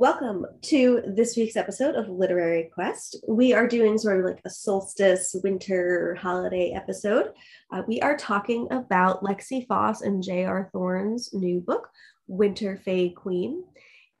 Welcome 0.00 0.46
to 0.62 1.02
this 1.04 1.36
week's 1.36 1.56
episode 1.56 1.96
of 1.96 2.08
Literary 2.08 2.70
Quest. 2.72 3.16
We 3.26 3.52
are 3.52 3.66
doing 3.66 3.98
sort 3.98 4.20
of 4.20 4.26
like 4.26 4.40
a 4.44 4.48
solstice 4.48 5.34
winter 5.42 6.14
holiday 6.14 6.70
episode. 6.70 7.32
Uh, 7.72 7.82
we 7.88 8.00
are 8.00 8.16
talking 8.16 8.68
about 8.70 9.24
Lexi 9.24 9.66
Foss 9.66 10.02
and 10.02 10.22
J.R. 10.22 10.70
Thorn's 10.72 11.30
new 11.34 11.60
book, 11.60 11.88
Winter 12.28 12.76
Fae 12.76 13.12
Queen. 13.16 13.64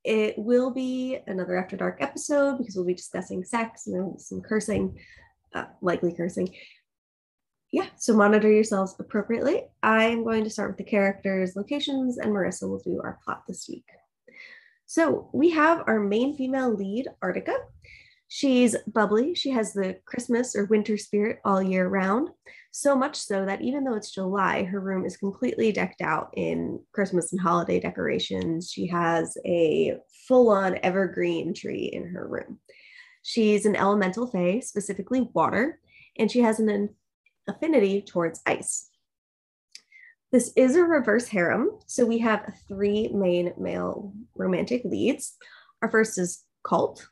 It 0.02 0.36
will 0.36 0.72
be 0.72 1.20
another 1.28 1.56
After 1.56 1.76
Dark 1.76 1.98
episode 2.00 2.58
because 2.58 2.74
we'll 2.74 2.84
be 2.84 2.94
discussing 2.94 3.44
sex 3.44 3.86
and 3.86 4.20
some 4.20 4.40
cursing, 4.40 4.98
uh, 5.54 5.66
likely 5.80 6.12
cursing. 6.12 6.52
Yeah, 7.70 7.86
so 7.96 8.16
monitor 8.16 8.50
yourselves 8.50 8.96
appropriately. 8.98 9.62
I 9.84 10.06
am 10.06 10.24
going 10.24 10.42
to 10.42 10.50
start 10.50 10.70
with 10.70 10.78
the 10.78 10.90
characters, 10.90 11.54
locations, 11.54 12.18
and 12.18 12.32
Marissa 12.32 12.68
will 12.68 12.80
do 12.80 13.00
our 13.04 13.20
plot 13.24 13.44
this 13.46 13.68
week. 13.68 13.84
So 14.88 15.28
we 15.34 15.50
have 15.50 15.84
our 15.86 16.00
main 16.00 16.34
female 16.34 16.74
lead, 16.74 17.08
Artica. 17.22 17.54
She's 18.28 18.74
bubbly. 18.86 19.34
She 19.34 19.50
has 19.50 19.74
the 19.74 19.98
Christmas 20.06 20.56
or 20.56 20.64
winter 20.64 20.96
spirit 20.96 21.40
all 21.44 21.62
year 21.62 21.86
round. 21.88 22.30
So 22.70 22.96
much 22.96 23.16
so 23.16 23.44
that 23.44 23.60
even 23.60 23.84
though 23.84 23.96
it's 23.96 24.14
July, 24.14 24.64
her 24.64 24.80
room 24.80 25.04
is 25.04 25.18
completely 25.18 25.72
decked 25.72 26.00
out 26.00 26.30
in 26.32 26.80
Christmas 26.94 27.32
and 27.32 27.40
holiday 27.40 27.78
decorations. 27.78 28.70
She 28.72 28.86
has 28.86 29.36
a 29.44 29.98
full 30.26 30.48
on 30.48 30.78
evergreen 30.82 31.52
tree 31.52 31.90
in 31.92 32.08
her 32.08 32.26
room. 32.26 32.58
She's 33.22 33.66
an 33.66 33.76
elemental 33.76 34.26
fae, 34.26 34.60
specifically 34.60 35.28
water, 35.34 35.80
and 36.18 36.30
she 36.30 36.40
has 36.40 36.60
an 36.60 36.88
affinity 37.46 38.00
towards 38.00 38.40
ice. 38.46 38.88
This 40.30 40.52
is 40.56 40.76
a 40.76 40.84
reverse 40.84 41.26
harem. 41.26 41.70
So 41.86 42.04
we 42.04 42.18
have 42.18 42.52
three 42.68 43.08
main 43.08 43.54
male 43.58 44.12
romantic 44.34 44.84
leads. 44.84 45.36
Our 45.82 45.90
first 45.90 46.18
is 46.18 46.44
Colt. 46.62 47.08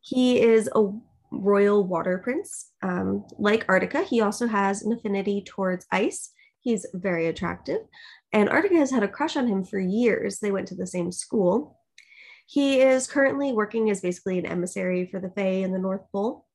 He 0.00 0.40
is 0.40 0.68
a 0.74 0.90
royal 1.32 1.84
water 1.84 2.18
prince. 2.18 2.70
Um, 2.82 3.24
like 3.38 3.66
Artica, 3.66 4.04
he 4.04 4.20
also 4.20 4.46
has 4.46 4.82
an 4.82 4.92
affinity 4.92 5.42
towards 5.42 5.86
ice. 5.90 6.30
He's 6.60 6.86
very 6.94 7.26
attractive. 7.26 7.80
And 8.32 8.48
Artica 8.48 8.76
has 8.76 8.90
had 8.90 9.02
a 9.02 9.08
crush 9.08 9.36
on 9.36 9.48
him 9.48 9.64
for 9.64 9.78
years. 9.78 10.38
They 10.38 10.52
went 10.52 10.68
to 10.68 10.74
the 10.74 10.86
same 10.86 11.10
school. 11.10 11.78
He 12.46 12.80
is 12.80 13.06
currently 13.06 13.52
working 13.52 13.90
as 13.90 14.00
basically 14.00 14.38
an 14.38 14.46
emissary 14.46 15.06
for 15.06 15.18
the 15.18 15.30
Fae 15.30 15.62
in 15.64 15.72
the 15.72 15.78
North 15.78 16.02
Pole. 16.12 16.46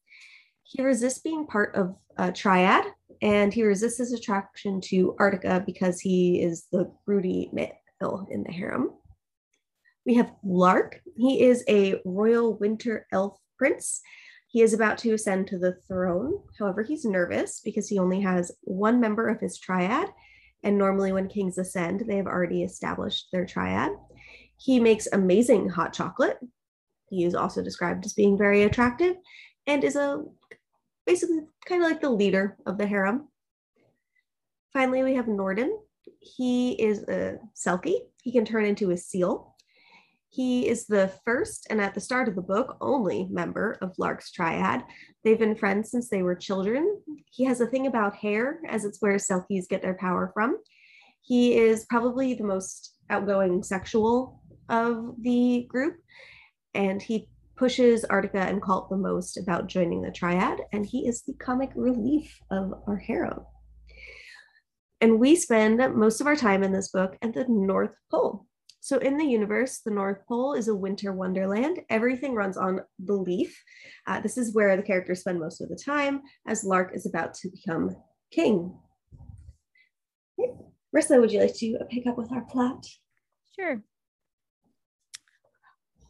He 0.63 0.83
resists 0.83 1.19
being 1.19 1.47
part 1.47 1.75
of 1.75 1.95
a 2.17 2.31
triad, 2.31 2.85
and 3.21 3.53
he 3.53 3.63
resists 3.63 3.97
his 3.97 4.13
attraction 4.13 4.81
to 4.81 5.15
Artica 5.19 5.65
because 5.65 5.99
he 5.99 6.41
is 6.41 6.67
the 6.71 6.91
broody 7.05 7.49
male 7.53 8.27
in 8.29 8.43
the 8.43 8.51
harem. 8.51 8.91
We 10.05 10.15
have 10.15 10.31
Lark. 10.43 11.01
He 11.15 11.43
is 11.43 11.63
a 11.67 11.99
royal 12.05 12.57
winter 12.57 13.07
elf 13.11 13.37
prince. 13.57 14.01
He 14.47 14.61
is 14.61 14.73
about 14.73 14.97
to 14.99 15.13
ascend 15.13 15.47
to 15.47 15.59
the 15.59 15.77
throne. 15.87 16.39
However, 16.57 16.83
he's 16.83 17.03
nervous 17.03 17.61
because 17.63 17.89
he 17.89 17.99
only 17.99 18.21
has 18.21 18.51
one 18.61 19.01
member 19.01 19.27
of 19.27 19.41
his 19.41 19.59
triad. 19.59 20.07
And 20.63 20.77
normally, 20.77 21.11
when 21.11 21.27
kings 21.27 21.57
ascend, 21.57 22.05
they 22.07 22.15
have 22.15 22.25
already 22.25 22.63
established 22.63 23.27
their 23.31 23.45
triad. 23.45 23.91
He 24.57 24.79
makes 24.79 25.07
amazing 25.11 25.69
hot 25.69 25.93
chocolate. 25.93 26.39
He 27.09 27.25
is 27.25 27.35
also 27.35 27.61
described 27.61 28.05
as 28.05 28.13
being 28.13 28.37
very 28.37 28.63
attractive 28.63 29.15
and 29.67 29.83
is 29.83 29.95
a 29.95 30.23
basically 31.07 31.39
kind 31.65 31.81
of 31.81 31.89
like 31.89 32.01
the 32.01 32.09
leader 32.09 32.57
of 32.67 32.77
the 32.77 32.85
harem. 32.85 33.29
Finally, 34.73 35.03
we 35.03 35.15
have 35.15 35.27
Norden. 35.27 35.79
He 36.19 36.73
is 36.73 37.03
a 37.07 37.39
Selkie. 37.55 38.01
He 38.21 38.31
can 38.31 38.45
turn 38.45 38.65
into 38.65 38.91
a 38.91 38.97
seal. 38.97 39.55
He 40.29 40.67
is 40.67 40.85
the 40.85 41.11
first 41.23 41.65
and 41.69 41.79
at 41.79 41.95
the 41.95 42.01
start 42.01 42.27
of 42.27 42.35
the 42.35 42.41
book 42.41 42.77
only 42.81 43.27
member 43.31 43.77
of 43.81 43.97
Lark's 43.97 44.31
triad. 44.31 44.83
They've 45.23 45.39
been 45.39 45.55
friends 45.55 45.89
since 45.89 46.09
they 46.09 46.21
were 46.21 46.35
children. 46.35 47.01
He 47.31 47.45
has 47.45 47.61
a 47.61 47.65
thing 47.65 47.87
about 47.87 48.15
hair, 48.15 48.59
as 48.67 48.83
it's 48.83 49.01
where 49.01 49.15
Selkies 49.15 49.69
get 49.69 49.81
their 49.81 49.95
power 49.95 50.29
from. 50.33 50.57
He 51.21 51.57
is 51.57 51.85
probably 51.85 52.33
the 52.33 52.43
most 52.43 52.95
outgoing 53.09 53.63
sexual 53.63 54.41
of 54.69 55.15
the 55.21 55.65
group, 55.69 55.95
and 56.73 57.01
he 57.01 57.29
pushes 57.57 58.05
Artica 58.05 58.47
and 58.47 58.61
Colt 58.61 58.89
the 58.89 58.97
most 58.97 59.37
about 59.37 59.67
joining 59.67 60.01
the 60.01 60.11
triad, 60.11 60.59
and 60.71 60.85
he 60.85 61.07
is 61.07 61.23
the 61.23 61.33
comic 61.33 61.71
relief 61.75 62.39
of 62.51 62.73
our 62.87 62.97
hero. 62.97 63.47
And 65.01 65.19
we 65.19 65.35
spend 65.35 65.77
most 65.95 66.21
of 66.21 66.27
our 66.27 66.35
time 66.35 66.63
in 66.63 66.71
this 66.71 66.89
book 66.89 67.17
at 67.21 67.33
the 67.33 67.45
North 67.49 67.95
Pole. 68.09 68.45
So, 68.79 68.97
in 68.99 69.17
the 69.17 69.25
universe, 69.25 69.79
the 69.79 69.91
North 69.91 70.25
Pole 70.27 70.53
is 70.53 70.69
a 70.69 70.75
winter 70.75 71.11
wonderland. 71.11 71.81
Everything 71.89 72.33
runs 72.33 72.55
on 72.55 72.81
belief. 73.03 73.61
Uh, 74.05 74.21
this 74.21 74.37
is 74.37 74.53
where 74.53 74.77
the 74.77 74.83
characters 74.83 75.19
spend 75.19 75.39
most 75.39 75.59
of 75.59 75.69
the 75.69 75.75
time 75.75 76.21
as 76.47 76.63
Lark 76.63 76.91
is 76.95 77.05
about 77.05 77.33
to 77.35 77.49
become 77.49 77.95
king. 78.31 78.73
Rissa, 80.95 81.19
would 81.19 81.31
you 81.31 81.41
like 81.41 81.55
to 81.55 81.77
pick 81.89 82.07
up 82.07 82.17
with 82.17 82.31
our 82.31 82.41
plot? 82.41 82.87
Sure. 83.59 83.83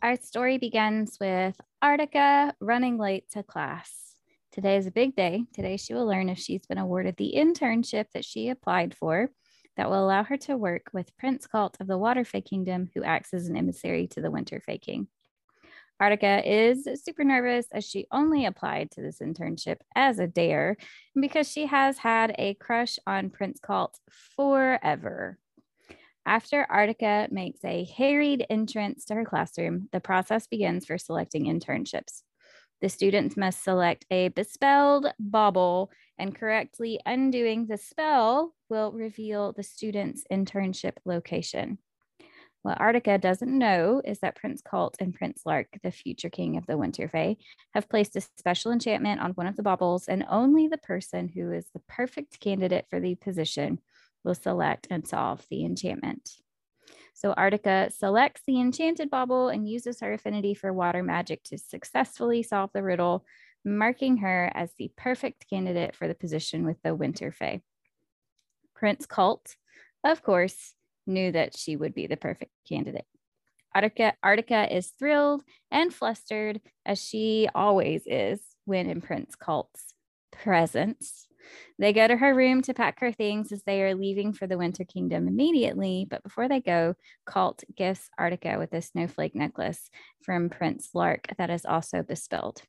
Our 0.03 0.15
story 0.17 0.59
begins 0.59 1.17
with 1.19 1.59
Artica 1.83 2.53
running 2.59 2.99
late 2.99 3.31
to 3.31 3.41
class. 3.41 4.13
Today 4.51 4.77
is 4.77 4.85
a 4.85 4.91
big 4.91 5.15
day. 5.15 5.45
Today 5.55 5.75
she 5.75 5.95
will 5.95 6.05
learn 6.05 6.29
if 6.29 6.37
she's 6.37 6.67
been 6.67 6.77
awarded 6.77 7.17
the 7.17 7.33
internship 7.35 8.05
that 8.13 8.23
she 8.23 8.49
applied 8.49 8.95
for 8.95 9.31
that 9.75 9.89
will 9.89 10.05
allow 10.05 10.23
her 10.23 10.37
to 10.37 10.55
work 10.55 10.91
with 10.93 11.17
Prince 11.17 11.47
Colt 11.47 11.77
of 11.79 11.87
the 11.87 11.97
Water 11.97 12.23
Fae 12.23 12.41
Kingdom, 12.41 12.91
who 12.93 13.03
acts 13.03 13.33
as 13.33 13.47
an 13.47 13.57
emissary 13.57 14.05
to 14.09 14.21
the 14.21 14.29
Winter 14.29 14.61
Fae 14.63 14.77
King. 14.77 15.07
Artica 15.99 16.43
is 16.45 16.87
super 17.03 17.23
nervous 17.23 17.65
as 17.71 17.83
she 17.83 18.05
only 18.11 18.45
applied 18.45 18.91
to 18.91 19.01
this 19.01 19.17
internship 19.17 19.77
as 19.95 20.19
a 20.19 20.27
dare 20.27 20.77
because 21.19 21.51
she 21.51 21.65
has 21.65 21.97
had 21.97 22.35
a 22.37 22.53
crush 22.53 22.99
on 23.07 23.31
Prince 23.31 23.59
Colt 23.59 23.99
forever. 24.35 25.39
After 26.27 26.67
Artica 26.69 27.31
makes 27.31 27.63
a 27.63 27.85
harried 27.85 28.45
entrance 28.49 29.05
to 29.05 29.15
her 29.15 29.23
classroom, 29.23 29.87
the 29.93 30.01
process 30.01 30.45
begins 30.45 30.85
for 30.85 30.97
selecting 30.97 31.45
internships. 31.45 32.21
The 32.81 32.89
students 32.89 33.37
must 33.37 33.63
select 33.63 34.05
a 34.11 34.27
bespelled 34.27 35.09
bauble, 35.17 35.89
and 36.19 36.35
correctly 36.35 36.99
undoing 37.05 37.67
the 37.67 37.77
spell 37.77 38.53
will 38.67 38.91
reveal 38.91 39.53
the 39.53 39.63
student's 39.63 40.25
internship 40.29 40.97
location. 41.05 41.77
What 42.61 42.79
Artica 42.79 43.21
doesn't 43.21 43.57
know 43.57 44.01
is 44.03 44.19
that 44.19 44.35
Prince 44.35 44.61
Colt 44.61 44.97
and 44.99 45.15
Prince 45.15 45.43
Lark, 45.45 45.77
the 45.81 45.91
future 45.91 46.29
king 46.29 46.57
of 46.57 46.65
the 46.65 46.77
Winter 46.77 47.07
Fae, 47.07 47.37
have 47.73 47.87
placed 47.87 48.17
a 48.17 48.21
special 48.37 48.73
enchantment 48.73 49.21
on 49.21 49.31
one 49.31 49.47
of 49.47 49.55
the 49.55 49.63
baubles, 49.63 50.09
and 50.09 50.25
only 50.29 50.67
the 50.67 50.77
person 50.77 51.29
who 51.29 51.53
is 51.53 51.67
the 51.73 51.81
perfect 51.87 52.41
candidate 52.41 52.85
for 52.89 52.99
the 52.99 53.15
position 53.15 53.79
will 54.23 54.35
select 54.35 54.87
and 54.89 55.07
solve 55.07 55.45
the 55.49 55.63
enchantment. 55.65 56.29
So 57.13 57.33
Artica 57.33 57.91
selects 57.91 58.41
the 58.45 58.59
enchanted 58.59 59.09
bauble 59.09 59.49
and 59.49 59.67
uses 59.67 60.01
her 60.01 60.13
affinity 60.13 60.53
for 60.53 60.71
water 60.71 61.01
magic 61.01 61.43
to 61.45 61.57
successfully 61.57 62.43
solve 62.43 62.69
the 62.73 62.83
riddle, 62.83 63.25
marking 63.65 64.17
her 64.17 64.51
as 64.53 64.71
the 64.77 64.91
perfect 64.95 65.49
candidate 65.49 65.95
for 65.95 66.07
the 66.07 66.13
position 66.13 66.65
with 66.65 66.81
the 66.83 66.93
Winter 66.93 67.31
Fae. 67.31 67.61
Prince 68.75 69.07
Colt, 69.07 69.55
of 70.03 70.21
course, 70.21 70.75
knew 71.07 71.31
that 71.31 71.57
she 71.57 71.75
would 71.75 71.95
be 71.95 72.05
the 72.05 72.17
perfect 72.17 72.51
candidate. 72.67 73.05
Artica, 73.75 74.13
Artica 74.23 74.71
is 74.71 74.87
thrilled 74.99 75.43
and 75.71 75.93
flustered, 75.93 76.61
as 76.85 77.03
she 77.03 77.47
always 77.53 78.03
is 78.05 78.41
when 78.65 78.89
in 78.89 79.01
Prince 79.01 79.35
Colt's 79.35 79.93
presence. 80.31 81.26
They 81.79 81.93
go 81.93 82.07
to 82.07 82.17
her 82.17 82.33
room 82.33 82.61
to 82.63 82.73
pack 82.73 82.99
her 82.99 83.11
things 83.11 83.51
as 83.51 83.63
they 83.63 83.83
are 83.83 83.95
leaving 83.95 84.33
for 84.33 84.47
the 84.47 84.57
Winter 84.57 84.83
Kingdom 84.83 85.27
immediately. 85.27 86.07
But 86.09 86.23
before 86.23 86.47
they 86.47 86.61
go, 86.61 86.95
Colt 87.25 87.63
gifts 87.75 88.09
Artica 88.19 88.57
with 88.57 88.73
a 88.73 88.81
snowflake 88.81 89.35
necklace 89.35 89.89
from 90.23 90.49
Prince 90.49 90.89
Lark 90.93 91.27
that 91.37 91.49
is 91.49 91.65
also 91.65 92.03
bespelled. 92.03 92.61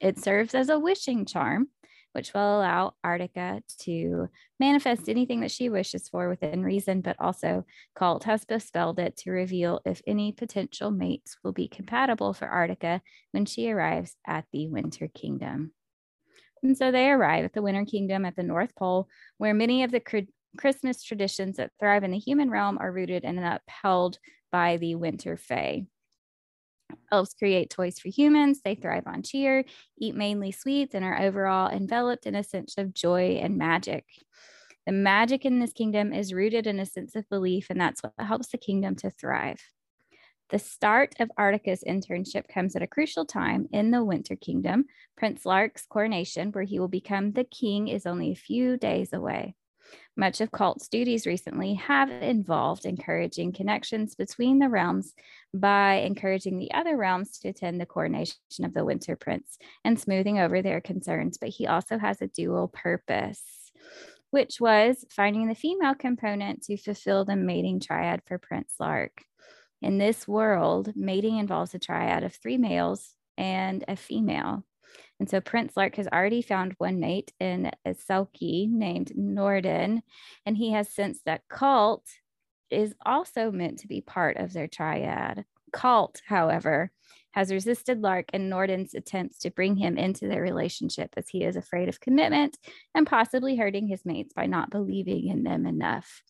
It 0.00 0.18
serves 0.18 0.54
as 0.54 0.68
a 0.68 0.78
wishing 0.78 1.24
charm, 1.24 1.68
which 2.12 2.32
will 2.32 2.58
allow 2.58 2.94
Artica 3.04 3.60
to 3.80 4.28
manifest 4.60 5.08
anything 5.08 5.40
that 5.40 5.50
she 5.50 5.68
wishes 5.68 6.08
for 6.08 6.28
within 6.28 6.62
reason, 6.62 7.00
but 7.00 7.16
also 7.18 7.64
Colt 7.94 8.24
has 8.24 8.44
bespelled 8.44 8.98
it 8.98 9.16
to 9.18 9.30
reveal 9.30 9.80
if 9.84 10.00
any 10.06 10.30
potential 10.32 10.90
mates 10.90 11.36
will 11.42 11.52
be 11.52 11.68
compatible 11.68 12.32
for 12.32 12.46
Artica 12.46 13.00
when 13.32 13.44
she 13.46 13.68
arrives 13.70 14.16
at 14.26 14.44
the 14.52 14.68
Winter 14.68 15.08
Kingdom. 15.08 15.72
And 16.64 16.76
so 16.76 16.90
they 16.90 17.10
arrive 17.10 17.44
at 17.44 17.52
the 17.52 17.62
Winter 17.62 17.84
Kingdom 17.84 18.24
at 18.24 18.36
the 18.36 18.42
North 18.42 18.74
Pole, 18.74 19.06
where 19.36 19.52
many 19.52 19.84
of 19.84 19.90
the 19.90 20.00
cr- 20.00 20.30
Christmas 20.56 21.02
traditions 21.02 21.58
that 21.58 21.72
thrive 21.78 22.04
in 22.04 22.10
the 22.10 22.18
human 22.18 22.50
realm 22.50 22.78
are 22.78 22.90
rooted 22.90 23.22
and 23.22 23.38
upheld 23.38 24.18
by 24.50 24.78
the 24.78 24.94
Winter 24.94 25.36
Fae. 25.36 25.84
Elves 27.12 27.34
create 27.38 27.68
toys 27.68 27.98
for 27.98 28.08
humans. 28.08 28.60
They 28.64 28.74
thrive 28.74 29.06
on 29.06 29.22
cheer, 29.22 29.64
eat 29.98 30.14
mainly 30.14 30.52
sweets, 30.52 30.94
and 30.94 31.04
are 31.04 31.20
overall 31.20 31.70
enveloped 31.70 32.24
in 32.24 32.34
a 32.34 32.42
sense 32.42 32.78
of 32.78 32.94
joy 32.94 33.38
and 33.42 33.58
magic. 33.58 34.06
The 34.86 34.92
magic 34.92 35.44
in 35.44 35.60
this 35.60 35.72
kingdom 35.72 36.14
is 36.14 36.32
rooted 36.32 36.66
in 36.66 36.80
a 36.80 36.86
sense 36.86 37.14
of 37.14 37.28
belief, 37.28 37.68
and 37.68 37.80
that's 37.80 38.02
what 38.02 38.12
helps 38.18 38.48
the 38.48 38.58
kingdom 38.58 38.96
to 38.96 39.10
thrive. 39.10 39.60
The 40.50 40.58
start 40.58 41.14
of 41.20 41.30
Artica's 41.38 41.82
internship 41.86 42.48
comes 42.48 42.76
at 42.76 42.82
a 42.82 42.86
crucial 42.86 43.24
time 43.24 43.66
in 43.72 43.90
the 43.90 44.04
Winter 44.04 44.36
Kingdom. 44.36 44.84
Prince 45.16 45.46
Lark's 45.46 45.86
coronation, 45.86 46.52
where 46.52 46.64
he 46.64 46.78
will 46.78 46.88
become 46.88 47.32
the 47.32 47.44
king, 47.44 47.88
is 47.88 48.04
only 48.04 48.30
a 48.30 48.36
few 48.36 48.76
days 48.76 49.12
away. 49.12 49.54
Much 50.16 50.40
of 50.40 50.52
Colt's 50.52 50.88
duties 50.88 51.26
recently 51.26 51.74
have 51.74 52.10
involved 52.10 52.84
encouraging 52.84 53.52
connections 53.52 54.14
between 54.14 54.58
the 54.58 54.68
realms 54.68 55.14
by 55.52 55.94
encouraging 55.94 56.58
the 56.58 56.72
other 56.72 56.96
realms 56.96 57.38
to 57.38 57.48
attend 57.48 57.80
the 57.80 57.86
coronation 57.86 58.36
of 58.64 58.74
the 58.74 58.84
Winter 58.84 59.16
Prince 59.16 59.58
and 59.84 59.98
smoothing 59.98 60.38
over 60.38 60.62
their 60.62 60.80
concerns. 60.80 61.38
But 61.38 61.50
he 61.50 61.66
also 61.66 61.98
has 61.98 62.20
a 62.20 62.28
dual 62.28 62.68
purpose, 62.68 63.72
which 64.30 64.60
was 64.60 65.04
finding 65.10 65.48
the 65.48 65.54
female 65.54 65.94
component 65.94 66.62
to 66.64 66.76
fulfill 66.76 67.24
the 67.24 67.36
mating 67.36 67.80
triad 67.80 68.22
for 68.26 68.38
Prince 68.38 68.74
Lark. 68.78 69.22
In 69.84 69.98
this 69.98 70.26
world, 70.26 70.96
mating 70.96 71.36
involves 71.36 71.74
a 71.74 71.78
triad 71.78 72.24
of 72.24 72.34
three 72.34 72.56
males 72.56 73.14
and 73.36 73.84
a 73.86 73.96
female. 73.96 74.64
And 75.20 75.28
so 75.28 75.42
Prince 75.42 75.76
Lark 75.76 75.96
has 75.96 76.08
already 76.08 76.40
found 76.40 76.74
one 76.78 77.00
mate 77.00 77.34
in 77.38 77.70
a 77.84 77.90
Selkie 77.90 78.66
named 78.66 79.12
Norden, 79.14 80.02
and 80.46 80.56
he 80.56 80.72
has 80.72 80.88
sensed 80.88 81.26
that 81.26 81.42
Colt 81.50 82.06
is 82.70 82.94
also 83.04 83.50
meant 83.50 83.80
to 83.80 83.86
be 83.86 84.00
part 84.00 84.38
of 84.38 84.54
their 84.54 84.68
triad. 84.68 85.44
Colt, 85.70 86.22
however, 86.26 86.90
has 87.32 87.52
resisted 87.52 88.00
Lark 88.00 88.30
and 88.32 88.48
Norden's 88.48 88.94
attempts 88.94 89.40
to 89.40 89.50
bring 89.50 89.76
him 89.76 89.98
into 89.98 90.28
their 90.28 90.40
relationship 90.40 91.10
as 91.18 91.28
he 91.28 91.44
is 91.44 91.56
afraid 91.56 91.90
of 91.90 92.00
commitment 92.00 92.56
and 92.94 93.06
possibly 93.06 93.56
hurting 93.56 93.88
his 93.88 94.06
mates 94.06 94.32
by 94.32 94.46
not 94.46 94.70
believing 94.70 95.28
in 95.28 95.42
them 95.42 95.66
enough. 95.66 96.22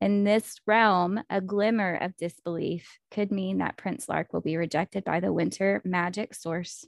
In 0.00 0.24
this 0.24 0.60
realm, 0.66 1.20
a 1.30 1.40
glimmer 1.40 1.94
of 1.96 2.16
disbelief 2.16 2.98
could 3.10 3.30
mean 3.30 3.58
that 3.58 3.76
Prince 3.76 4.08
Lark 4.08 4.32
will 4.32 4.40
be 4.40 4.56
rejected 4.56 5.04
by 5.04 5.20
the 5.20 5.32
winter 5.32 5.80
magic 5.84 6.34
source 6.34 6.86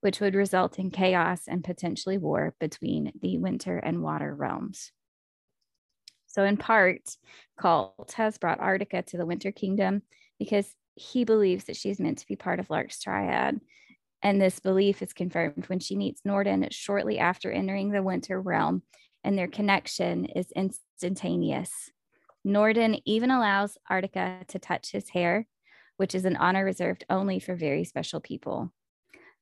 which 0.00 0.20
would 0.20 0.34
result 0.34 0.78
in 0.78 0.90
chaos 0.90 1.42
and 1.48 1.64
potentially 1.64 2.18
war 2.18 2.54
between 2.60 3.12
the 3.20 3.38
winter 3.38 3.78
and 3.78 4.02
water 4.02 4.34
realms. 4.34 4.92
So, 6.26 6.44
in 6.44 6.56
part, 6.56 7.00
Colt 7.58 8.12
has 8.16 8.38
brought 8.38 8.60
Artica 8.60 9.04
to 9.06 9.16
the 9.16 9.26
Winter 9.26 9.50
Kingdom 9.50 10.02
because 10.38 10.72
he 10.94 11.24
believes 11.24 11.64
that 11.64 11.76
she's 11.76 12.00
meant 12.00 12.18
to 12.18 12.26
be 12.26 12.36
part 12.36 12.60
of 12.60 12.70
Lark's 12.70 13.00
triad. 13.00 13.60
And 14.22 14.40
this 14.40 14.60
belief 14.60 15.00
is 15.00 15.12
confirmed 15.12 15.64
when 15.68 15.80
she 15.80 15.96
meets 15.96 16.22
Norden 16.24 16.66
shortly 16.70 17.18
after 17.18 17.50
entering 17.50 17.90
the 17.90 18.02
Winter 18.02 18.40
realm, 18.40 18.82
and 19.24 19.38
their 19.38 19.48
connection 19.48 20.26
is 20.26 20.52
instantaneous. 20.52 21.90
Norden 22.48 22.98
even 23.04 23.30
allows 23.30 23.76
Artica 23.90 24.46
to 24.46 24.58
touch 24.58 24.90
his 24.90 25.10
hair, 25.10 25.46
which 25.98 26.14
is 26.14 26.24
an 26.24 26.34
honor 26.34 26.64
reserved 26.64 27.04
only 27.10 27.40
for 27.40 27.54
very 27.54 27.84
special 27.84 28.20
people. 28.20 28.72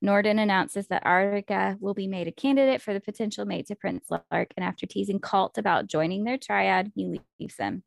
Norden 0.01 0.39
announces 0.39 0.87
that 0.87 1.05
Artica 1.05 1.79
will 1.79 1.93
be 1.93 2.05
made 2.05 2.27
a 2.27 2.33
candidate 2.33 2.81
for 2.81 2.93
the 2.93 2.99
potential 2.99 3.45
mate 3.45 3.67
to 3.67 3.75
Prince 3.75 4.09
Lark, 4.11 4.51
and 4.57 4.65
after 4.65 4.85
teasing 4.85 5.21
Colt 5.21 5.57
about 5.57 5.87
joining 5.87 6.25
their 6.25 6.37
triad, 6.37 6.91
he 6.95 7.21
leaves 7.39 7.55
them. 7.55 7.83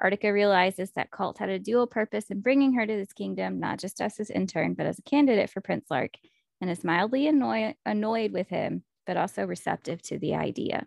Artica 0.00 0.32
realizes 0.32 0.92
that 0.92 1.10
Colt 1.10 1.38
had 1.38 1.48
a 1.48 1.58
dual 1.58 1.88
purpose 1.88 2.30
in 2.30 2.40
bringing 2.40 2.74
her 2.74 2.86
to 2.86 2.94
this 2.94 3.12
kingdom, 3.12 3.58
not 3.58 3.80
just 3.80 4.00
as 4.00 4.16
his 4.16 4.30
intern, 4.30 4.74
but 4.74 4.86
as 4.86 5.00
a 5.00 5.10
candidate 5.10 5.50
for 5.50 5.60
Prince 5.60 5.90
Lark, 5.90 6.12
and 6.60 6.70
is 6.70 6.84
mildly 6.84 7.26
annoy- 7.26 7.74
annoyed 7.84 8.30
with 8.30 8.50
him, 8.50 8.84
but 9.04 9.16
also 9.16 9.44
receptive 9.44 10.00
to 10.02 10.16
the 10.16 10.36
idea. 10.36 10.86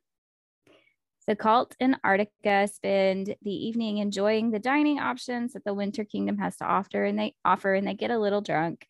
So 1.27 1.35
Colt 1.35 1.75
and 1.79 2.01
Artica 2.03 2.69
spend 2.69 3.35
the 3.44 3.68
evening 3.68 4.00
enjoying 4.00 4.50
the 4.50 4.59
dining 4.59 5.00
options 5.00 5.53
that 5.53 5.63
the 5.63 5.73
Winter 5.73 6.03
Kingdom 6.03 6.39
has 6.39 6.57
to 6.57 6.65
offer, 6.65 7.03
and 7.06 7.18
they 7.18 7.35
offer, 7.45 7.75
and 7.75 7.88
they 7.88 7.94
get 7.94 8.12
a 8.12 8.19
little 8.19 8.41
drunk. 8.41 8.88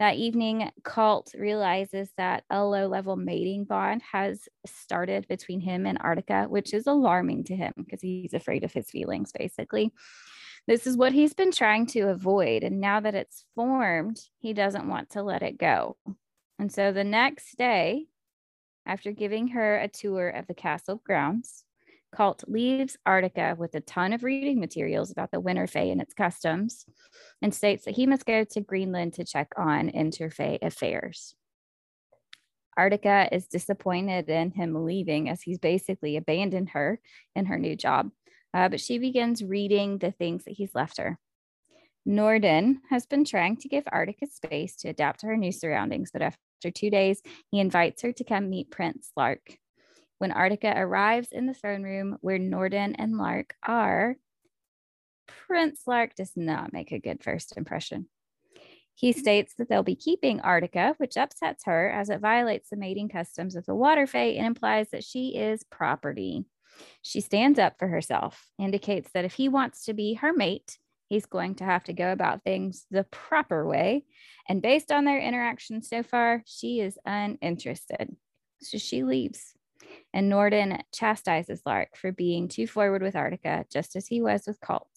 That 0.00 0.16
evening, 0.16 0.70
Colt 0.82 1.32
realizes 1.38 2.10
that 2.16 2.44
a 2.50 2.64
low 2.64 2.88
level 2.88 3.16
mating 3.16 3.64
bond 3.64 4.02
has 4.10 4.48
started 4.66 5.28
between 5.28 5.60
him 5.60 5.86
and 5.86 5.98
Artica, 6.00 6.48
which 6.48 6.72
is 6.72 6.86
alarming 6.86 7.44
to 7.44 7.56
him 7.56 7.74
because 7.76 8.00
he's 8.00 8.34
afraid 8.34 8.64
of 8.64 8.72
his 8.72 8.90
feelings, 8.90 9.30
basically. 9.30 9.92
This 10.66 10.86
is 10.86 10.96
what 10.96 11.12
he's 11.12 11.34
been 11.34 11.52
trying 11.52 11.86
to 11.88 12.08
avoid. 12.08 12.64
And 12.64 12.80
now 12.80 13.00
that 13.00 13.14
it's 13.14 13.44
formed, 13.54 14.20
he 14.38 14.54
doesn't 14.54 14.88
want 14.88 15.10
to 15.10 15.22
let 15.22 15.42
it 15.42 15.58
go. 15.58 15.96
And 16.58 16.72
so 16.72 16.92
the 16.92 17.04
next 17.04 17.56
day, 17.56 18.06
after 18.86 19.12
giving 19.12 19.48
her 19.48 19.76
a 19.76 19.88
tour 19.88 20.28
of 20.28 20.46
the 20.46 20.54
castle 20.54 21.00
grounds, 21.04 21.64
Colt 22.14 22.44
leaves 22.48 22.96
Artica 23.06 23.56
with 23.56 23.74
a 23.74 23.80
ton 23.80 24.12
of 24.12 24.24
reading 24.24 24.58
materials 24.58 25.12
about 25.12 25.30
the 25.30 25.40
Winter 25.40 25.66
Fae 25.66 25.90
and 25.90 26.00
its 26.00 26.14
customs 26.14 26.84
and 27.40 27.54
states 27.54 27.84
that 27.84 27.94
he 27.94 28.06
must 28.06 28.26
go 28.26 28.42
to 28.44 28.60
Greenland 28.60 29.14
to 29.14 29.24
check 29.24 29.52
on 29.56 29.90
Interfey 29.90 30.58
affairs. 30.60 31.34
Artica 32.78 33.28
is 33.30 33.46
disappointed 33.46 34.28
in 34.28 34.52
him 34.52 34.84
leaving 34.84 35.28
as 35.28 35.42
he's 35.42 35.58
basically 35.58 36.16
abandoned 36.16 36.70
her 36.70 37.00
in 37.36 37.46
her 37.46 37.58
new 37.58 37.76
job, 37.76 38.10
uh, 38.54 38.68
but 38.68 38.80
she 38.80 38.98
begins 38.98 39.44
reading 39.44 39.98
the 39.98 40.10
things 40.10 40.44
that 40.44 40.54
he's 40.54 40.74
left 40.74 40.98
her. 40.98 41.18
Norden 42.06 42.80
has 42.88 43.06
been 43.06 43.24
trying 43.24 43.56
to 43.58 43.68
give 43.68 43.84
Artica 43.84 44.26
space 44.28 44.74
to 44.76 44.88
adapt 44.88 45.20
to 45.20 45.26
her 45.26 45.36
new 45.36 45.52
surroundings, 45.52 46.10
but 46.12 46.22
after 46.22 46.40
two 46.68 46.90
days, 46.90 47.22
he 47.50 47.60
invites 47.60 48.02
her 48.02 48.12
to 48.12 48.24
come 48.24 48.50
meet 48.50 48.70
Prince 48.70 49.12
Lark. 49.16 49.56
When 50.18 50.32
Artica 50.32 50.76
arrives 50.76 51.28
in 51.32 51.46
the 51.46 51.54
throne 51.54 51.82
room 51.82 52.18
where 52.20 52.38
Norden 52.38 52.94
and 52.96 53.16
Lark 53.16 53.54
are, 53.62 54.16
Prince 55.46 55.82
Lark 55.86 56.14
does 56.14 56.32
not 56.36 56.72
make 56.72 56.92
a 56.92 56.98
good 56.98 57.22
first 57.22 57.56
impression. 57.56 58.08
He 58.94 59.12
states 59.12 59.54
that 59.54 59.70
they'll 59.70 59.82
be 59.82 59.96
keeping 59.96 60.40
Artica, 60.40 60.94
which 60.98 61.16
upsets 61.16 61.64
her 61.64 61.88
as 61.88 62.10
it 62.10 62.20
violates 62.20 62.68
the 62.68 62.76
mating 62.76 63.08
customs 63.08 63.56
of 63.56 63.64
the 63.64 63.74
Water 63.74 64.06
Fae 64.06 64.34
and 64.36 64.46
implies 64.46 64.90
that 64.90 65.04
she 65.04 65.36
is 65.36 65.64
property. 65.64 66.44
She 67.00 67.22
stands 67.22 67.58
up 67.58 67.78
for 67.78 67.88
herself, 67.88 68.50
indicates 68.58 69.10
that 69.12 69.24
if 69.24 69.34
he 69.34 69.48
wants 69.48 69.84
to 69.86 69.94
be 69.94 70.14
her 70.14 70.34
mate, 70.34 70.76
he's 71.10 71.26
going 71.26 71.56
to 71.56 71.64
have 71.64 71.84
to 71.84 71.92
go 71.92 72.10
about 72.10 72.42
things 72.42 72.86
the 72.90 73.04
proper 73.04 73.66
way. 73.66 74.04
And 74.48 74.62
based 74.62 74.90
on 74.90 75.04
their 75.04 75.20
interaction 75.20 75.82
so 75.82 76.02
far, 76.02 76.42
she 76.46 76.80
is 76.80 76.96
uninterested. 77.04 78.16
So 78.62 78.78
she 78.78 79.04
leaves 79.04 79.54
and 80.12 80.28
Norden 80.28 80.78
chastises 80.92 81.62
Lark 81.64 81.96
for 81.96 82.12
being 82.12 82.48
too 82.48 82.66
forward 82.66 83.02
with 83.02 83.14
Artica, 83.14 83.64
just 83.70 83.96
as 83.96 84.06
he 84.06 84.20
was 84.20 84.44
with 84.46 84.60
Colt. 84.60 84.88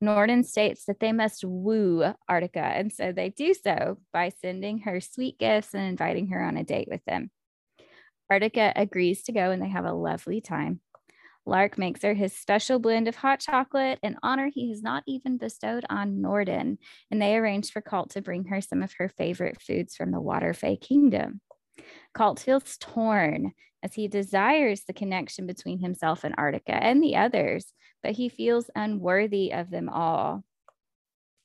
Norden 0.00 0.44
states 0.44 0.84
that 0.86 1.00
they 1.00 1.12
must 1.12 1.44
woo 1.44 2.12
Artica, 2.30 2.78
and 2.78 2.92
so 2.92 3.12
they 3.12 3.28
do 3.28 3.52
so 3.54 3.98
by 4.12 4.30
sending 4.40 4.80
her 4.80 5.00
sweet 5.00 5.38
gifts 5.38 5.74
and 5.74 5.84
inviting 5.84 6.28
her 6.28 6.42
on 6.42 6.56
a 6.56 6.64
date 6.64 6.88
with 6.90 7.04
them. 7.04 7.30
Artica 8.32 8.72
agrees 8.76 9.22
to 9.24 9.32
go, 9.32 9.50
and 9.50 9.60
they 9.60 9.68
have 9.68 9.84
a 9.84 9.92
lovely 9.92 10.40
time. 10.40 10.80
Lark 11.46 11.78
makes 11.78 12.02
her 12.02 12.14
his 12.14 12.34
special 12.34 12.78
blend 12.78 13.08
of 13.08 13.16
hot 13.16 13.40
chocolate, 13.40 13.98
an 14.02 14.16
honor 14.22 14.50
he 14.52 14.70
has 14.70 14.82
not 14.82 15.02
even 15.06 15.38
bestowed 15.38 15.84
on 15.88 16.20
Norden, 16.20 16.78
and 17.10 17.20
they 17.20 17.36
arrange 17.36 17.72
for 17.72 17.80
Colt 17.80 18.10
to 18.10 18.22
bring 18.22 18.44
her 18.44 18.60
some 18.60 18.82
of 18.82 18.92
her 18.94 19.08
favorite 19.08 19.60
foods 19.60 19.96
from 19.96 20.10
the 20.10 20.20
Water 20.20 20.54
Fae 20.54 20.76
Kingdom. 20.76 21.40
Colt 22.14 22.40
feels 22.40 22.76
torn 22.78 23.52
as 23.82 23.94
he 23.94 24.08
desires 24.08 24.82
the 24.84 24.92
connection 24.92 25.46
between 25.46 25.78
himself 25.78 26.24
and 26.24 26.36
Artica 26.36 26.78
and 26.80 27.02
the 27.02 27.16
others, 27.16 27.72
but 28.02 28.12
he 28.12 28.28
feels 28.28 28.70
unworthy 28.74 29.52
of 29.52 29.70
them 29.70 29.88
all. 29.88 30.44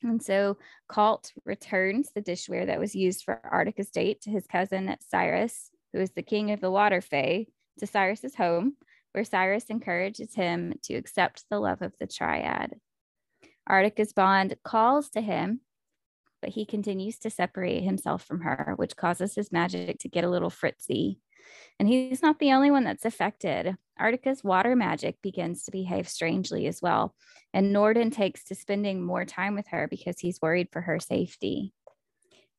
And 0.03 0.21
so 0.21 0.57
Colt 0.87 1.31
returns 1.45 2.11
the 2.13 2.21
dishware 2.21 2.67
that 2.67 2.79
was 2.79 2.95
used 2.95 3.23
for 3.23 3.39
Artica's 3.51 3.89
date 3.89 4.21
to 4.21 4.29
his 4.29 4.45
cousin 4.45 4.95
Cyrus, 5.09 5.71
who 5.93 5.99
is 5.99 6.11
the 6.11 6.21
king 6.21 6.51
of 6.51 6.61
the 6.61 6.71
Water 6.71 7.01
Fae, 7.01 7.47
to 7.79 7.87
Cyrus's 7.87 8.35
home, 8.35 8.75
where 9.15 9.23
Cyrus 9.23 9.65
encourages 9.69 10.35
him 10.35 10.73
to 10.83 10.95
accept 10.95 11.45
the 11.49 11.59
love 11.59 11.81
of 11.81 11.93
the 11.99 12.07
triad. 12.07 12.75
Artica's 13.65 14.13
bond 14.13 14.55
calls 14.63 15.09
to 15.11 15.21
him 15.21 15.61
but 16.45 16.53
he 16.53 16.63
continues 16.63 17.17
to 17.17 17.31
separate 17.31 17.81
himself 17.81 18.23
from 18.23 18.41
her, 18.41 18.73
which 18.75 18.95
causes 18.95 19.33
his 19.33 19.51
magic 19.51 19.97
to 19.97 20.07
get 20.07 20.23
a 20.23 20.29
little 20.29 20.51
fritzy. 20.51 21.19
And 21.79 21.89
he's 21.89 22.21
not 22.21 22.37
the 22.37 22.51
only 22.51 22.69
one 22.69 22.83
that's 22.83 23.03
affected. 23.03 23.75
Artica's 23.97 24.43
water 24.43 24.75
magic 24.75 25.15
begins 25.23 25.63
to 25.63 25.71
behave 25.71 26.07
strangely 26.07 26.67
as 26.67 26.83
well. 26.83 27.15
And 27.51 27.73
Norden 27.73 28.11
takes 28.11 28.43
to 28.45 28.55
spending 28.55 29.01
more 29.01 29.25
time 29.25 29.55
with 29.55 29.69
her 29.69 29.87
because 29.87 30.19
he's 30.19 30.39
worried 30.39 30.67
for 30.71 30.81
her 30.81 30.99
safety. 30.99 31.73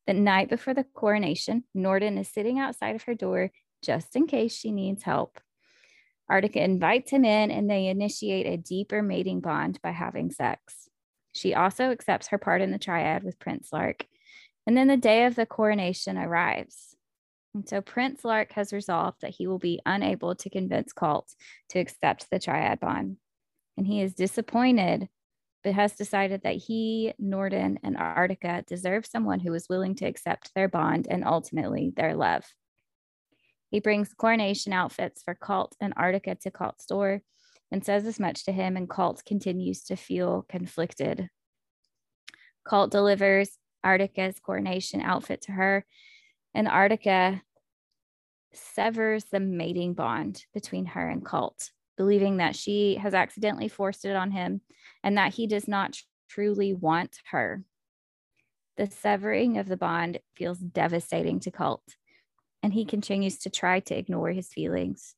The 0.05 0.13
night 0.13 0.49
before 0.49 0.73
the 0.73 0.85
coronation, 0.93 1.63
Norden 1.73 2.17
is 2.17 2.27
sitting 2.27 2.59
outside 2.59 2.97
of 2.97 3.03
her 3.03 3.15
door 3.15 3.51
just 3.81 4.17
in 4.17 4.27
case 4.27 4.53
she 4.53 4.73
needs 4.73 5.03
help. 5.03 5.39
Artica 6.29 6.57
invites 6.57 7.11
him 7.11 7.23
in 7.23 7.51
and 7.51 7.69
they 7.69 7.87
initiate 7.87 8.45
a 8.45 8.57
deeper 8.57 9.01
mating 9.01 9.39
bond 9.39 9.79
by 9.81 9.91
having 9.91 10.31
sex. 10.31 10.89
She 11.33 11.53
also 11.53 11.91
accepts 11.91 12.27
her 12.27 12.37
part 12.37 12.61
in 12.61 12.71
the 12.71 12.79
triad 12.79 13.23
with 13.23 13.39
Prince 13.39 13.71
Lark. 13.71 14.05
And 14.65 14.75
then 14.75 14.87
the 14.87 14.97
day 14.97 15.25
of 15.25 15.35
the 15.35 15.45
coronation 15.45 16.17
arrives. 16.17 16.95
And 17.53 17.67
so 17.67 17.81
Prince 17.81 18.25
Lark 18.25 18.51
has 18.53 18.73
resolved 18.73 19.21
that 19.21 19.35
he 19.35 19.47
will 19.47 19.59
be 19.59 19.79
unable 19.85 20.35
to 20.35 20.49
convince 20.49 20.93
Colt 20.93 21.33
to 21.69 21.79
accept 21.79 22.29
the 22.29 22.39
triad 22.39 22.79
bond. 22.79 23.17
And 23.77 23.87
he 23.87 24.01
is 24.01 24.13
disappointed, 24.13 25.07
but 25.63 25.73
has 25.73 25.95
decided 25.95 26.41
that 26.43 26.55
he, 26.55 27.13
Norden, 27.17 27.79
and 27.83 27.95
Artica 27.95 28.65
deserve 28.65 29.05
someone 29.05 29.39
who 29.39 29.53
is 29.53 29.69
willing 29.69 29.95
to 29.95 30.05
accept 30.05 30.51
their 30.53 30.67
bond 30.67 31.07
and 31.09 31.23
ultimately 31.23 31.93
their 31.95 32.15
love. 32.15 32.43
He 33.69 33.79
brings 33.79 34.13
coronation 34.13 34.73
outfits 34.73 35.21
for 35.23 35.35
Colt 35.35 35.75
and 35.81 35.95
Artica 35.95 36.39
to 36.41 36.51
Colt's 36.51 36.85
door 36.85 37.21
and 37.71 37.83
says 37.83 38.05
as 38.05 38.19
much 38.19 38.45
to 38.45 38.51
him, 38.51 38.77
and 38.77 38.89
Colt 38.89 39.23
continues 39.25 39.83
to 39.85 39.95
feel 39.95 40.45
conflicted. 40.47 41.29
Colt 42.65 42.91
delivers 42.91 43.57
Artica's 43.85 44.39
coronation 44.39 45.01
outfit 45.01 45.41
to 45.43 45.51
her, 45.51 45.85
and 46.53 46.67
Artica 46.67 47.41
severs 48.53 49.25
the 49.25 49.39
mating 49.39 49.93
bond 49.93 50.45
between 50.53 50.85
her 50.85 51.07
and 51.09 51.25
Colt, 51.25 51.71
believing 51.97 52.37
that 52.37 52.55
she 52.55 52.95
has 52.95 53.13
accidentally 53.13 53.67
forced 53.67 54.05
it 54.05 54.15
on 54.15 54.31
him 54.31 54.61
and 55.03 55.17
that 55.17 55.33
he 55.33 55.45
does 55.45 55.67
not 55.67 55.97
truly 56.29 56.73
want 56.73 57.19
her. 57.31 57.63
The 58.77 58.87
severing 58.87 59.57
of 59.57 59.67
the 59.67 59.77
bond 59.77 60.19
feels 60.35 60.59
devastating 60.59 61.39
to 61.41 61.51
Colt 61.51 61.83
and 62.63 62.73
he 62.73 62.85
continues 62.85 63.37
to 63.39 63.49
try 63.49 63.79
to 63.81 63.97
ignore 63.97 64.31
his 64.31 64.49
feelings. 64.49 65.15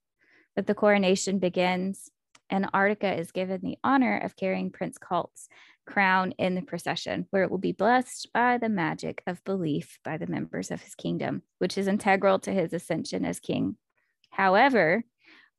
But 0.56 0.68
the 0.68 0.76
coronation 0.76 1.40
begins, 1.40 2.10
and 2.50 2.72
Artica 2.74 3.18
is 3.18 3.32
given 3.32 3.62
the 3.62 3.78
honor 3.84 4.18
of 4.18 4.36
carrying 4.36 4.72
Prince 4.72 4.98
Colt's 4.98 5.48
crown 5.86 6.34
in 6.38 6.56
the 6.56 6.62
procession, 6.62 7.28
where 7.32 7.44
it 7.44 7.52
will 7.52 7.58
be 7.58 7.72
blessed 7.72 8.32
by 8.34 8.58
the 8.58 8.70
magic 8.70 9.24
of 9.26 9.44
belief 9.44 10.00
by 10.04 10.18
the 10.18 10.28
members 10.28 10.72
of 10.72 10.82
his 10.82 10.96
kingdom, 10.96 11.42
which 11.58 11.78
is 11.78 11.88
integral 11.88 12.40
to 12.40 12.52
his 12.52 12.74
ascension 12.74 13.26
as 13.26 13.40
king. 13.40 13.78
However, 14.30 15.04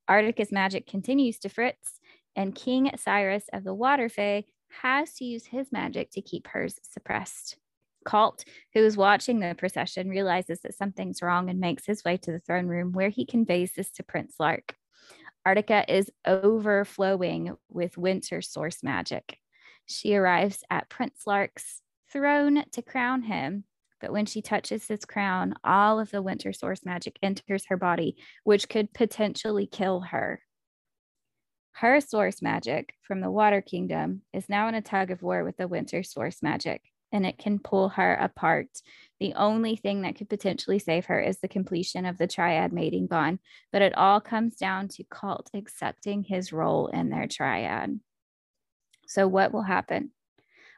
Artica's 0.08 0.52
magic 0.52 0.86
continues 0.86 1.38
to 1.40 1.48
fritz, 1.48 2.00
and 2.36 2.54
King 2.54 2.90
Cyrus 2.96 3.44
of 3.52 3.64
the 3.64 3.74
Water 3.74 4.08
Fae 4.08 4.44
has 4.82 5.14
to 5.14 5.24
use 5.24 5.46
his 5.46 5.72
magic 5.72 6.10
to 6.12 6.22
keep 6.22 6.48
hers 6.48 6.78
suppressed. 6.82 7.56
Colt, 8.04 8.44
who 8.74 8.80
is 8.80 8.96
watching 8.96 9.40
the 9.40 9.54
procession, 9.56 10.08
realizes 10.08 10.60
that 10.60 10.74
something's 10.74 11.22
wrong 11.22 11.50
and 11.50 11.60
makes 11.60 11.86
his 11.86 12.04
way 12.04 12.16
to 12.18 12.32
the 12.32 12.40
throne 12.40 12.66
room 12.66 12.92
where 12.92 13.08
he 13.08 13.26
conveys 13.26 13.72
this 13.74 13.90
to 13.92 14.02
Prince 14.02 14.34
Lark. 14.38 14.74
Artica 15.46 15.84
is 15.88 16.10
overflowing 16.26 17.56
with 17.68 17.98
winter 17.98 18.42
source 18.42 18.82
magic. 18.82 19.38
She 19.86 20.14
arrives 20.14 20.62
at 20.70 20.88
Prince 20.88 21.22
Lark's 21.26 21.82
throne 22.12 22.64
to 22.72 22.82
crown 22.82 23.22
him, 23.22 23.64
but 24.00 24.12
when 24.12 24.26
she 24.26 24.42
touches 24.42 24.86
his 24.86 25.04
crown, 25.04 25.54
all 25.64 25.98
of 25.98 26.10
the 26.10 26.22
winter 26.22 26.52
source 26.52 26.84
magic 26.84 27.18
enters 27.22 27.66
her 27.66 27.76
body, 27.76 28.16
which 28.44 28.68
could 28.68 28.92
potentially 28.92 29.66
kill 29.66 30.00
her. 30.00 30.40
Her 31.72 32.00
source 32.00 32.42
magic 32.42 32.94
from 33.02 33.20
the 33.20 33.30
Water 33.30 33.62
Kingdom 33.62 34.22
is 34.32 34.48
now 34.48 34.68
in 34.68 34.74
a 34.74 34.82
tug 34.82 35.10
of 35.10 35.22
war 35.22 35.44
with 35.44 35.56
the 35.56 35.68
winter 35.68 36.02
source 36.02 36.42
magic 36.42 36.82
and 37.12 37.26
it 37.26 37.38
can 37.38 37.58
pull 37.58 37.90
her 37.90 38.14
apart. 38.14 38.68
The 39.18 39.34
only 39.34 39.76
thing 39.76 40.02
that 40.02 40.16
could 40.16 40.28
potentially 40.28 40.78
save 40.78 41.06
her 41.06 41.20
is 41.20 41.38
the 41.38 41.48
completion 41.48 42.06
of 42.06 42.18
the 42.18 42.26
triad 42.26 42.72
mating 42.72 43.06
bond, 43.06 43.38
but 43.72 43.82
it 43.82 43.96
all 43.96 44.20
comes 44.20 44.56
down 44.56 44.88
to 44.88 45.04
Colt 45.04 45.50
accepting 45.54 46.22
his 46.22 46.52
role 46.52 46.86
in 46.88 47.10
their 47.10 47.26
triad. 47.26 48.00
So, 49.06 49.26
what 49.26 49.52
will 49.52 49.62
happen? 49.62 50.12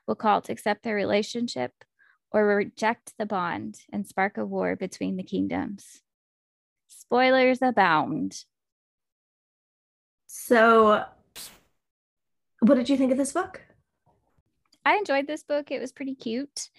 Will 0.06 0.14
Colt 0.14 0.48
accept 0.48 0.82
their 0.82 0.94
relationship 0.94 1.72
or 2.30 2.46
reject 2.46 3.12
the 3.18 3.26
bond 3.26 3.76
and 3.92 4.06
spark 4.06 4.38
a 4.38 4.46
war 4.46 4.74
between 4.74 5.16
the 5.16 5.22
kingdoms? 5.22 6.00
Spoilers 6.88 7.60
abound. 7.62 8.44
So, 10.26 11.04
what 12.60 12.76
did 12.76 12.88
you 12.88 12.96
think 12.96 13.12
of 13.12 13.18
this 13.18 13.32
book? 13.32 13.60
I 14.84 14.96
enjoyed 14.96 15.26
this 15.26 15.42
book. 15.42 15.70
It 15.70 15.80
was 15.80 15.92
pretty 15.92 16.14
cute. 16.14 16.70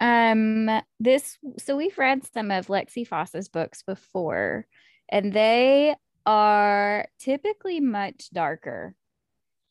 Um, 0.00 0.70
this 1.00 1.38
so 1.58 1.76
we've 1.76 1.98
read 1.98 2.24
some 2.32 2.50
of 2.50 2.68
Lexi 2.68 3.06
Foss's 3.06 3.48
books 3.48 3.82
before, 3.82 4.66
and 5.08 5.32
they 5.32 5.96
are 6.24 7.08
typically 7.18 7.80
much 7.80 8.30
darker 8.32 8.94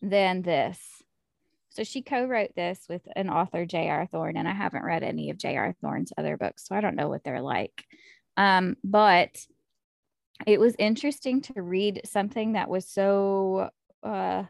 than 0.02 0.42
this. 0.42 0.80
So 1.70 1.84
she 1.84 2.02
co-wrote 2.02 2.56
this 2.56 2.80
with 2.90 3.08
an 3.16 3.30
author, 3.30 3.66
J.R. 3.66 4.08
Thorn, 4.08 4.36
and 4.36 4.48
I 4.48 4.54
haven't 4.54 4.84
read 4.84 5.04
any 5.04 5.30
of 5.30 5.38
J.R. 5.38 5.76
Thorn's 5.80 6.12
other 6.18 6.36
books, 6.36 6.68
so 6.68 6.76
I 6.76 6.82
don't 6.82 6.96
know 6.96 7.08
what 7.08 7.24
they're 7.24 7.42
like. 7.42 7.86
Um, 8.36 8.78
but 8.84 9.38
it 10.46 10.60
was 10.60 10.76
interesting 10.78 11.42
to 11.42 11.62
read 11.62 12.02
something 12.06 12.54
that 12.54 12.70
was 12.70 12.88
so 12.88 13.70
uh, 14.04 14.44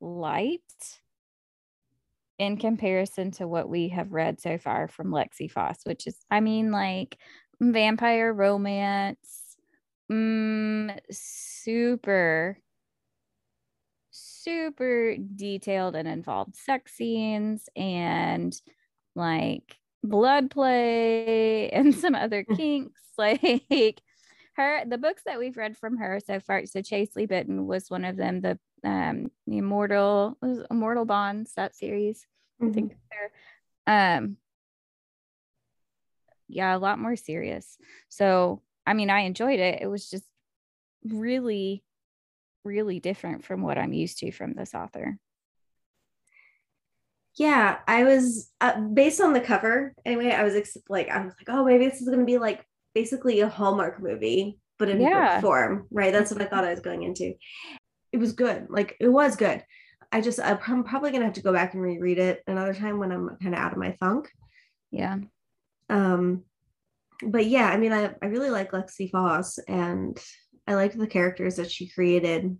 light 0.00 0.60
in 2.38 2.56
comparison 2.56 3.30
to 3.32 3.46
what 3.46 3.68
we 3.68 3.88
have 3.88 4.12
read 4.12 4.40
so 4.40 4.58
far 4.58 4.88
from 4.88 5.10
Lexi 5.10 5.50
Foss, 5.50 5.78
which 5.84 6.06
is, 6.06 6.16
I 6.30 6.40
mean, 6.40 6.72
like 6.72 7.16
vampire 7.60 8.32
romance, 8.32 9.56
mm, 10.10 10.98
super, 11.10 12.58
super 14.10 15.16
detailed 15.36 15.96
and 15.96 16.08
involved 16.08 16.56
sex 16.56 16.94
scenes 16.94 17.68
and 17.76 18.60
like 19.14 19.76
blood 20.02 20.50
play 20.50 21.70
and 21.72 21.94
some 21.94 22.14
other 22.14 22.44
mm. 22.44 22.56
kinks. 22.56 23.00
like 23.18 24.00
her, 24.56 24.84
the 24.86 24.98
books 24.98 25.22
that 25.24 25.38
we've 25.38 25.56
read 25.56 25.76
from 25.76 25.98
her 25.98 26.20
so 26.24 26.40
far. 26.40 26.66
So 26.66 26.82
Chastely 26.82 27.26
Bitten 27.26 27.66
was 27.66 27.88
one 27.88 28.04
of 28.04 28.16
them. 28.16 28.40
The 28.40 28.58
um 28.84 29.30
the 29.46 29.58
immortal 29.58 30.36
was 30.40 30.60
immortal 30.70 31.04
bonds 31.04 31.52
that 31.54 31.74
series 31.74 32.26
mm-hmm. 32.60 32.70
i 32.70 32.74
think 32.74 32.92
mm-hmm. 32.92 32.98
they're 33.86 34.16
um 34.18 34.36
yeah 36.48 36.76
a 36.76 36.78
lot 36.78 36.98
more 36.98 37.16
serious 37.16 37.78
so 38.08 38.62
i 38.86 38.92
mean 38.92 39.10
i 39.10 39.20
enjoyed 39.20 39.60
it 39.60 39.80
it 39.80 39.86
was 39.86 40.08
just 40.08 40.24
really 41.04 41.82
really 42.64 43.00
different 43.00 43.44
from 43.44 43.62
what 43.62 43.78
i'm 43.78 43.92
used 43.92 44.18
to 44.18 44.30
from 44.30 44.52
this 44.52 44.74
author 44.74 45.18
yeah 47.36 47.78
i 47.88 48.04
was 48.04 48.50
uh, 48.60 48.78
based 48.80 49.20
on 49.20 49.32
the 49.32 49.40
cover 49.40 49.94
anyway 50.04 50.30
i 50.30 50.44
was 50.44 50.54
ex- 50.54 50.76
like 50.88 51.08
i 51.08 51.24
was 51.24 51.34
like 51.38 51.48
oh 51.48 51.64
maybe 51.64 51.88
this 51.88 52.00
is 52.00 52.08
going 52.08 52.20
to 52.20 52.26
be 52.26 52.38
like 52.38 52.64
basically 52.94 53.40
a 53.40 53.48
hallmark 53.48 54.00
movie 54.00 54.58
but 54.78 54.88
in 54.88 55.00
yeah. 55.00 55.34
book 55.34 55.42
form 55.42 55.86
right 55.90 56.12
that's 56.12 56.30
what 56.30 56.40
i 56.40 56.44
thought 56.44 56.64
i 56.64 56.70
was 56.70 56.80
going 56.80 57.02
into 57.02 57.34
it 58.14 58.20
was 58.20 58.32
good. 58.32 58.68
Like 58.70 58.96
it 59.00 59.08
was 59.08 59.34
good. 59.34 59.64
I 60.12 60.20
just 60.20 60.38
I'm 60.38 60.84
probably 60.84 61.10
gonna 61.10 61.24
have 61.24 61.34
to 61.34 61.42
go 61.42 61.52
back 61.52 61.74
and 61.74 61.82
reread 61.82 62.20
it 62.20 62.44
another 62.46 62.72
time 62.72 63.00
when 63.00 63.10
I'm 63.10 63.36
kind 63.42 63.56
of 63.56 63.60
out 63.60 63.72
of 63.72 63.78
my 63.78 63.90
funk. 63.98 64.30
Yeah. 64.92 65.18
Um, 65.90 66.44
but 67.26 67.46
yeah, 67.46 67.68
I 67.68 67.76
mean, 67.76 67.92
I 67.92 68.14
I 68.22 68.26
really 68.26 68.50
like 68.50 68.70
Lexi 68.70 69.10
Foss 69.10 69.58
and 69.58 70.16
I 70.68 70.74
like 70.74 70.92
the 70.92 71.08
characters 71.08 71.56
that 71.56 71.72
she 71.72 71.88
created. 71.88 72.56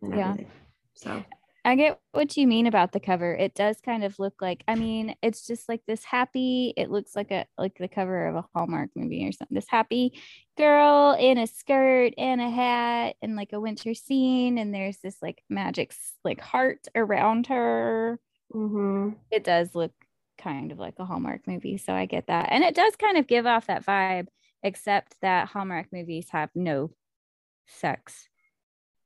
yeah. 0.00 0.30
Everything. 0.30 0.50
So 0.94 1.24
I 1.64 1.76
get 1.76 2.00
what 2.10 2.36
you 2.36 2.48
mean 2.48 2.66
about 2.66 2.90
the 2.90 2.98
cover. 2.98 3.34
It 3.34 3.54
does 3.54 3.80
kind 3.80 4.02
of 4.02 4.18
look 4.18 4.34
like 4.40 4.64
I 4.66 4.74
mean, 4.74 5.14
it's 5.22 5.46
just 5.46 5.68
like 5.68 5.82
this 5.86 6.04
happy, 6.04 6.74
it 6.76 6.90
looks 6.90 7.14
like 7.14 7.30
a 7.30 7.46
like 7.56 7.78
the 7.78 7.88
cover 7.88 8.26
of 8.26 8.36
a 8.36 8.44
Hallmark 8.54 8.90
movie 8.96 9.26
or 9.28 9.32
something. 9.32 9.54
This 9.54 9.68
happy 9.68 10.18
girl 10.56 11.16
in 11.18 11.38
a 11.38 11.46
skirt 11.46 12.14
and 12.18 12.40
a 12.40 12.50
hat 12.50 13.14
and 13.22 13.36
like 13.36 13.52
a 13.52 13.60
winter 13.60 13.94
scene 13.94 14.58
and 14.58 14.74
there's 14.74 14.98
this 14.98 15.16
like 15.22 15.42
magic 15.48 15.94
like 16.24 16.40
heart 16.40 16.88
around 16.96 17.46
her. 17.46 18.18
Mm-hmm. 18.52 19.10
It 19.30 19.44
does 19.44 19.74
look 19.74 19.92
kind 20.38 20.72
of 20.72 20.78
like 20.78 20.94
a 20.98 21.04
Hallmark 21.04 21.46
movie, 21.46 21.78
so 21.78 21.92
I 21.92 22.06
get 22.06 22.26
that. 22.26 22.48
And 22.50 22.64
it 22.64 22.74
does 22.74 22.96
kind 22.96 23.18
of 23.18 23.28
give 23.28 23.46
off 23.46 23.68
that 23.68 23.86
vibe 23.86 24.26
except 24.64 25.16
that 25.22 25.48
Hallmark 25.48 25.86
movies 25.92 26.26
have 26.30 26.50
no 26.56 26.90
sex 27.66 28.28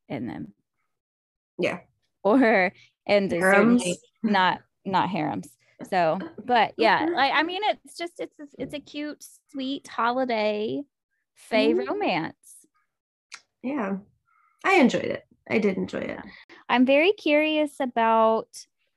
in 0.09 0.27
them. 0.27 0.55
Yeah 1.59 1.81
or 2.27 2.73
and 3.07 3.31
certainly 3.31 3.99
not 4.23 4.61
not 4.85 5.09
harems. 5.09 5.49
So, 5.91 6.19
but 6.45 6.73
yeah, 6.79 7.07
like 7.15 7.33
I 7.35 7.43
mean, 7.43 7.61
it's 7.65 7.97
just 7.97 8.15
it's 8.19 8.35
it's 8.59 8.75
a 8.75 8.81
cute, 8.81 9.25
sweet 9.51 9.87
holiday 9.87 10.83
fae 11.35 11.69
mm-hmm. 11.69 11.89
romance. 11.89 12.37
Yeah, 13.63 13.99
I 14.65 14.75
enjoyed 14.75 15.05
it. 15.05 15.25
I 15.49 15.59
did 15.59 15.77
enjoy 15.77 16.01
it. 16.01 16.19
I'm 16.69 16.87
very 16.87 17.13
curious 17.13 17.73
about 17.79 18.49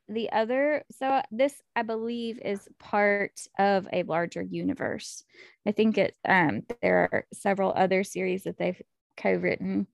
the 0.07 0.31
other, 0.31 0.83
so 0.91 1.21
this 1.31 1.61
I 1.75 1.83
believe 1.83 2.39
is 2.43 2.67
part 2.79 3.39
of 3.59 3.87
a 3.93 4.03
larger 4.03 4.41
universe. 4.41 5.23
I 5.67 5.71
think 5.71 5.97
it 5.97 6.15
um 6.27 6.63
there 6.81 7.09
are 7.11 7.25
several 7.33 7.73
other 7.75 8.03
series 8.03 8.43
that 8.43 8.57
they've 8.57 8.81
co-written 9.17 9.87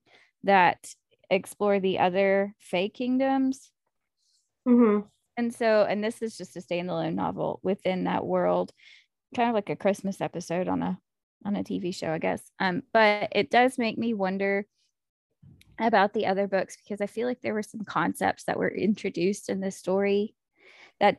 that 0.44 0.94
explore 1.30 1.80
the 1.80 1.98
other 1.98 2.54
Fae 2.58 2.88
kingdoms. 2.88 3.70
Mm-hmm. 4.68 5.06
And 5.36 5.54
so, 5.54 5.86
and 5.88 6.02
this 6.02 6.22
is 6.22 6.36
just 6.36 6.56
a 6.56 6.60
standalone 6.60 7.14
novel 7.14 7.60
within 7.62 8.04
that 8.04 8.24
world, 8.24 8.72
kind 9.34 9.48
of 9.48 9.54
like 9.54 9.70
a 9.70 9.76
Christmas 9.76 10.20
episode 10.20 10.68
on 10.68 10.82
a 10.82 10.98
on 11.44 11.56
a 11.56 11.62
TV 11.62 11.94
show, 11.94 12.10
I 12.10 12.18
guess. 12.18 12.42
Um, 12.58 12.82
but 12.92 13.28
it 13.32 13.50
does 13.50 13.78
make 13.78 13.98
me 13.98 14.14
wonder 14.14 14.66
about 15.78 16.14
the 16.14 16.26
other 16.26 16.48
books 16.48 16.76
because 16.76 17.00
I 17.00 17.06
feel 17.06 17.28
like 17.28 17.40
there 17.42 17.54
were 17.54 17.62
some 17.62 17.84
concepts 17.84 18.44
that 18.44 18.58
were 18.58 18.70
introduced 18.70 19.48
in 19.48 19.60
this 19.60 19.76
story 19.76 20.34
that 21.00 21.18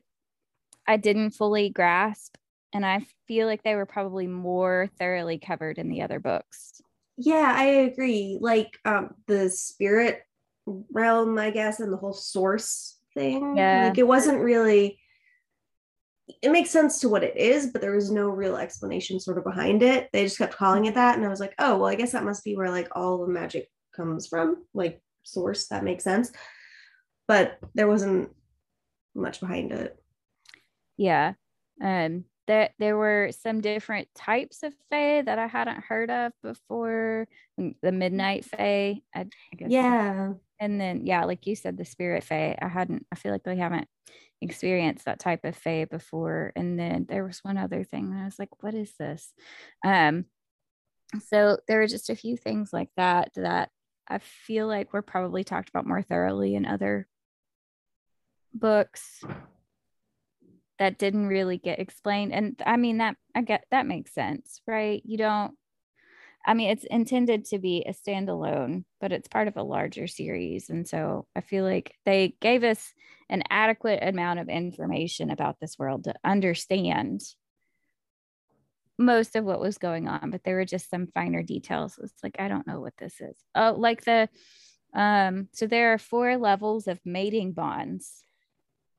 I 0.88 0.98
didn't 0.98 1.32
fully 1.32 1.70
grasp. 1.70 2.36
And 2.74 2.86
I 2.86 3.06
feel 3.28 3.48
like 3.48 3.64
they 3.64 3.76
were 3.76 3.86
probably 3.86 4.28
more 4.28 4.90
thoroughly 5.00 5.38
covered 5.38 5.78
in 5.78 5.90
the 5.90 6.02
other 6.02 6.20
books. 6.20 6.82
Yeah, 7.18 7.54
I 7.56 7.66
agree. 7.66 8.38
Like 8.40 8.78
um 8.86 9.16
the 9.28 9.50
spirit 9.50 10.22
realm, 10.66 11.38
I 11.38 11.52
guess, 11.52 11.80
and 11.80 11.92
the 11.92 11.98
whole 11.98 12.14
source 12.14 12.98
thing. 13.14 13.58
Yeah. 13.58 13.88
Like 13.88 13.98
it 13.98 14.08
wasn't 14.08 14.40
really 14.40 15.00
it 16.42 16.52
makes 16.52 16.70
sense 16.70 17.00
to 17.00 17.10
what 17.10 17.24
it 17.24 17.38
is, 17.38 17.68
but 17.68 17.82
there 17.82 17.96
was 17.96 18.12
no 18.12 18.28
real 18.28 18.58
explanation 18.58 19.20
sort 19.20 19.38
of 19.38 19.44
behind 19.44 19.82
it. 19.82 20.10
They 20.12 20.24
just 20.24 20.38
kept 20.38 20.58
calling 20.58 20.86
it 20.86 20.96
that. 20.96 21.16
And 21.16 21.26
I 21.26 21.30
was 21.30 21.40
like, 21.40 21.54
oh, 21.58 21.78
well, 21.78 21.90
I 21.90 21.96
guess 21.96 22.12
that 22.12 22.26
must 22.26 22.44
be 22.44 22.56
where 22.56 22.70
like 22.70 22.90
all 22.92 23.20
the 23.20 23.32
magic 23.32 23.70
comes 23.96 24.28
from, 24.28 24.66
like 24.74 25.02
source. 25.24 25.68
That 25.68 25.86
makes 25.86 26.04
sense. 26.04 26.32
But 27.28 27.58
there 27.76 27.88
wasn't 27.88 28.30
much 29.16 29.40
behind 29.40 29.72
it. 29.72 29.98
Yeah. 30.98 31.34
Um, 31.82 32.26
that 32.48 32.72
there 32.80 32.98
were 32.98 33.30
some 33.32 33.62
different 33.62 34.08
types 34.16 34.64
of 34.64 34.74
fae 34.90 35.22
that 35.22 35.38
I 35.38 35.48
hadn't 35.48 35.84
heard 35.84 36.10
of 36.10 36.32
before. 36.42 37.28
Mm, 37.60 37.76
The 37.82 37.92
midnight 37.92 38.46
fae, 38.46 39.02
I, 39.14 39.20
I 39.20 39.56
guess. 39.56 39.70
Yeah. 39.70 40.34
And 40.60 40.82
then, 40.82 41.06
yeah, 41.06 41.26
like 41.26 41.46
you 41.46 41.56
said, 41.56 41.78
the 41.78 41.86
spirit 41.86 42.24
fae. 42.24 42.58
I 42.62 42.68
hadn't. 42.68 43.06
I 43.12 43.16
feel 43.16 43.32
like 43.32 43.46
we 43.46 43.58
haven't 43.58 43.88
experienced 44.42 45.06
that 45.06 45.20
type 45.20 45.44
of 45.46 45.56
fae 45.56 45.86
before. 45.86 46.52
And 46.56 46.80
then 46.80 47.06
there 47.08 47.26
was 47.26 47.40
one 47.44 47.58
other 47.58 47.84
thing, 47.84 48.14
I 48.14 48.26
was 48.26 48.40
like, 48.40 48.64
"What 48.64 48.74
is 48.74 48.92
this?" 48.98 49.34
Um, 49.86 50.26
so 51.28 51.58
there 51.68 51.80
were 51.80 51.88
just 51.88 52.10
a 52.10 52.16
few 52.16 52.38
things 52.38 52.74
like 52.74 52.90
that 52.98 53.32
that 53.36 53.70
I 54.08 54.20
feel 54.20 54.68
like 54.68 54.94
were 54.94 55.02
probably 55.02 55.44
talked 55.44 55.70
about 55.70 55.88
more 55.88 56.02
thoroughly 56.02 56.56
in 56.56 56.66
other 56.66 57.08
books 58.54 59.24
that 60.80 60.98
didn't 60.98 61.28
really 61.28 61.58
get 61.58 61.80
explained 61.80 62.34
and 62.34 62.62
i 62.66 62.78
mean 62.78 62.98
that 62.98 63.16
i 63.36 63.42
get 63.42 63.66
that 63.72 63.86
makes 63.86 64.14
sense 64.14 64.62
right? 64.68 65.02
You 65.06 65.18
don't 65.18 65.56
i 66.46 66.54
mean 66.54 66.70
it's 66.70 66.86
intended 66.86 67.46
to 67.46 67.60
be 67.60 67.86
a 67.88 67.94
standalone 67.94 68.84
but 69.02 69.12
it's 69.12 69.28
part 69.28 69.48
of 69.48 69.58
a 69.58 69.64
larger 69.64 70.08
series 70.08 70.70
and 70.70 70.88
so 70.88 71.26
i 71.36 71.42
feel 71.42 71.64
like 71.64 71.94
they 72.06 72.36
gave 72.42 72.64
us 72.64 72.94
an 73.30 73.44
adequate 73.50 74.00
amount 74.02 74.40
of 74.40 74.48
information 74.48 75.30
about 75.30 75.58
this 75.60 75.78
world 75.78 76.06
to 76.06 76.14
understand 76.24 77.22
most 78.98 79.36
of 79.36 79.44
what 79.44 79.60
was 79.60 79.78
going 79.78 80.08
on 80.08 80.32
but 80.32 80.44
there 80.44 80.56
were 80.56 80.66
just 80.66 80.90
some 80.90 81.08
finer 81.08 81.44
details. 81.44 82.00
It's 82.02 82.24
like 82.24 82.38
i 82.40 82.48
don't 82.48 82.68
know 82.68 82.80
what 82.80 82.98
this 82.98 83.20
is. 83.22 83.38
Oh 83.54 83.76
like 83.78 84.04
the 84.06 84.30
um 84.94 85.50
so 85.52 85.68
there 85.68 85.94
are 85.94 85.98
four 85.98 86.38
levels 86.38 86.88
of 86.88 87.00
mating 87.06 87.52
bonds. 87.52 88.24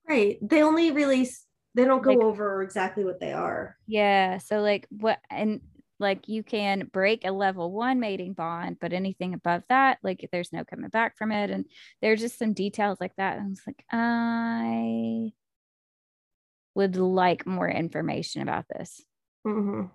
Right. 0.08 0.38
They 0.40 0.62
only 0.62 0.90
really 0.90 1.28
they 1.75 1.84
don't 1.84 2.02
go 2.02 2.10
Like- 2.10 2.18
over 2.20 2.62
exactly 2.62 3.04
what 3.04 3.20
they 3.20 3.32
are. 3.32 3.76
Yeah. 3.87 4.38
So 4.38 4.60
like 4.60 4.87
what 4.90 5.18
and 5.30 5.60
like 6.00 6.28
you 6.28 6.42
can 6.44 6.88
break 6.92 7.25
a 7.25 7.32
level 7.32 7.72
one 7.72 7.98
mating 7.98 8.32
bond, 8.32 8.78
but 8.80 8.92
anything 8.92 9.34
above 9.34 9.64
that, 9.68 9.98
like 10.02 10.28
there's 10.30 10.52
no 10.52 10.64
coming 10.64 10.90
back 10.90 11.16
from 11.16 11.32
it. 11.32 11.50
And 11.50 11.66
there's 12.00 12.20
just 12.20 12.38
some 12.38 12.52
details 12.52 12.98
like 13.00 13.14
that. 13.16 13.38
And 13.38 13.52
it's 13.52 13.66
like, 13.66 13.84
I 13.90 15.32
would 16.75 16.97
like 16.97 17.47
more 17.47 17.69
information 17.69 18.43
about 18.43 18.66
this. 18.69 19.04
Mhm. 19.47 19.90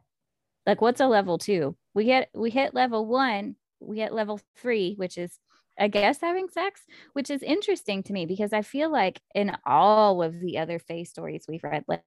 Like 0.66 0.82
what's 0.82 1.02
a 1.02 1.08
level 1.08 1.38
two? 1.38 1.78
We 1.94 2.06
get 2.06 2.30
we 2.34 2.50
hit 2.50 2.74
level 2.74 3.06
one, 3.06 3.56
we 3.80 4.00
hit 4.00 4.14
level 4.14 4.40
three, 4.58 4.96
which 4.96 5.18
is 5.18 5.38
I 5.80 5.88
guess 5.88 6.22
having 6.22 6.50
sex, 6.50 6.82
which 7.14 7.30
is 7.30 7.42
interesting 7.42 8.04
to 8.04 8.14
me 8.14 8.26
because 8.26 8.54
I 8.54 8.62
feel 8.62 8.92
like 8.92 9.22
in 9.34 9.56
all 9.66 10.22
of 10.22 10.40
the 10.40 10.60
other 10.60 10.80
Fae 10.80 11.04
stories 11.04 11.46
we've 11.48 11.64
read, 11.64 11.84
like, 11.88 12.04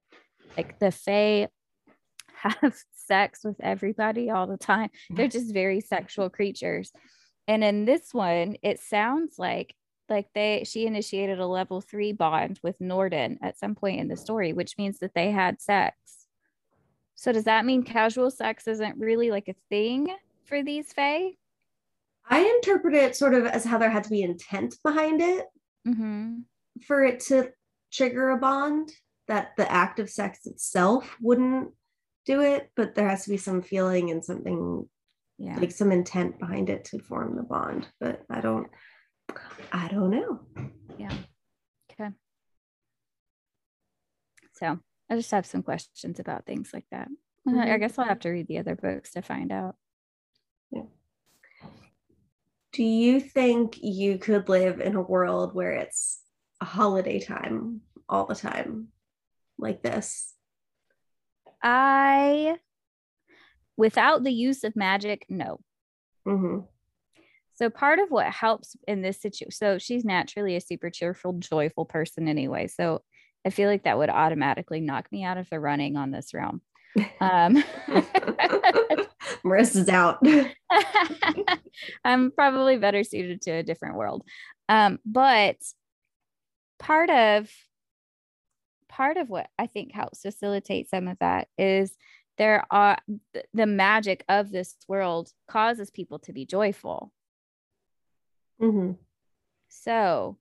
like 0.55 0.79
the 0.79 0.91
Fae 0.91 1.49
have 2.33 2.75
sex 2.95 3.41
with 3.43 3.57
everybody 3.59 4.29
all 4.29 4.47
the 4.47 4.57
time. 4.57 4.89
They're 5.09 5.27
mm-hmm. 5.27 5.39
just 5.39 5.53
very 5.53 5.81
sexual 5.81 6.29
creatures. 6.29 6.91
And 7.47 7.63
in 7.63 7.85
this 7.85 8.13
one, 8.13 8.57
it 8.61 8.79
sounds 8.79 9.35
like 9.37 9.73
like 10.09 10.27
they 10.33 10.63
she 10.65 10.85
initiated 10.85 11.39
a 11.39 11.47
level 11.47 11.81
three 11.81 12.13
bond 12.13 12.61
with 12.63 12.79
Norden 12.79 13.39
at 13.41 13.59
some 13.59 13.75
point 13.75 13.99
in 13.99 14.07
the 14.07 14.15
story, 14.15 14.53
which 14.53 14.77
means 14.77 14.99
that 14.99 15.13
they 15.13 15.31
had 15.31 15.61
sex. 15.61 15.95
So 17.15 17.31
does 17.31 17.45
that 17.45 17.65
mean 17.65 17.83
casual 17.83 18.29
sex 18.31 18.67
isn't 18.67 18.97
really 18.97 19.31
like 19.31 19.47
a 19.47 19.55
thing 19.69 20.07
for 20.45 20.63
these 20.63 20.93
Fae? 20.93 21.31
I 22.29 22.39
interpret 22.41 22.93
it 22.93 23.15
sort 23.15 23.33
of 23.33 23.45
as 23.45 23.63
how 23.65 23.77
there 23.77 23.89
had 23.89 24.03
to 24.05 24.09
be 24.09 24.21
intent 24.23 24.75
behind 24.83 25.21
it 25.21 25.45
Mm-hmm. 25.87 26.39
for 26.85 27.01
it 27.05 27.21
to 27.27 27.51
trigger 27.93 28.31
a 28.31 28.37
bond 28.37 28.91
that 29.29 29.55
the 29.55 29.71
act 29.71 29.99
of 29.99 30.09
sex 30.09 30.45
itself 30.45 31.15
wouldn't 31.21 31.71
do 32.25 32.41
it, 32.41 32.69
but 32.75 32.93
there 32.93 33.07
has 33.07 33.23
to 33.23 33.29
be 33.29 33.37
some 33.37 33.61
feeling 33.61 34.11
and 34.11 34.23
something 34.25 34.89
Yeah. 35.37 35.57
like 35.59 35.71
some 35.71 35.91
intent 35.93 36.39
behind 36.39 36.69
it 36.69 36.83
to 36.85 36.99
form 36.99 37.35
the 37.37 37.43
bond. 37.43 37.87
But 38.01 38.23
I 38.29 38.41
don't 38.41 38.67
I 39.71 39.87
don't 39.87 40.11
know. 40.11 40.41
Yeah. 40.97 41.13
Okay. 41.91 42.09
So 44.53 44.79
I 45.09 45.15
just 45.15 45.31
have 45.31 45.45
some 45.45 45.63
questions 45.63 46.19
about 46.19 46.45
things 46.45 46.71
like 46.73 46.85
that. 46.91 47.07
Uh, 47.47 47.51
I 47.59 47.65
Mhm. 47.67 47.79
guess 47.79 47.97
I'll 47.97 48.05
have 48.05 48.19
to 48.21 48.29
read 48.29 48.47
the 48.47 48.57
other 48.57 48.75
books 48.75 49.11
to 49.11 49.21
find 49.21 49.51
out. 49.53 49.77
Do 52.77 52.83
you 52.83 53.19
think 53.19 53.79
you 53.81 54.19
could 54.19 54.49
live 54.49 54.79
in 54.79 54.95
a 54.95 55.01
world 55.01 55.55
where 55.55 55.71
it's 55.71 56.21
a 56.61 56.65
holiday 56.65 57.19
time 57.19 57.81
all 58.07 58.27
the 58.27 58.35
time 58.35 58.89
like 59.57 59.81
this? 59.81 60.35
I, 61.63 62.59
without 63.77 64.23
the 64.23 64.31
use 64.31 64.63
of 64.63 64.75
magic, 64.75 65.25
no. 65.27 65.59
hmm 66.23 66.59
So 67.55 67.71
part 67.71 67.97
of 67.97 68.11
what 68.11 68.27
helps 68.31 68.75
in 68.87 69.01
this 69.01 69.19
situation, 69.19 69.49
so 69.53 69.79
she's 69.79 70.05
naturally 70.05 70.55
a 70.55 70.61
super 70.61 70.91
cheerful, 70.91 71.33
joyful 71.33 71.85
person 71.85 72.27
anyway. 72.27 72.67
So 72.67 73.01
I 73.43 73.49
feel 73.49 73.71
like 73.71 73.85
that 73.85 73.97
would 73.97 74.11
automatically 74.11 74.81
knock 74.81 75.11
me 75.11 75.23
out 75.23 75.39
of 75.39 75.49
the 75.49 75.59
running 75.59 75.95
on 75.95 76.11
this 76.11 76.31
realm. 76.31 76.61
Um, 77.19 77.63
Marissa's 79.45 79.89
out. 79.89 80.19
I'm 82.03 82.31
probably 82.31 82.77
better 82.77 83.03
suited 83.03 83.41
to 83.43 83.51
a 83.51 83.63
different 83.63 83.95
world. 83.95 84.23
Um, 84.69 84.99
but 85.05 85.57
part 86.79 87.09
of 87.09 87.49
part 88.89 89.17
of 89.17 89.29
what 89.29 89.47
I 89.59 89.67
think 89.67 89.93
helps 89.93 90.21
facilitate 90.21 90.89
some 90.89 91.07
of 91.07 91.19
that 91.19 91.47
is 91.57 91.95
there 92.37 92.65
are 92.71 92.97
th- 93.33 93.45
the 93.53 93.65
magic 93.65 94.23
of 94.29 94.51
this 94.51 94.75
world 94.87 95.31
causes 95.47 95.91
people 95.91 96.19
to 96.19 96.33
be 96.33 96.45
joyful. 96.45 97.11
hmm 98.59 98.93
So 99.69 100.37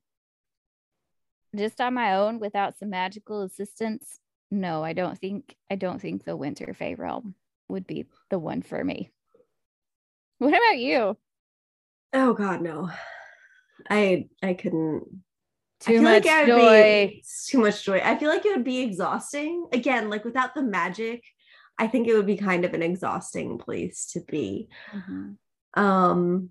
just 1.55 1.81
on 1.81 1.95
my 1.95 2.15
own 2.15 2.39
without 2.39 2.79
some 2.79 2.91
magical 2.91 3.43
assistance, 3.43 4.21
no, 4.51 4.83
I 4.85 4.93
don't 4.93 5.19
think 5.19 5.55
I 5.71 5.77
don't 5.77 6.01
think 6.01 6.25
the 6.25 6.37
winter 6.37 6.75
Fae 6.75 6.95
realm 6.95 7.35
would 7.69 7.87
be 7.87 8.07
the 8.31 8.39
one 8.39 8.63
for 8.63 8.83
me. 8.83 9.11
What 10.39 10.51
about 10.51 10.79
you? 10.79 11.17
Oh 12.13 12.35
God, 12.35 12.63
no. 12.63 12.91
I 13.91 14.29
I 14.43 14.55
couldn't. 14.55 15.03
I 15.83 15.85
Too 15.85 15.93
feel 15.95 16.03
much 16.03 16.25
like 16.25 16.33
I 16.33 16.47
joy. 16.47 17.07
Be, 17.09 17.25
too 17.49 17.59
much 17.59 17.85
joy. 17.85 18.01
I 18.03 18.17
feel 18.17 18.31
like 18.31 18.45
it 18.47 18.55
would 18.57 18.65
be 18.65 18.81
exhausting. 18.81 19.67
Again, 19.73 20.09
like 20.09 20.25
without 20.25 20.55
the 20.55 20.63
magic, 20.63 21.23
I 21.79 21.87
think 21.87 22.09
it 22.09 22.15
would 22.15 22.27
be 22.27 22.37
kind 22.39 22.65
of 22.65 22.73
an 22.73 22.83
exhausting 22.83 23.59
place 23.59 24.07
to 24.13 24.21
be. 24.21 24.69
Mhm. 24.95 25.37
Um, 25.75 26.51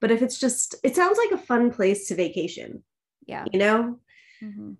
but 0.00 0.10
if 0.10 0.20
it's 0.22 0.38
just, 0.40 0.74
it 0.82 0.96
sounds 0.96 1.16
like 1.18 1.30
a 1.30 1.42
fun 1.46 1.70
place 1.70 2.08
to 2.08 2.16
vacation, 2.16 2.82
Yeah. 3.26 3.44
you 3.52 3.58
know. 3.60 4.00
Mhm. 4.42 4.76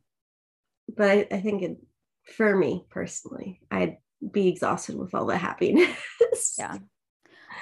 But 0.96 1.08
I, 1.10 1.26
I 1.30 1.40
think 1.40 1.62
it, 1.62 1.76
for 2.24 2.56
me 2.56 2.87
personally, 2.90 3.60
I'd 3.70 3.98
be 4.32 4.48
exhausted 4.48 4.96
with 4.96 5.14
all 5.14 5.26
the 5.26 5.37
happiness. 5.37 6.56
Yeah. 6.58 6.78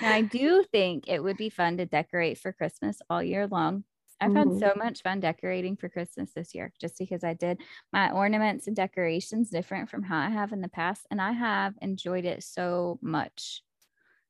Now, 0.01 0.11
I 0.13 0.23
do 0.23 0.65
think 0.71 1.09
it 1.09 1.23
would 1.23 1.37
be 1.37 1.49
fun 1.49 1.77
to 1.79 1.87
decorate 1.87 2.39
for 2.39 2.53
Christmas 2.53 3.01
all 3.09 3.23
year 3.23 3.47
long. 3.47 3.85
I've 4.21 4.35
had 4.35 4.49
Mhm. 4.49 4.61
so 4.61 4.75
much 4.77 5.03
fun 5.03 5.21
decorating 5.21 5.77
for 5.77 5.89
Christmas 5.89 6.33
this 6.33 6.55
year 6.55 6.73
just 6.81 6.99
because 6.99 7.25
I 7.25 7.35
did 7.35 7.61
my 7.93 8.11
ornaments 8.13 8.67
and 8.67 8.77
decorations 8.77 9.51
different 9.51 9.91
from 9.91 10.05
how 10.05 10.19
I 10.19 10.31
have 10.31 10.53
in 10.53 10.61
the 10.61 10.69
past. 10.69 11.07
And 11.11 11.21
I 11.21 11.33
have 11.33 11.75
enjoyed 11.83 12.25
it 12.25 12.45
so 12.45 12.99
much. 13.03 13.65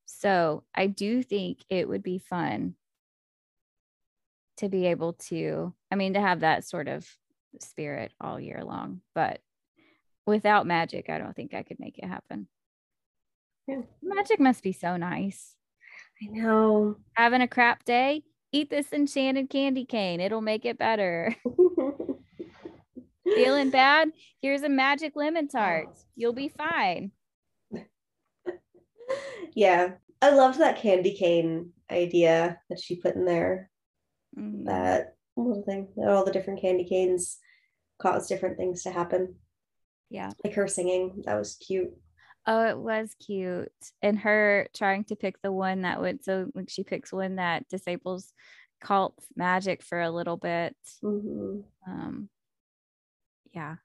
So 0.05 0.63
I 0.73 0.87
do 0.87 1.23
think 1.23 1.63
it 1.69 1.87
would 1.87 2.03
be 2.03 2.17
fun 2.17 2.75
to 4.57 4.69
be 4.69 4.85
able 4.87 5.13
to, 5.13 5.73
I 5.91 5.95
mean, 5.95 6.13
to 6.13 6.21
have 6.21 6.41
that 6.41 6.65
sort 6.65 6.87
of 6.87 7.07
spirit 7.59 8.13
all 8.19 8.39
year 8.39 8.63
long. 8.63 9.01
But 9.13 9.41
without 10.25 10.65
magic, 10.67 11.09
I 11.09 11.17
don't 11.17 11.35
think 11.35 11.53
I 11.53 11.63
could 11.63 11.79
make 11.79 11.97
it 11.97 12.05
happen. 12.05 12.47
Yeah. 13.67 13.81
Magic 14.01 14.39
must 14.39 14.63
be 14.63 14.73
so 14.73 14.97
nice. 14.97 15.55
I 16.21 16.27
know. 16.31 16.97
Having 17.13 17.41
a 17.41 17.47
crap 17.47 17.85
day, 17.85 18.23
eat 18.51 18.69
this 18.69 18.91
enchanted 18.93 19.49
candy 19.49 19.85
cane. 19.85 20.19
It'll 20.19 20.41
make 20.41 20.65
it 20.65 20.77
better. 20.77 21.35
Feeling 23.25 23.69
bad? 23.69 24.09
Here's 24.41 24.63
a 24.63 24.69
magic 24.69 25.13
lemon 25.15 25.47
tart. 25.47 25.87
You'll 26.15 26.33
be 26.33 26.49
fine. 26.49 27.11
yeah. 29.55 29.93
I 30.21 30.29
loved 30.31 30.59
that 30.59 30.77
candy 30.81 31.15
cane 31.15 31.71
idea 31.91 32.59
that 32.69 32.79
she 32.79 32.95
put 32.97 33.15
in 33.15 33.25
there. 33.25 33.69
Mhm. 34.37 34.65
That 34.65 35.15
little 35.35 35.63
thing. 35.63 35.89
That 35.97 36.09
all 36.09 36.25
the 36.25 36.31
different 36.31 36.61
candy 36.61 36.85
canes 36.85 37.39
cause 38.01 38.27
different 38.27 38.57
things 38.57 38.83
to 38.83 38.91
happen. 38.91 39.35
Yeah. 40.13 40.29
Like 40.43 40.53
her 40.53 40.67
singing. 40.67 41.23
That 41.25 41.35
was 41.39 41.55
cute. 41.55 41.91
Oh, 42.45 42.67
it 42.67 42.77
was 42.77 43.15
cute. 43.25 43.71
And 44.03 44.19
her 44.19 44.67
trying 44.75 45.05
to 45.05 45.15
pick 45.15 45.41
the 45.41 45.51
one 45.51 45.81
that 45.81 45.99
would, 45.99 46.23
so 46.23 46.51
like 46.53 46.69
she 46.69 46.83
picks 46.83 47.11
one 47.11 47.37
that 47.37 47.67
disables 47.67 48.31
Colt 48.83 49.17
magic 49.35 49.81
for 49.81 49.99
a 49.99 50.11
little 50.11 50.37
bit. 50.37 50.75
hmm 51.01 51.61
Um, 51.87 52.29
yeah. 53.53 53.77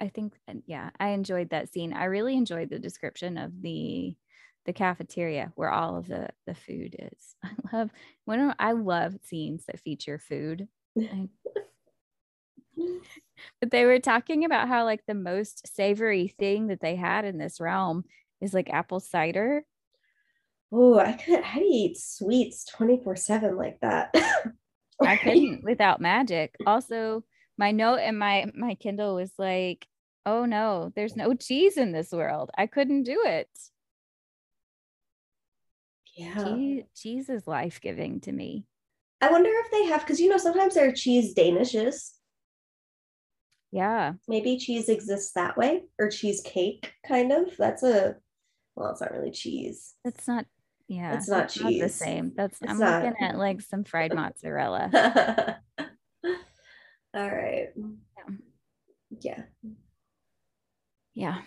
I 0.00 0.08
think, 0.08 0.34
yeah, 0.66 0.90
I 1.00 1.08
enjoyed 1.08 1.50
that 1.50 1.72
scene. 1.72 1.92
I 1.92 2.04
really 2.04 2.36
enjoyed 2.36 2.70
the 2.70 2.78
description 2.78 3.36
of 3.38 3.62
the 3.62 4.16
the 4.64 4.72
cafeteria 4.72 5.52
where 5.54 5.70
all 5.70 5.96
of 5.96 6.08
the 6.08 6.28
the 6.46 6.54
food 6.54 6.96
is. 6.98 7.34
I 7.44 7.76
love 7.76 7.90
when 8.24 8.54
I 8.58 8.72
love 8.72 9.14
scenes 9.22 9.64
that 9.66 9.80
feature 9.80 10.18
food. 10.18 10.66
I- 10.98 11.28
but 13.60 13.70
they 13.70 13.84
were 13.84 13.98
talking 13.98 14.44
about 14.44 14.68
how 14.68 14.84
like 14.84 15.04
the 15.06 15.14
most 15.14 15.66
savory 15.74 16.28
thing 16.28 16.68
that 16.68 16.80
they 16.80 16.96
had 16.96 17.24
in 17.24 17.38
this 17.38 17.60
realm 17.60 18.04
is 18.40 18.54
like 18.54 18.70
apple 18.70 19.00
cider. 19.00 19.64
Oh, 20.72 20.98
I 20.98 21.12
could 21.12 21.42
I'd 21.42 21.62
eat 21.62 21.96
sweets 21.98 22.64
24-7 22.64 23.56
like 23.56 23.78
that. 23.80 24.14
I 25.00 25.16
couldn't 25.16 25.62
without 25.62 26.00
magic. 26.00 26.56
Also, 26.66 27.24
my 27.58 27.70
note 27.70 28.00
in 28.00 28.18
my 28.18 28.46
my 28.54 28.74
Kindle 28.74 29.14
was 29.14 29.32
like, 29.38 29.86
"Oh 30.24 30.44
no, 30.44 30.92
there's 30.96 31.16
no 31.16 31.34
cheese 31.34 31.76
in 31.76 31.92
this 31.92 32.12
world. 32.12 32.50
I 32.56 32.66
couldn't 32.66 33.04
do 33.04 33.22
it." 33.24 33.48
Yeah. 36.16 36.42
Cheese, 36.42 36.84
cheese 36.94 37.28
is 37.28 37.46
life 37.46 37.80
giving 37.80 38.20
to 38.20 38.32
me. 38.32 38.64
I 39.20 39.30
wonder 39.30 39.50
if 39.50 39.70
they 39.70 39.84
have 39.86 40.00
because 40.00 40.20
you 40.20 40.28
know 40.28 40.38
sometimes 40.38 40.74
there 40.74 40.88
are 40.88 40.92
cheese 40.92 41.34
danishes. 41.34 42.15
Yeah, 43.72 44.14
Maybe 44.28 44.58
cheese 44.58 44.88
exists 44.88 45.32
that 45.32 45.56
way, 45.56 45.84
or 45.98 46.08
cheesecake 46.08 46.92
kind 47.06 47.32
of. 47.32 47.56
That's 47.58 47.82
a 47.82 48.16
well, 48.74 48.90
it's 48.90 49.00
not 49.00 49.12
really 49.12 49.30
cheese. 49.32 49.94
It's 50.04 50.26
not. 50.28 50.46
Yeah, 50.88 51.16
It's 51.16 51.28
not 51.28 51.48
that's 51.48 51.58
the 51.58 51.88
same. 51.88 52.32
That's 52.36 52.58
It's 52.62 52.70
I'm 52.70 52.78
not. 52.78 53.02
looking 53.02 53.20
at 53.20 53.36
like 53.36 53.60
some 53.60 53.82
fried 53.82 54.14
mozzarella. 54.14 55.58
All 57.12 57.28
right. 57.28 57.68
Yeah. 59.20 59.42
Yeah. 61.14 61.38
I 61.38 61.44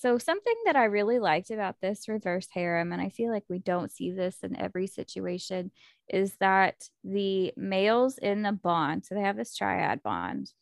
so 0.00 0.16
something 0.16 0.54
that 0.64 0.76
I 0.76 0.84
really 0.84 1.18
liked 1.18 1.50
about 1.50 1.76
this 1.82 2.08
reverse 2.08 2.48
harem, 2.50 2.90
and 2.90 3.02
I 3.02 3.10
feel 3.10 3.30
like 3.30 3.44
we 3.50 3.58
don't 3.58 3.92
see 3.92 4.10
this 4.10 4.38
in 4.42 4.56
every 4.56 4.86
situation, 4.86 5.72
is 6.08 6.36
that 6.40 6.88
the 7.04 7.52
males 7.54 8.16
in 8.16 8.40
the 8.40 8.52
bond, 8.52 9.04
so 9.04 9.14
they 9.14 9.20
have 9.20 9.36
this 9.36 9.54
triad 9.54 10.02
bond. 10.02 10.52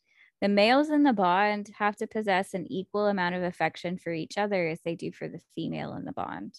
The 0.41 0.49
males 0.49 0.89
in 0.89 1.03
the 1.03 1.13
bond 1.13 1.69
have 1.77 1.95
to 1.97 2.07
possess 2.07 2.53
an 2.53 2.69
equal 2.69 3.07
amount 3.07 3.35
of 3.35 3.43
affection 3.43 3.97
for 3.97 4.11
each 4.11 4.37
other 4.37 4.67
as 4.67 4.81
they 4.83 4.95
do 4.95 5.13
for 5.13 5.29
the 5.29 5.39
female 5.55 5.93
in 5.93 6.03
the 6.03 6.11
bond. 6.11 6.55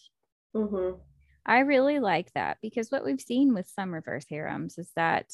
hmm 0.54 0.92
I 1.44 1.58
really 1.60 2.00
like 2.00 2.32
that 2.32 2.58
because 2.62 2.90
what 2.90 3.04
we've 3.04 3.20
seen 3.20 3.52
with 3.52 3.68
some 3.68 3.92
reverse 3.92 4.24
harems 4.30 4.78
is 4.78 4.90
that 4.96 5.32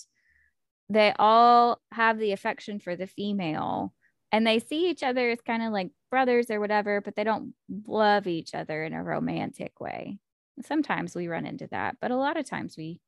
they 0.89 1.15
all 1.17 1.81
have 1.93 2.19
the 2.19 2.33
affection 2.33 2.81
for 2.81 2.97
the 2.97 3.07
female 3.07 3.95
and 4.33 4.47
they 4.47 4.59
see 4.59 4.91
each 4.91 5.03
other 5.03 5.31
as 5.31 5.41
kind 5.41 5.63
of 5.63 5.73
like 5.73 5.91
brothers 6.11 6.51
or 6.51 6.61
whatever, 6.61 7.01
but 7.01 7.17
they 7.17 7.25
don't 7.25 7.55
love 7.87 8.27
each 8.27 8.55
other 8.55 8.85
in 8.85 8.93
a 8.93 9.03
romantic 9.03 9.81
way. 9.81 10.19
Sometimes 10.65 11.15
we 11.15 11.29
run 11.29 11.47
into 11.47 11.69
that, 11.71 11.97
but 12.01 12.11
a 12.11 12.17
lot 12.17 12.37
of 12.37 12.49
times 12.49 12.77
we 12.77 13.01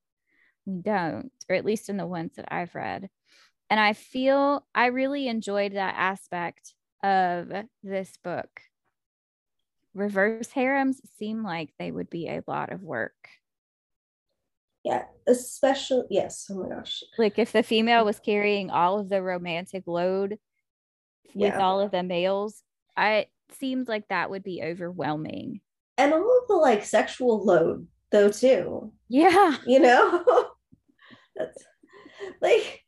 we 0.66 0.82
don't, 0.82 1.32
or 1.48 1.56
at 1.56 1.64
least 1.64 1.88
in 1.88 1.96
the 1.96 2.06
ones 2.06 2.32
that 2.36 2.52
I've 2.52 2.74
read. 2.74 3.08
And 3.70 3.80
I 3.80 3.94
feel 3.94 4.66
I 4.74 4.86
really 4.86 5.28
enjoyed 5.28 5.72
that 5.72 5.94
aspect 5.96 6.74
of 7.02 7.50
this 7.82 8.12
book. 8.22 8.60
Reverse 9.94 10.50
harems 10.50 11.00
seem 11.18 11.42
like 11.42 11.70
they 11.78 11.90
would 11.90 12.10
be 12.10 12.28
a 12.28 12.42
lot 12.46 12.70
of 12.70 12.82
work. 12.82 13.14
Yeah. 14.84 15.04
Especially 15.26 16.04
yes. 16.10 16.46
Oh 16.50 16.62
my 16.62 16.74
gosh. 16.74 17.02
Like 17.16 17.38
if 17.38 17.52
the 17.52 17.62
female 17.62 18.04
was 18.04 18.20
carrying 18.20 18.70
all 18.70 18.98
of 18.98 19.08
the 19.08 19.22
romantic 19.22 19.84
load 19.86 20.38
with 21.34 21.52
Yeah. 21.54 21.58
all 21.60 21.80
of 21.80 21.90
the 21.90 22.02
males, 22.02 22.62
I 22.96 23.10
it 23.12 23.28
seems 23.52 23.88
like 23.88 24.06
that 24.08 24.30
would 24.30 24.42
be 24.42 24.62
overwhelming. 24.62 25.60
And 25.96 26.12
all 26.12 26.38
of 26.42 26.48
the 26.48 26.54
like 26.54 26.84
sexual 26.84 27.44
load 27.44 27.86
though 28.10 28.30
too. 28.30 28.92
Yeah. 29.08 29.56
You 29.66 29.80
know? 29.80 30.24
That's 31.36 31.64
like 32.40 32.80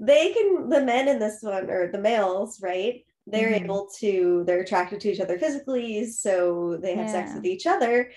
they 0.00 0.32
can 0.32 0.68
the 0.68 0.82
men 0.82 1.08
in 1.08 1.18
this 1.18 1.38
one 1.42 1.68
or 1.70 1.90
the 1.92 1.98
males, 2.00 2.60
right? 2.62 3.04
They're 3.26 3.50
Mhm. 3.50 3.64
able 3.64 3.88
to 4.00 4.42
they're 4.46 4.60
attracted 4.62 5.00
to 5.00 5.10
each 5.12 5.20
other 5.20 5.38
physically, 5.38 6.06
so 6.06 6.78
they 6.82 6.94
have 6.96 7.10
sex 7.10 7.34
with 7.34 7.44
each 7.44 7.66
other. 7.66 8.10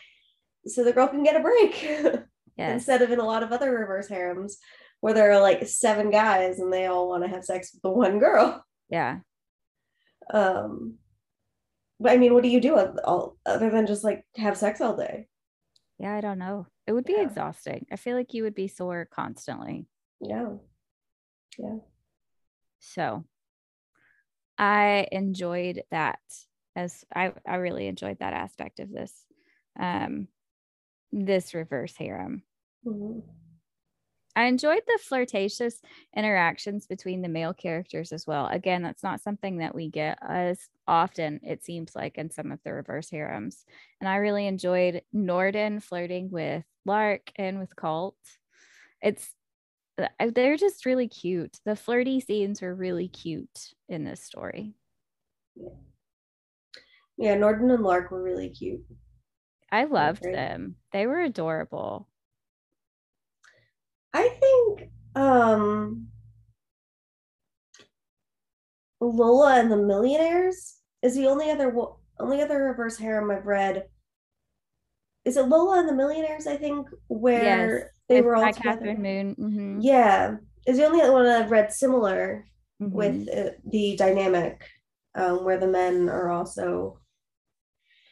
So 0.66 0.84
the 0.84 0.94
girl 0.94 1.08
can 1.08 1.24
get 1.24 1.36
a 1.36 1.40
break. 1.42 2.24
Yes. 2.58 2.72
instead 2.76 3.02
of 3.02 3.12
in 3.12 3.20
a 3.20 3.26
lot 3.26 3.44
of 3.44 3.52
other 3.52 3.70
reverse 3.70 4.08
harems 4.08 4.58
where 5.02 5.14
there 5.14 5.30
are 5.34 5.42
like 5.42 5.68
seven 5.68 6.10
guys 6.10 6.58
and 6.58 6.72
they 6.72 6.86
all 6.86 7.10
want 7.10 7.22
to 7.24 7.30
have 7.30 7.44
sex 7.44 7.74
with 7.74 7.82
the 7.82 7.90
one 7.92 8.18
girl. 8.18 8.64
yeah. 8.88 9.20
Um, 10.34 10.96
but 12.00 12.12
I 12.12 12.18
mean, 12.18 12.34
what 12.34 12.44
do 12.44 12.50
you 12.50 12.60
do 12.60 12.78
all, 12.78 13.38
other 13.46 13.70
than 13.70 13.88
just 13.88 14.04
like 14.04 14.26
have 14.38 14.58
sex 14.58 14.82
all 14.82 14.96
day? 14.96 15.28
Yeah. 15.98 16.14
I 16.16 16.22
don't 16.22 16.40
know. 16.40 16.68
It 16.88 16.92
would 16.94 17.06
be 17.06 17.14
Yeah. 17.14 17.22
exhausting. 17.24 17.86
I 17.92 17.96
feel 17.96 18.16
like 18.18 18.34
you 18.34 18.44
would 18.44 18.56
be 18.56 18.68
sore 18.68 19.08
constantly. 19.10 19.88
Yeah. 20.20 20.54
Yeah. 21.58 21.78
So 22.80 23.24
I 24.58 25.08
enjoyed 25.12 25.84
that 25.92 26.20
as 26.76 27.04
I, 27.14 27.34
I 27.48 27.56
really 27.56 27.88
enjoyed 27.88 28.20
that 28.20 28.34
aspect 28.34 28.80
of 28.80 28.92
this 28.92 29.26
um 29.80 30.28
this 31.12 31.54
reverse 31.54 31.96
harem. 31.96 32.44
Mhm. 32.86 33.24
I 34.36 34.46
enjoyed 34.46 34.82
the 34.86 35.00
flirtatious 35.02 35.82
interactions 36.16 36.88
between 36.88 37.22
the 37.22 37.30
male 37.30 37.54
characters 37.54 38.12
as 38.12 38.28
well. 38.28 38.48
Again, 38.48 38.84
that's 38.84 39.04
not 39.04 39.22
something 39.22 39.58
that 39.58 39.74
we 39.74 39.90
get 39.90 40.18
as 40.22 40.60
often, 40.88 41.40
it 41.42 41.64
seems 41.64 41.96
like, 41.96 42.18
in 42.18 42.30
some 42.30 42.52
of 42.52 42.60
the 42.64 42.74
reverse 42.74 43.10
harems. 43.10 43.66
And 44.02 44.10
I 44.10 44.18
really 44.18 44.48
enjoyed 44.48 45.04
Norden 45.14 45.80
flirting 45.80 46.30
with 46.30 46.66
Lark 46.86 47.32
and 47.38 47.60
with 47.60 47.76
Colt. 47.76 48.18
It's 49.02 49.34
uh, 49.98 50.08
they're 50.34 50.58
just 50.58 50.86
really 50.86 51.08
cute. 51.08 51.60
The 51.64 51.76
flirty 51.76 52.20
scenes 52.20 52.62
were 52.62 52.76
really 52.76 53.08
cute 53.08 53.74
in 53.88 54.04
this 54.04 54.22
story. 54.22 54.74
Yeah, 55.56 55.70
yeah 57.18 57.36
Norden 57.36 57.72
and 57.72 57.84
Lark 57.84 58.12
were 58.12 58.22
really 58.22 58.50
cute. 58.50 58.84
I 59.72 59.86
loved 59.86 60.24
them. 60.24 60.76
They 60.92 61.08
were 61.08 61.22
adorable. 61.22 62.10
I 64.16 64.30
think 64.40 64.90
um 65.16 66.08
Lola 69.02 69.60
and 69.60 69.70
the 69.70 69.78
Millionaires 69.78 70.78
is 71.02 71.16
the 71.16 71.28
only 71.28 71.52
other 71.52 71.76
only 72.20 72.42
other 72.42 72.64
reverse 72.64 72.98
harem 72.98 73.30
I've 73.30 73.46
read. 73.46 73.84
Is 75.26 75.36
it 75.36 75.48
Lola 75.50 75.80
and 75.80 75.90
the 75.90 75.94
Millionaires? 75.94 76.48
I 76.48 76.56
think 76.56 76.88
where 77.08 77.78
Yes, 77.80 77.90
they 78.08 78.22
were 78.22 78.38
all 78.38 78.44
by 78.44 78.52
together. 78.54 78.78
Catherine 78.78 79.02
Moon. 79.02 79.36
Mhm, 79.36 79.80
Yeah, 79.82 80.38
is 80.66 80.78
the 80.78 80.86
only 80.86 81.02
other 81.02 81.12
one 81.12 81.26
I've 81.26 81.52
read 81.52 81.74
similar 81.74 82.48
mhm. 82.82 82.92
with 82.92 83.28
uh, 83.30 83.52
the 83.66 83.98
dynamic 83.98 84.64
um, 85.16 85.44
where 85.44 85.58
the 85.58 85.68
men 85.68 86.08
are 86.10 86.30
also 86.30 87.02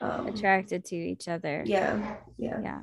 um, 0.02 0.28
attracted 0.28 0.84
to 0.86 0.96
each 0.98 1.30
other. 1.30 1.64
Yeah, 1.66 2.18
yeah. 2.38 2.60
Yeah. 2.62 2.82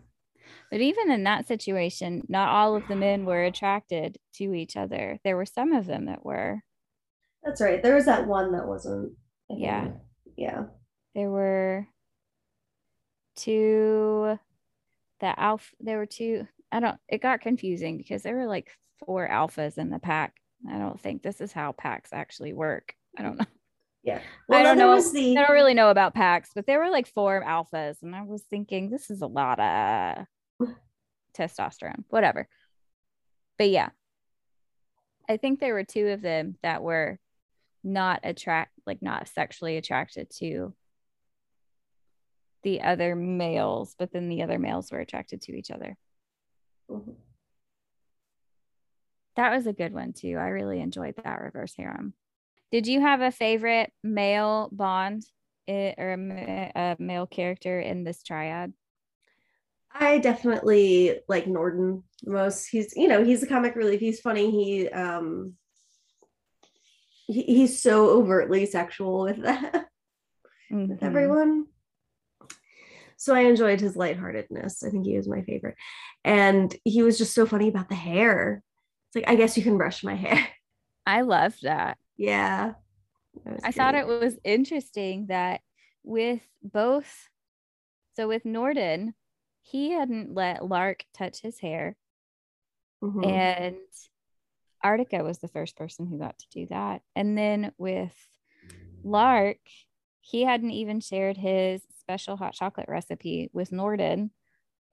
But 0.70 0.80
even 0.80 1.10
in 1.10 1.24
that 1.24 1.48
situation, 1.48 2.22
not 2.28 2.48
all 2.48 2.76
of 2.76 2.86
the 2.86 2.96
men 2.96 3.24
were 3.24 3.44
attracted 3.44 4.18
to 4.34 4.54
each 4.54 4.76
other. 4.76 5.18
There 5.24 5.36
were 5.36 5.46
some 5.46 5.72
of 5.72 5.86
them 5.86 6.06
that 6.06 6.24
were. 6.24 6.60
That's 7.42 7.60
right. 7.60 7.82
There 7.82 7.96
was 7.96 8.04
that 8.04 8.26
one 8.26 8.52
that 8.52 8.66
wasn't. 8.66 9.12
Yeah. 9.48 9.88
Yeah. 10.36 10.64
There 11.14 11.30
were 11.30 11.88
two 13.36 14.38
the 15.20 15.40
alpha 15.40 15.70
there 15.80 15.96
were 15.96 16.06
two 16.06 16.46
I 16.72 16.80
don't 16.80 16.98
it 17.08 17.22
got 17.22 17.40
confusing 17.40 17.96
because 17.96 18.22
there 18.22 18.36
were 18.36 18.46
like 18.46 18.70
four 19.04 19.28
alphas 19.28 19.78
in 19.78 19.90
the 19.90 19.98
pack. 19.98 20.34
I 20.70 20.78
don't 20.78 21.00
think 21.00 21.22
this 21.22 21.40
is 21.40 21.52
how 21.52 21.72
packs 21.72 22.10
actually 22.12 22.52
work. 22.52 22.94
I 23.18 23.22
don't 23.22 23.38
know. 23.38 23.46
Yeah. 24.02 24.20
Well, 24.48 24.58
I 24.58 24.62
don't 24.62 24.78
know. 24.78 24.98
The... 25.00 25.36
I 25.36 25.42
don't 25.42 25.52
really 25.52 25.74
know 25.74 25.90
about 25.90 26.14
packs, 26.14 26.50
but 26.54 26.66
there 26.66 26.78
were 26.78 26.90
like 26.90 27.06
four 27.06 27.44
alphas, 27.46 28.02
and 28.02 28.14
I 28.14 28.22
was 28.22 28.42
thinking 28.48 28.88
this 28.88 29.10
is 29.10 29.20
a 29.20 29.26
lot 29.26 29.60
of 29.60 30.26
testosterone, 31.36 32.04
whatever. 32.08 32.48
But 33.58 33.70
yeah, 33.70 33.90
I 35.28 35.36
think 35.36 35.60
there 35.60 35.74
were 35.74 35.84
two 35.84 36.08
of 36.08 36.22
them 36.22 36.56
that 36.62 36.82
were 36.82 37.18
not 37.84 38.20
attract, 38.24 38.72
like 38.86 39.02
not 39.02 39.28
sexually 39.28 39.76
attracted 39.76 40.30
to 40.38 40.74
the 42.62 42.82
other 42.82 43.14
males, 43.14 43.94
but 43.98 44.12
then 44.12 44.28
the 44.28 44.42
other 44.42 44.58
males 44.58 44.90
were 44.92 44.98
attracted 44.98 45.42
to 45.42 45.52
each 45.52 45.70
other. 45.70 45.96
Mm-hmm. 46.90 47.12
That 49.36 49.52
was 49.52 49.66
a 49.66 49.72
good 49.72 49.92
one 49.94 50.12
too. 50.12 50.36
I 50.38 50.48
really 50.48 50.80
enjoyed 50.80 51.14
that 51.22 51.40
reverse 51.40 51.74
harem. 51.76 52.14
Did 52.72 52.86
you 52.86 53.00
have 53.00 53.20
a 53.20 53.30
favorite 53.30 53.92
male 54.02 54.68
bond 54.72 55.24
eh, 55.66 55.94
or 55.96 56.12
a, 56.12 56.72
a 56.74 56.96
male 56.98 57.26
character 57.26 57.80
in 57.80 58.04
this 58.04 58.22
triad? 58.22 58.72
I 59.92 60.18
definitely 60.18 61.20
like 61.28 61.46
Norden 61.46 62.04
the 62.22 62.30
most. 62.30 62.66
He's, 62.66 62.94
you 62.96 63.08
know, 63.08 63.24
he's 63.24 63.42
a 63.42 63.46
comic 63.46 63.74
relief. 63.74 64.00
He's 64.00 64.20
funny. 64.20 64.50
He, 64.50 64.88
um, 64.88 65.54
he, 67.26 67.42
he's 67.42 67.82
so 67.82 68.10
overtly 68.10 68.66
sexual 68.66 69.22
with 69.22 69.36
that, 69.42 69.88
mm-hmm. 70.72 70.88
with 70.88 71.02
everyone. 71.02 71.66
So 73.16 73.34
I 73.34 73.40
enjoyed 73.40 73.80
his 73.80 73.96
lightheartedness. 73.96 74.82
I 74.82 74.88
think 74.88 75.04
he 75.04 75.16
was 75.16 75.28
my 75.28 75.42
favorite. 75.42 75.76
And 76.24 76.74
he 76.84 77.02
was 77.02 77.18
just 77.18 77.34
so 77.34 77.44
funny 77.44 77.68
about 77.68 77.90
the 77.90 77.94
hair. 77.94 78.62
It's 79.08 79.16
like, 79.16 79.28
I 79.28 79.36
guess 79.36 79.56
you 79.56 79.62
can 79.62 79.76
brush 79.76 80.02
my 80.02 80.14
hair. 80.14 80.48
I 81.06 81.22
love 81.22 81.54
that. 81.62 81.98
Yeah. 82.16 82.72
That 83.44 83.60
I 83.64 83.72
thought 83.72 83.94
it 83.94 84.06
was 84.06 84.38
interesting 84.44 85.26
that 85.26 85.60
with 86.02 86.40
both, 86.62 87.28
so 88.16 88.26
with 88.26 88.44
Norden, 88.44 89.14
he 89.62 89.90
hadn't 89.90 90.34
let 90.34 90.66
Lark 90.66 91.04
touch 91.16 91.40
his 91.40 91.58
hair. 91.58 91.96
Mm-hmm. 93.02 93.24
And 93.24 93.76
Artica 94.84 95.22
was 95.22 95.38
the 95.38 95.48
first 95.48 95.76
person 95.76 96.06
who 96.06 96.18
got 96.18 96.38
to 96.38 96.46
do 96.50 96.66
that. 96.66 97.02
And 97.14 97.36
then 97.36 97.72
with 97.78 98.14
Lark, 99.02 99.58
he 100.20 100.42
hadn't 100.42 100.70
even 100.70 101.00
shared 101.00 101.36
his 101.36 101.82
special 101.98 102.36
hot 102.36 102.54
chocolate 102.54 102.88
recipe 102.88 103.50
with 103.52 103.72
Norden 103.72 104.30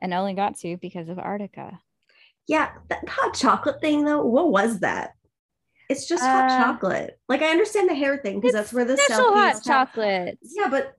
and 0.01 0.13
only 0.13 0.33
got 0.33 0.57
to 0.59 0.77
because 0.77 1.09
of 1.09 1.17
Artica. 1.17 1.79
Yeah, 2.47 2.71
that 2.89 3.07
hot 3.09 3.33
chocolate 3.33 3.81
thing 3.81 4.05
though, 4.05 4.25
what 4.25 4.49
was 4.51 4.79
that? 4.79 5.11
It's 5.89 6.07
just 6.07 6.23
hot 6.23 6.49
uh, 6.49 6.63
chocolate. 6.63 7.19
Like 7.27 7.41
I 7.41 7.49
understand 7.49 7.89
the 7.89 7.95
hair 7.95 8.17
thing 8.17 8.39
because 8.39 8.53
that's 8.53 8.73
where 8.73 8.85
the 8.85 8.97
special 8.97 9.33
hot 9.33 9.61
chocolate. 9.63 10.37
Yeah, 10.41 10.69
but 10.69 10.95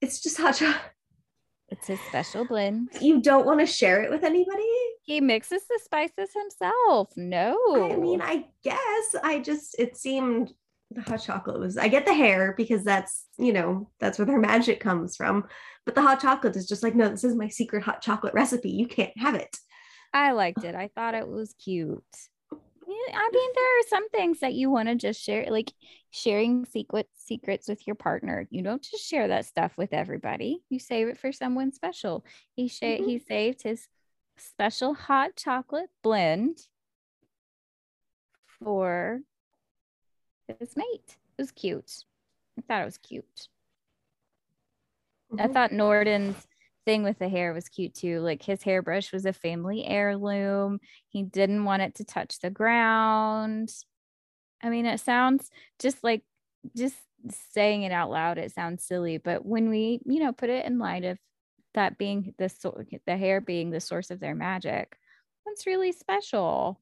it's 0.00 0.20
just 0.20 0.36
hot 0.36 0.56
chocolate. 0.56 0.92
It's 1.70 1.86
his 1.86 2.00
special 2.08 2.46
blend. 2.46 2.88
You 3.00 3.20
don't 3.20 3.44
want 3.44 3.60
to 3.60 3.66
share 3.66 4.02
it 4.02 4.10
with 4.10 4.24
anybody? 4.24 4.64
He 5.02 5.20
mixes 5.20 5.62
the 5.68 5.78
spices 5.84 6.30
himself. 6.34 7.10
No. 7.16 7.58
I 7.92 7.96
mean, 7.96 8.22
I 8.22 8.46
guess 8.64 9.14
I 9.22 9.40
just 9.40 9.78
it 9.78 9.96
seemed 9.96 10.52
the 10.90 11.02
hot 11.02 11.18
chocolate 11.18 11.60
was 11.60 11.76
I 11.76 11.88
get 11.88 12.06
the 12.06 12.14
hair 12.14 12.54
because 12.56 12.84
that's, 12.84 13.26
you 13.38 13.52
know, 13.52 13.90
that's 14.00 14.18
where 14.18 14.24
their 14.24 14.40
magic 14.40 14.80
comes 14.80 15.16
from. 15.16 15.44
But 15.84 15.94
the 15.94 16.02
hot 16.02 16.20
chocolate 16.20 16.56
is 16.56 16.66
just 16.66 16.82
like, 16.82 16.94
no, 16.94 17.10
this 17.10 17.24
is 17.24 17.34
my 17.34 17.48
secret 17.48 17.82
hot 17.82 18.00
chocolate 18.00 18.34
recipe. 18.34 18.70
You 18.70 18.86
can't 18.86 19.16
have 19.18 19.34
it. 19.34 19.54
I 20.14 20.32
liked 20.32 20.64
it. 20.64 20.74
I 20.74 20.88
thought 20.94 21.14
it 21.14 21.28
was 21.28 21.54
cute. 21.62 22.02
I 22.50 23.30
mean, 23.32 23.50
there 23.54 23.78
are 23.78 23.88
some 23.88 24.08
things 24.08 24.40
that 24.40 24.54
you 24.54 24.70
want 24.70 24.88
to 24.88 24.94
just 24.94 25.22
share, 25.22 25.46
like 25.50 25.72
sharing 26.10 26.64
secret 26.64 27.08
secrets 27.14 27.68
with 27.68 27.86
your 27.86 27.96
partner. 27.96 28.46
You 28.50 28.62
don't 28.62 28.82
just 28.82 29.06
share 29.06 29.28
that 29.28 29.46
stuff 29.46 29.76
with 29.76 29.92
everybody. 29.92 30.62
You 30.70 30.78
save 30.78 31.08
it 31.08 31.18
for 31.18 31.32
someone 31.32 31.72
special. 31.72 32.24
He 32.54 32.68
sh- 32.68 32.80
mm-hmm. 32.80 33.04
he 33.04 33.18
saved 33.18 33.62
his 33.62 33.88
special 34.36 34.94
hot 34.94 35.36
chocolate 35.36 35.90
blend 36.02 36.58
for 38.60 39.20
his 40.58 40.76
mate. 40.76 41.16
It 41.38 41.42
was 41.42 41.50
cute. 41.52 42.04
I 42.58 42.62
thought 42.62 42.82
it 42.82 42.86
was 42.86 42.98
cute. 42.98 43.48
Mm-hmm. 45.32 45.40
I 45.40 45.52
thought 45.52 45.72
Norden's 45.72 46.46
thing 46.84 47.02
with 47.02 47.18
the 47.18 47.28
hair 47.28 47.52
was 47.52 47.68
cute 47.68 47.94
too. 47.94 48.20
Like 48.20 48.42
his 48.42 48.62
hairbrush 48.62 49.12
was 49.12 49.26
a 49.26 49.32
family 49.32 49.84
heirloom. 49.84 50.80
He 51.08 51.22
didn't 51.22 51.64
want 51.64 51.82
it 51.82 51.96
to 51.96 52.04
touch 52.04 52.38
the 52.38 52.50
ground. 52.50 53.70
I 54.62 54.70
mean, 54.70 54.86
it 54.86 55.00
sounds 55.00 55.50
just 55.78 56.02
like 56.02 56.22
just 56.76 56.96
saying 57.52 57.82
it 57.82 57.92
out 57.92 58.10
loud, 58.10 58.38
it 58.38 58.52
sounds 58.52 58.84
silly, 58.84 59.18
but 59.18 59.44
when 59.44 59.68
we, 59.70 60.00
you 60.04 60.20
know, 60.20 60.32
put 60.32 60.50
it 60.50 60.64
in 60.64 60.78
light 60.78 61.04
of 61.04 61.18
that 61.74 61.98
being 61.98 62.34
the 62.38 62.48
so- 62.48 62.82
the 63.06 63.16
hair 63.16 63.40
being 63.40 63.70
the 63.70 63.80
source 63.80 64.10
of 64.10 64.20
their 64.20 64.34
magic, 64.34 64.96
that's 65.46 65.66
really 65.66 65.92
special. 65.92 66.80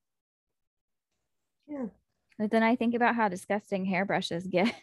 Yeah. 1.66 1.86
But 2.38 2.50
then 2.50 2.62
I 2.62 2.76
think 2.76 2.94
about 2.94 3.14
how 3.14 3.28
disgusting 3.28 3.84
hairbrushes 3.84 4.46
get. 4.46 4.74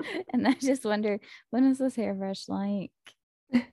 and 0.32 0.46
I 0.46 0.54
just 0.54 0.84
wonder, 0.84 1.20
when 1.50 1.64
is 1.64 1.78
this 1.78 1.96
hairbrush 1.96 2.48
like? 2.48 2.92
I'm 3.54 3.64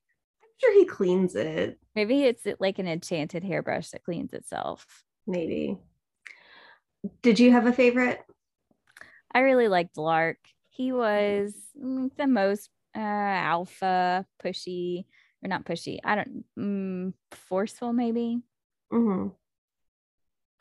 sure 0.59 0.73
he 0.73 0.85
cleans 0.85 1.35
it. 1.35 1.79
Maybe 1.95 2.23
it's 2.23 2.45
like 2.59 2.79
an 2.79 2.87
enchanted 2.87 3.43
hairbrush 3.43 3.89
that 3.91 4.03
cleans 4.03 4.33
itself. 4.33 5.03
Maybe. 5.27 5.77
Did 7.21 7.39
you 7.39 7.51
have 7.51 7.65
a 7.65 7.73
favorite? 7.73 8.19
I 9.33 9.39
really 9.39 9.67
liked 9.67 9.97
Lark. 9.97 10.37
He 10.69 10.91
was 10.91 11.53
mm, 11.81 12.09
the 12.17 12.27
most 12.27 12.69
uh, 12.95 12.99
alpha, 12.99 14.25
pushy, 14.43 15.05
or 15.43 15.47
not 15.47 15.65
pushy. 15.65 15.99
I 16.03 16.15
don't 16.15 16.45
mm, 16.57 17.13
forceful, 17.31 17.93
maybe. 17.93 18.41
Mm-hmm. 18.91 19.29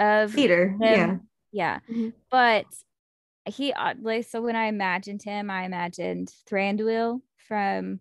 Of 0.01 0.33
theater, 0.33 0.77
yeah 0.81 1.19
yeah 1.55 1.79
mm-hmm. 1.89 2.09
but 2.31 2.67
he 3.47 3.73
uh, 3.73 3.95
like 4.03 4.27
so 4.27 4.43
when 4.43 4.57
i 4.57 4.67
imagined 4.67 5.23
him 5.23 5.49
i 5.51 5.65
imagined 5.65 6.31
thranduil 6.51 7.21
from 7.37 8.01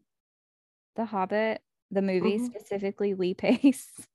the 0.95 1.05
hobbit 1.05 1.61
the 1.91 2.01
movie 2.01 2.37
mm-hmm. 2.37 2.45
specifically 2.45 3.13
lee 3.13 3.35
pace 3.35 3.89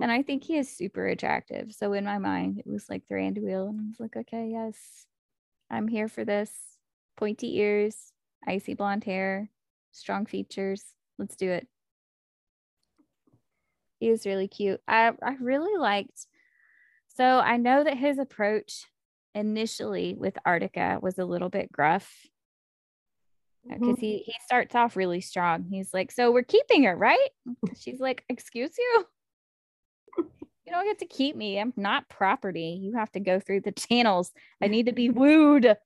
and 0.00 0.10
i 0.10 0.22
think 0.22 0.44
he 0.44 0.56
is 0.56 0.68
super 0.68 1.06
attractive 1.06 1.72
so 1.72 1.92
in 1.92 2.04
my 2.04 2.18
mind 2.18 2.58
it 2.58 2.66
was 2.66 2.88
like 2.88 3.02
thranduil 3.10 3.36
and 3.36 3.44
wheel. 3.44 3.66
And 3.68 3.80
i 3.80 3.84
was 3.88 4.00
like 4.00 4.16
okay 4.16 4.48
yes 4.52 4.76
i'm 5.70 5.88
here 5.88 6.08
for 6.08 6.24
this 6.24 6.50
pointy 7.16 7.58
ears 7.58 8.12
icy 8.46 8.74
blonde 8.74 9.04
hair 9.04 9.50
strong 9.92 10.26
features 10.26 10.84
let's 11.18 11.36
do 11.36 11.50
it 11.50 11.66
he 13.98 14.10
was 14.10 14.26
really 14.26 14.48
cute 14.48 14.80
i 14.88 15.12
i 15.22 15.36
really 15.40 15.78
liked 15.78 16.26
so 17.20 17.38
I 17.38 17.58
know 17.58 17.84
that 17.84 17.98
his 17.98 18.18
approach 18.18 18.86
initially 19.34 20.14
with 20.18 20.38
Artica 20.46 21.02
was 21.02 21.18
a 21.18 21.24
little 21.24 21.50
bit 21.50 21.70
gruff 21.70 22.10
because 23.68 23.82
mm-hmm. 23.82 24.00
he 24.00 24.22
he 24.24 24.34
starts 24.46 24.74
off 24.74 24.96
really 24.96 25.20
strong. 25.20 25.64
He's 25.70 25.92
like, 25.92 26.12
"So 26.12 26.32
we're 26.32 26.44
keeping 26.44 26.84
her, 26.84 26.96
right?" 26.96 27.28
She's 27.78 28.00
like, 28.00 28.24
"Excuse 28.28 28.72
you." 28.78 29.04
You 30.70 30.76
don't 30.76 30.86
get 30.86 31.00
to 31.00 31.06
keep 31.06 31.34
me. 31.34 31.58
I'm 31.58 31.72
not 31.76 32.08
property. 32.08 32.78
You 32.80 32.92
have 32.94 33.10
to 33.12 33.20
go 33.20 33.40
through 33.40 33.62
the 33.62 33.72
channels. 33.88 34.30
I 34.62 34.68
need 34.68 34.86
to 34.86 34.92
be 34.92 35.10
wooed. 35.10 35.76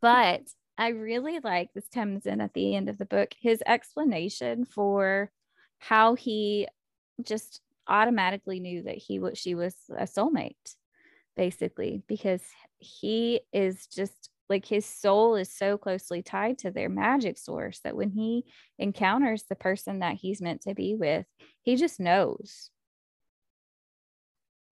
But 0.00 0.42
I 0.78 0.88
really 0.88 1.38
like 1.40 1.68
this 1.74 1.88
comes 1.92 2.24
in 2.24 2.40
at 2.40 2.54
the 2.54 2.74
end 2.74 2.88
of 2.88 2.96
the 2.96 3.04
book, 3.04 3.34
his 3.38 3.62
explanation 3.66 4.64
for 4.64 5.30
how 5.78 6.14
he 6.14 6.68
just 7.22 7.60
automatically 7.86 8.60
knew 8.60 8.84
that 8.84 8.96
he 8.96 9.18
was 9.18 9.36
she 9.36 9.54
was 9.54 9.74
a 9.96 10.04
soulmate 10.04 10.74
basically 11.36 12.02
because 12.06 12.42
he 12.78 13.40
is 13.52 13.86
just 13.88 14.30
like 14.48 14.64
his 14.64 14.86
soul 14.86 15.34
is 15.36 15.52
so 15.52 15.76
closely 15.76 16.22
tied 16.22 16.58
to 16.58 16.70
their 16.70 16.88
magic 16.88 17.36
source 17.36 17.80
that 17.84 17.96
when 17.96 18.10
he 18.10 18.44
encounters 18.78 19.44
the 19.48 19.56
person 19.56 19.98
that 19.98 20.14
he's 20.14 20.40
meant 20.40 20.62
to 20.62 20.74
be 20.74 20.94
with 20.94 21.26
he 21.62 21.76
just 21.76 21.98
knows 21.98 22.70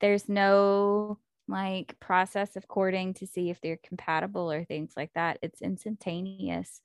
there's 0.01 0.29
no 0.29 1.19
like 1.49 1.95
process 2.01 2.57
of 2.57 2.67
courting 2.69 3.15
to 3.15 3.27
see 3.27 3.51
if 3.51 3.61
they're 3.61 3.79
compatible 3.83 4.51
or 4.51 4.65
things 4.65 4.93
like 4.97 5.13
that 5.15 5.39
it's 5.43 5.63
instantaneous 5.63 6.81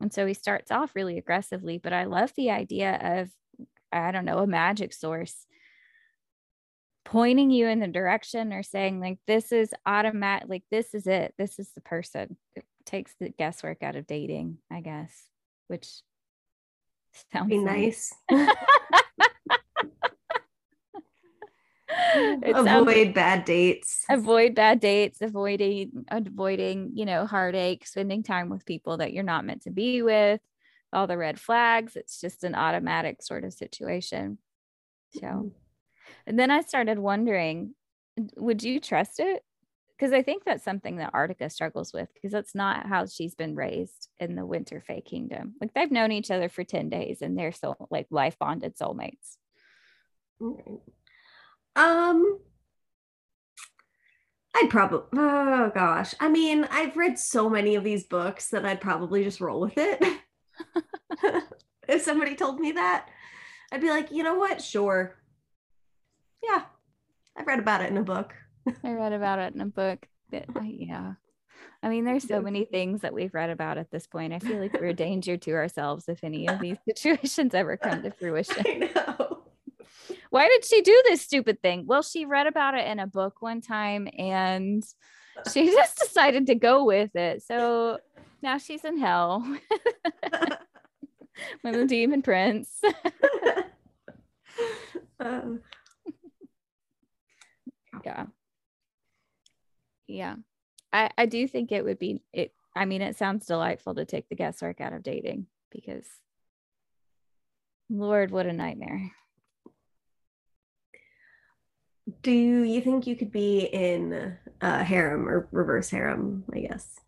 And 0.00 0.12
so 0.12 0.26
he 0.26 0.34
starts 0.34 0.70
off 0.70 0.94
really 0.96 1.18
aggressively, 1.18 1.78
but 1.78 1.92
I 1.92 2.04
love 2.04 2.32
the 2.36 2.50
idea 2.50 2.98
of, 3.20 3.30
I 3.92 4.12
don't 4.12 4.24
know, 4.24 4.38
a 4.38 4.46
magic 4.46 4.92
source 4.92 5.46
pointing 7.04 7.50
you 7.50 7.66
in 7.68 7.80
the 7.80 7.88
direction 7.88 8.52
or 8.52 8.62
saying, 8.62 9.00
like, 9.00 9.18
this 9.26 9.52
is 9.52 9.74
automatic, 9.86 10.48
like, 10.48 10.64
this 10.70 10.94
is 10.94 11.06
it, 11.06 11.34
this 11.38 11.58
is 11.58 11.70
the 11.74 11.80
person. 11.80 12.36
It 12.54 12.64
takes 12.86 13.14
the 13.20 13.30
guesswork 13.30 13.82
out 13.82 13.96
of 13.96 14.06
dating, 14.06 14.58
I 14.70 14.80
guess, 14.80 15.12
which 15.68 15.86
sounds 17.32 17.50
Be 17.50 17.58
nice. 17.58 18.14
It 18.30 18.56
Um, 22.50 22.66
avoid 22.66 22.66
sounds- 22.66 23.14
bad 23.14 23.44
dates. 23.44 24.04
avoid 24.10 24.54
bad 24.54 24.80
dates 24.80 25.20
avoiding 25.20 26.04
avoiding 26.10 26.92
you 26.94 27.04
know 27.04 27.26
heartache 27.26 27.86
spending 27.86 28.22
time 28.22 28.48
with 28.48 28.66
people 28.66 28.98
that 28.98 29.12
you're 29.12 29.22
not 29.24 29.44
meant 29.44 29.62
to 29.62 29.70
be 29.70 30.02
with 30.02 30.40
all 30.92 31.06
the 31.06 31.16
red 31.16 31.38
flags. 31.38 31.96
It's 31.96 32.20
just 32.20 32.42
an 32.42 32.54
automatic 32.54 33.22
sort 33.22 33.44
of 33.44 33.52
situation. 33.52 34.38
So 35.10 35.20
mm-hmm. 35.20 35.48
and 36.26 36.38
then 36.38 36.50
i 36.50 36.60
started 36.60 36.98
wondering 36.98 37.74
would 38.36 38.62
you 38.62 38.80
trust 38.80 39.20
it? 39.20 39.42
Because 39.96 40.12
i 40.12 40.22
think 40.22 40.44
that's 40.44 40.64
something 40.64 40.96
that 40.96 41.12
artica 41.12 41.50
struggles 41.50 41.92
with 41.92 42.08
because 42.14 42.32
that's 42.32 42.54
not 42.54 42.86
how 42.86 43.06
she's 43.06 43.34
been 43.34 43.54
raised 43.54 44.08
in 44.18 44.34
the 44.34 44.46
winter 44.46 44.82
Fae 44.86 45.00
kingdom. 45.00 45.54
Like 45.60 45.74
they've 45.74 45.90
known 45.90 46.12
each 46.12 46.30
other 46.30 46.48
for 46.48 46.64
10 46.64 46.88
days 46.88 47.22
and 47.22 47.38
they're 47.38 47.52
so 47.52 47.76
like 47.90 48.06
life 48.10 48.38
bonded 48.38 48.76
soulmates. 48.76 49.36
Right. 50.38 50.80
Um, 51.76 52.38
I'd 54.54 54.70
probably, 54.70 55.06
oh 55.16 55.70
gosh. 55.74 56.14
I 56.20 56.28
mean, 56.28 56.66
I've 56.70 56.96
read 56.96 57.18
so 57.18 57.48
many 57.48 57.76
of 57.76 57.84
these 57.84 58.04
books 58.04 58.48
that 58.48 58.66
I'd 58.66 58.80
probably 58.80 59.24
just 59.24 59.40
roll 59.40 59.60
with 59.60 59.74
it. 59.76 60.02
if 61.88 62.02
somebody 62.02 62.34
told 62.34 62.58
me 62.58 62.72
that, 62.72 63.08
I'd 63.72 63.80
be 63.80 63.90
like, 63.90 64.10
you 64.10 64.22
know 64.22 64.34
what? 64.34 64.60
Sure. 64.60 65.16
Yeah, 66.42 66.62
I've 67.36 67.46
read 67.46 67.58
about 67.60 67.82
it 67.82 67.90
in 67.90 67.96
a 67.96 68.02
book. 68.02 68.34
I 68.84 68.92
read 68.92 69.12
about 69.12 69.38
it 69.38 69.54
in 69.54 69.60
a 69.60 69.66
book. 69.66 70.06
That, 70.30 70.46
yeah. 70.64 71.14
I 71.82 71.88
mean, 71.88 72.04
there's 72.04 72.26
so 72.26 72.40
many 72.42 72.64
things 72.64 73.00
that 73.00 73.14
we've 73.14 73.32
read 73.32 73.50
about 73.50 73.78
at 73.78 73.90
this 73.90 74.06
point. 74.06 74.32
I 74.32 74.38
feel 74.38 74.58
like 74.58 74.74
we're 74.74 74.86
a 74.88 74.94
danger 74.94 75.36
to 75.38 75.52
ourselves 75.52 76.08
if 76.08 76.22
any 76.22 76.48
of 76.48 76.60
these 76.60 76.76
situations 76.88 77.54
ever 77.54 77.76
come 77.76 78.02
to 78.02 78.10
fruition. 78.10 78.64
I 78.66 78.74
know. 78.94 79.39
Why 80.30 80.48
did 80.48 80.64
she 80.64 80.80
do 80.80 81.02
this 81.06 81.22
stupid 81.22 81.60
thing? 81.60 81.84
Well, 81.86 82.02
she 82.02 82.24
read 82.24 82.46
about 82.46 82.74
it 82.74 82.86
in 82.86 82.98
a 82.98 83.06
book 83.06 83.42
one 83.42 83.60
time 83.60 84.08
and 84.16 84.82
she 85.52 85.66
just 85.72 85.98
decided 85.98 86.46
to 86.46 86.54
go 86.54 86.84
with 86.84 87.14
it. 87.16 87.42
So 87.42 87.98
now 88.42 88.58
she's 88.58 88.84
in 88.84 88.98
hell 88.98 89.44
with 91.64 91.74
the 91.74 91.86
demon 91.86 92.22
prince. 92.22 92.80
Um, 95.18 95.60
yeah 98.04 98.26
yeah 100.06 100.36
i 100.92 101.10
i 101.18 101.26
do 101.26 101.46
think 101.46 101.72
it 101.72 101.84
would 101.84 101.98
be 101.98 102.22
it 102.32 102.52
i 102.76 102.84
mean 102.84 103.02
it 103.02 103.16
sounds 103.16 103.46
delightful 103.46 103.94
to 103.94 104.04
take 104.04 104.28
the 104.28 104.34
guesswork 104.34 104.80
out 104.80 104.92
of 104.92 105.02
dating 105.02 105.46
because 105.70 106.06
lord 107.88 108.30
what 108.30 108.46
a 108.46 108.52
nightmare 108.52 109.12
do 112.22 112.32
you 112.32 112.80
think 112.80 113.06
you 113.06 113.16
could 113.16 113.30
be 113.32 113.60
in 113.60 114.36
uh, 114.60 114.84
harem 114.84 115.28
or 115.28 115.48
reverse 115.52 115.90
harem? 115.90 116.44
I 116.52 116.60
guess. 116.60 117.00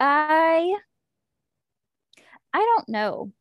i 0.00 0.76
i 2.52 2.58
don't 2.58 2.88
know 2.88 3.32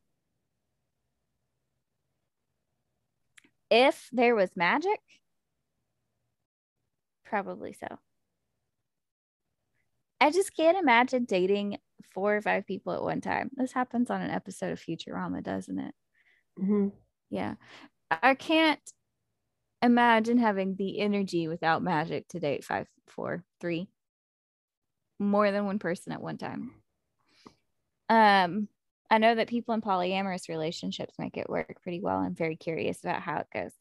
if 3.71 4.09
there 4.11 4.35
was 4.35 4.51
magic 4.55 4.99
probably 7.25 7.73
so 7.73 7.87
i 10.19 10.29
just 10.29 10.55
can't 10.55 10.77
imagine 10.77 11.25
dating 11.25 11.77
four 12.13 12.35
or 12.35 12.41
five 12.41 12.67
people 12.67 12.93
at 12.93 13.01
one 13.01 13.21
time 13.21 13.49
this 13.55 13.71
happens 13.71 14.09
on 14.11 14.21
an 14.21 14.29
episode 14.29 14.71
of 14.71 14.79
futurama 14.79 15.41
doesn't 15.41 15.79
it 15.79 15.95
Mhm. 16.59 16.91
Yeah. 17.29 17.55
I 18.11 18.35
can't 18.35 18.79
imagine 19.81 20.37
having 20.37 20.75
the 20.75 20.99
energy 20.99 21.47
without 21.47 21.83
magic 21.83 22.27
to 22.29 22.39
date 22.39 22.63
five, 22.63 22.87
four, 23.07 23.43
three, 23.59 23.89
more 25.19 25.51
than 25.51 25.65
one 25.65 25.79
person 25.79 26.13
at 26.13 26.21
one 26.21 26.37
time. 26.37 26.71
Um, 28.09 28.67
I 29.09 29.17
know 29.17 29.35
that 29.35 29.49
people 29.49 29.73
in 29.73 29.81
polyamorous 29.81 30.49
relationships 30.49 31.15
make 31.19 31.37
it 31.37 31.49
work 31.49 31.81
pretty 31.83 32.01
well. 32.01 32.17
I'm 32.17 32.35
very 32.35 32.55
curious 32.55 33.01
about 33.03 33.21
how 33.21 33.39
it 33.39 33.47
goes. 33.53 33.71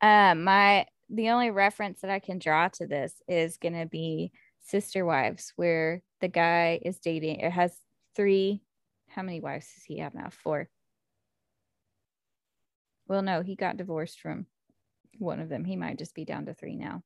Um, 0.00 0.44
my 0.44 0.86
the 1.10 1.30
only 1.30 1.50
reference 1.50 2.00
that 2.00 2.10
I 2.10 2.18
can 2.18 2.38
draw 2.38 2.68
to 2.68 2.86
this 2.86 3.14
is 3.28 3.58
gonna 3.58 3.86
be 3.86 4.32
Sister 4.60 5.04
Wives, 5.04 5.52
where 5.56 6.02
the 6.20 6.28
guy 6.28 6.80
is 6.82 6.98
dating, 6.98 7.40
it 7.40 7.50
has 7.50 7.76
three. 8.16 8.62
How 9.08 9.22
many 9.22 9.40
wives 9.40 9.66
does 9.74 9.84
he 9.84 9.98
have 9.98 10.14
now? 10.14 10.30
Four. 10.30 10.68
Well, 13.06 13.22
no, 13.22 13.42
he 13.42 13.54
got 13.54 13.76
divorced 13.76 14.20
from 14.20 14.46
one 15.18 15.40
of 15.40 15.48
them. 15.48 15.64
He 15.64 15.76
might 15.76 15.98
just 15.98 16.14
be 16.14 16.24
down 16.24 16.46
to 16.46 16.54
three 16.54 16.76
now. 16.76 17.02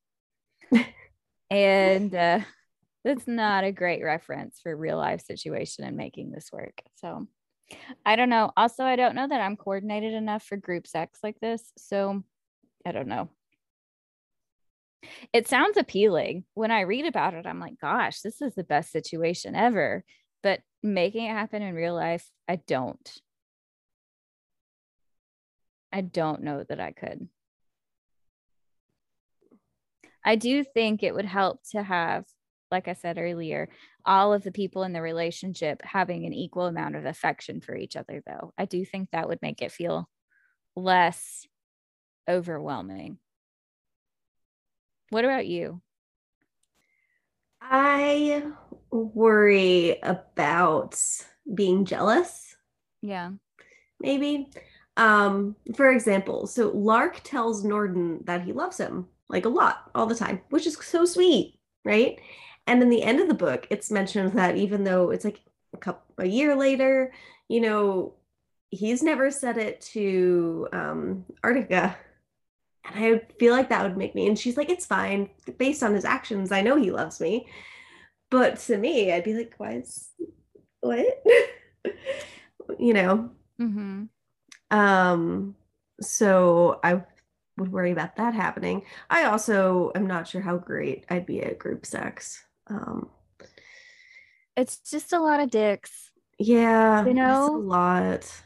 and 1.50 2.14
uh, 2.14 2.40
that's 3.04 3.26
not 3.26 3.64
a 3.64 3.72
great 3.72 4.02
reference 4.02 4.60
for 4.62 4.76
real 4.76 4.96
life 4.96 5.22
situation 5.22 5.84
and 5.84 5.96
making 5.96 6.30
this 6.30 6.50
work. 6.52 6.80
So 6.96 7.26
I 8.04 8.16
don't 8.16 8.30
know. 8.30 8.52
Also, 8.56 8.84
I 8.84 8.96
don't 8.96 9.14
know 9.14 9.28
that 9.28 9.40
I'm 9.40 9.56
coordinated 9.56 10.14
enough 10.14 10.42
for 10.42 10.56
group 10.56 10.86
sex 10.86 11.18
like 11.22 11.38
this. 11.40 11.72
So 11.76 12.22
I 12.86 12.92
don't 12.92 13.08
know. 13.08 13.28
It 15.32 15.46
sounds 15.46 15.76
appealing. 15.76 16.44
When 16.54 16.70
I 16.70 16.80
read 16.80 17.06
about 17.06 17.34
it, 17.34 17.46
I'm 17.46 17.60
like, 17.60 17.78
gosh, 17.80 18.20
this 18.20 18.42
is 18.42 18.54
the 18.54 18.64
best 18.64 18.90
situation 18.90 19.54
ever. 19.54 20.04
But 20.42 20.60
making 20.82 21.26
it 21.26 21.32
happen 21.32 21.62
in 21.62 21.74
real 21.74 21.94
life, 21.94 22.28
I 22.48 22.56
don't. 22.56 23.20
I 25.92 26.00
don't 26.00 26.42
know 26.42 26.64
that 26.68 26.80
I 26.80 26.92
could. 26.92 27.28
I 30.24 30.36
do 30.36 30.64
think 30.64 31.02
it 31.02 31.14
would 31.14 31.24
help 31.24 31.60
to 31.70 31.82
have, 31.82 32.24
like 32.70 32.88
I 32.88 32.92
said 32.92 33.18
earlier, 33.18 33.68
all 34.04 34.32
of 34.32 34.42
the 34.42 34.52
people 34.52 34.82
in 34.82 34.92
the 34.92 35.02
relationship 35.02 35.80
having 35.82 36.26
an 36.26 36.32
equal 36.32 36.66
amount 36.66 36.96
of 36.96 37.06
affection 37.06 37.60
for 37.60 37.74
each 37.74 37.96
other, 37.96 38.22
though. 38.26 38.52
I 38.58 38.64
do 38.64 38.84
think 38.84 39.10
that 39.10 39.28
would 39.28 39.40
make 39.42 39.62
it 39.62 39.72
feel 39.72 40.08
less 40.76 41.46
overwhelming. 42.28 43.18
What 45.10 45.24
about 45.24 45.46
you? 45.46 45.80
I 47.60 48.42
worry 48.90 49.98
about 50.02 51.00
being 51.52 51.84
jealous, 51.84 52.56
Yeah. 53.02 53.32
maybe. 54.00 54.50
Um, 54.96 55.56
for 55.76 55.90
example, 55.90 56.46
so 56.46 56.70
Lark 56.70 57.20
tells 57.22 57.64
Norden 57.64 58.20
that 58.24 58.42
he 58.42 58.52
loves 58.52 58.78
him 58.78 59.08
like 59.28 59.44
a 59.44 59.48
lot 59.50 59.90
all 59.94 60.06
the 60.06 60.14
time, 60.14 60.40
which 60.50 60.66
is 60.66 60.76
so 60.76 61.04
sweet, 61.04 61.58
right? 61.84 62.18
And 62.66 62.82
in 62.82 62.88
the 62.90 63.02
end 63.02 63.20
of 63.20 63.28
the 63.28 63.34
book, 63.34 63.66
it's 63.70 63.90
mentioned 63.90 64.32
that 64.34 64.56
even 64.56 64.84
though 64.84 65.10
it's 65.10 65.24
like 65.24 65.40
a 65.74 65.78
couple 65.78 66.02
a 66.18 66.26
year 66.26 66.54
later, 66.54 67.12
you 67.48 67.60
know, 67.60 68.14
he's 68.70 69.02
never 69.02 69.30
said 69.30 69.56
it 69.58 69.80
to 69.80 70.68
um 70.72 71.24
Artica. 71.42 71.94
And 72.84 73.04
I 73.04 73.18
feel 73.38 73.52
like 73.54 73.68
that 73.68 73.82
would 73.84 73.96
make 73.98 74.14
me, 74.14 74.26
and 74.28 74.38
she's 74.38 74.56
like, 74.56 74.70
it's 74.70 74.86
fine. 74.86 75.28
Based 75.58 75.82
on 75.82 75.94
his 75.94 76.04
actions, 76.06 76.52
I 76.52 76.62
know 76.62 76.76
he 76.76 76.90
loves 76.90 77.20
me. 77.20 77.46
But 78.30 78.58
to 78.60 78.78
me, 78.78 79.12
I'd 79.12 79.24
be 79.24 79.34
like, 79.34 79.54
why 79.58 79.72
is 79.74 80.08
what? 80.80 81.06
you 82.78 82.92
know, 82.94 83.30
Mm-hmm. 83.60 84.04
um, 84.70 85.56
so 86.00 86.78
I 86.84 87.02
would 87.58 87.72
worry 87.72 87.92
about 87.92 88.16
that 88.16 88.34
happening. 88.34 88.82
I 89.10 89.24
also 89.24 89.92
am 89.94 90.06
not 90.06 90.28
sure 90.28 90.40
how 90.40 90.56
great 90.58 91.04
I'd 91.10 91.26
be 91.26 91.42
at 91.42 91.58
group 91.58 91.86
sex. 91.86 92.42
Um, 92.68 93.10
It's 94.56 94.78
just 94.80 95.12
a 95.12 95.20
lot 95.20 95.40
of 95.40 95.50
dicks. 95.50 96.10
yeah, 96.38 97.04
You 97.04 97.12
it's 97.12 97.14
know? 97.14 97.54
a 97.54 97.58
lot. 97.58 98.42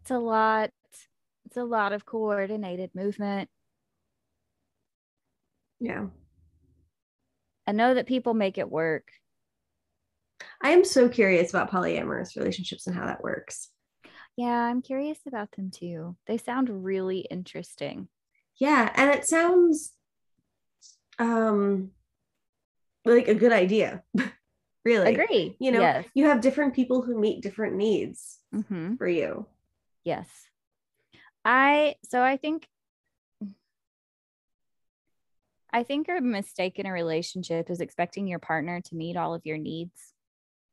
It's 0.00 0.10
a 0.10 0.18
lot. 0.18 0.70
It's 1.44 1.56
a 1.56 1.64
lot 1.64 1.92
of 1.92 2.06
coordinated 2.06 2.94
movement. 2.94 3.50
Yeah. 5.80 6.06
I 7.66 7.72
know 7.72 7.94
that 7.94 8.06
people 8.08 8.34
make 8.34 8.58
it 8.58 8.70
work. 8.70 9.12
I 10.60 10.70
am 10.70 10.84
so 10.84 11.08
curious 11.08 11.50
about 11.50 11.70
polyamorous 11.70 12.36
relationships 12.36 12.86
and 12.86 12.94
how 12.96 13.06
that 13.06 13.22
works. 13.22 13.70
Yeah, 14.36 14.48
I'm 14.70 14.82
curious 14.82 15.18
about 15.26 15.52
them 15.52 15.70
too. 15.70 16.16
They 16.26 16.38
sound 16.38 16.84
really 16.84 17.20
interesting. 17.20 18.08
Yeah, 18.58 18.90
and 18.94 19.10
it 19.10 19.26
sounds 19.26 19.92
um 21.18 21.90
like 23.04 23.28
a 23.28 23.34
good 23.34 23.52
idea. 23.52 24.02
really 24.84 25.06
I 25.06 25.10
Agree. 25.10 25.56
you 25.58 25.72
know 25.72 25.80
Yes. 25.80 26.06
you 26.14 26.26
have 26.26 26.40
different 26.40 26.74
people 26.74 27.02
who 27.02 27.18
meet 27.18 27.42
different 27.42 27.76
needs 27.76 28.38
hmm 28.52 28.94
for 28.96 29.08
you 29.08 29.46
Yes. 30.04 30.28
I 31.44 31.96
so 32.04 32.22
I 32.22 32.36
think 32.36 32.68
I 35.72 35.82
think 35.82 36.08
a 36.08 36.20
mistake 36.20 36.78
in 36.78 36.86
a 36.86 36.92
relationship 36.92 37.68
is 37.70 37.80
expecting 37.80 38.26
your 38.28 38.38
partner 38.38 38.80
to 38.80 38.94
meet 38.94 39.16
all 39.16 39.34
of 39.34 39.44
your 39.44 39.58
needs. 39.58 40.14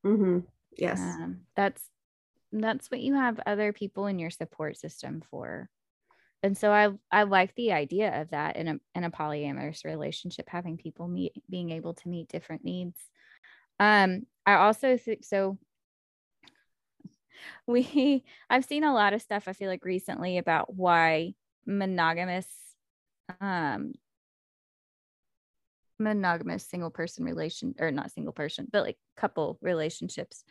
hmm 0.03 0.39
yes 0.77 0.99
Um, 0.99 1.41
that's 1.55 1.81
that's 2.51 2.91
what 2.91 2.99
you 3.01 3.15
have 3.15 3.39
other 3.45 3.73
people 3.73 4.05
in 4.05 4.19
your 4.19 4.29
support 4.29 4.77
system 4.77 5.21
for. 5.29 5.69
And 6.43 6.57
so 6.57 6.71
I 6.71 6.89
I 7.11 7.23
like 7.23 7.55
the 7.55 7.71
idea 7.71 8.21
of 8.21 8.31
that 8.31 8.57
in 8.57 8.67
a 8.67 8.79
in 8.95 9.03
a 9.05 9.11
polyamorous 9.11 9.85
relationship, 9.85 10.49
having 10.49 10.77
people 10.77 11.07
meet 11.07 11.33
being 11.49 11.71
able 11.71 11.93
to 11.95 12.09
meet 12.09 12.27
different 12.29 12.63
needs. 12.65 12.99
Um, 13.79 14.27
I 14.45 14.55
also 14.55 14.97
think 14.97 15.23
so. 15.23 15.57
We 17.67 18.23
I've 18.49 18.65
seen 18.65 18.83
a 18.83 18.93
lot 18.93 19.13
of 19.13 19.21
stuff 19.21 19.47
I 19.47 19.53
feel 19.53 19.69
like 19.69 19.85
recently 19.85 20.37
about 20.37 20.73
why 20.75 21.33
monogamous 21.65 22.47
um 23.41 23.93
monogamous 25.99 26.65
single 26.65 26.89
person 26.89 27.23
relation 27.23 27.75
or 27.79 27.91
not 27.91 28.11
single 28.11 28.33
person, 28.33 28.67
but 28.71 28.83
like 28.83 28.97
couple 29.15 29.57
relationships 29.61 30.43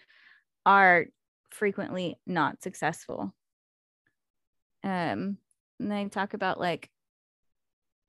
are 0.67 1.07
frequently 1.51 2.19
not 2.27 2.63
successful. 2.63 3.35
Um, 4.85 5.39
and 5.83 5.91
they 5.93 6.09
talk 6.09 6.35
about 6.35 6.61
like, 6.61 6.91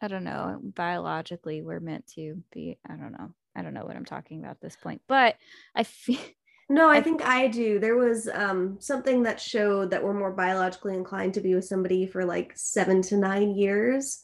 I 0.02 0.08
don't 0.08 0.24
know, 0.24 0.60
biologically 0.64 1.62
we're 1.62 1.80
meant 1.80 2.08
to 2.16 2.44
be. 2.52 2.78
I 2.88 2.96
don't 2.96 3.12
know. 3.12 3.34
I 3.56 3.62
don't 3.62 3.74
know 3.74 3.86
what 3.86 3.96
I'm 3.96 4.06
talking 4.06 4.40
about 4.40 4.52
at 4.52 4.62
this 4.62 4.76
point, 4.76 5.02
but 5.08 5.36
I 5.76 5.84
feel 5.84 6.20
no 6.70 6.90
i 6.90 6.96
I- 6.96 7.02
think 7.02 7.22
i 7.26 7.46
do 7.50 7.78
there 7.78 7.98
was 7.98 8.30
um 8.34 8.78
something 8.80 9.24
that 9.24 9.40
showed 9.40 9.92
that 9.92 10.02
we're 10.02 10.14
more 10.14 10.32
biologically 10.32 10.94
inclined 10.96 11.34
to 11.34 11.42
be 11.42 11.54
with 11.54 11.66
somebody 11.66 12.08
for 12.08 12.24
like 12.24 12.54
seven 12.56 13.02
to 13.02 13.18
nine 13.18 13.54
years 13.54 14.24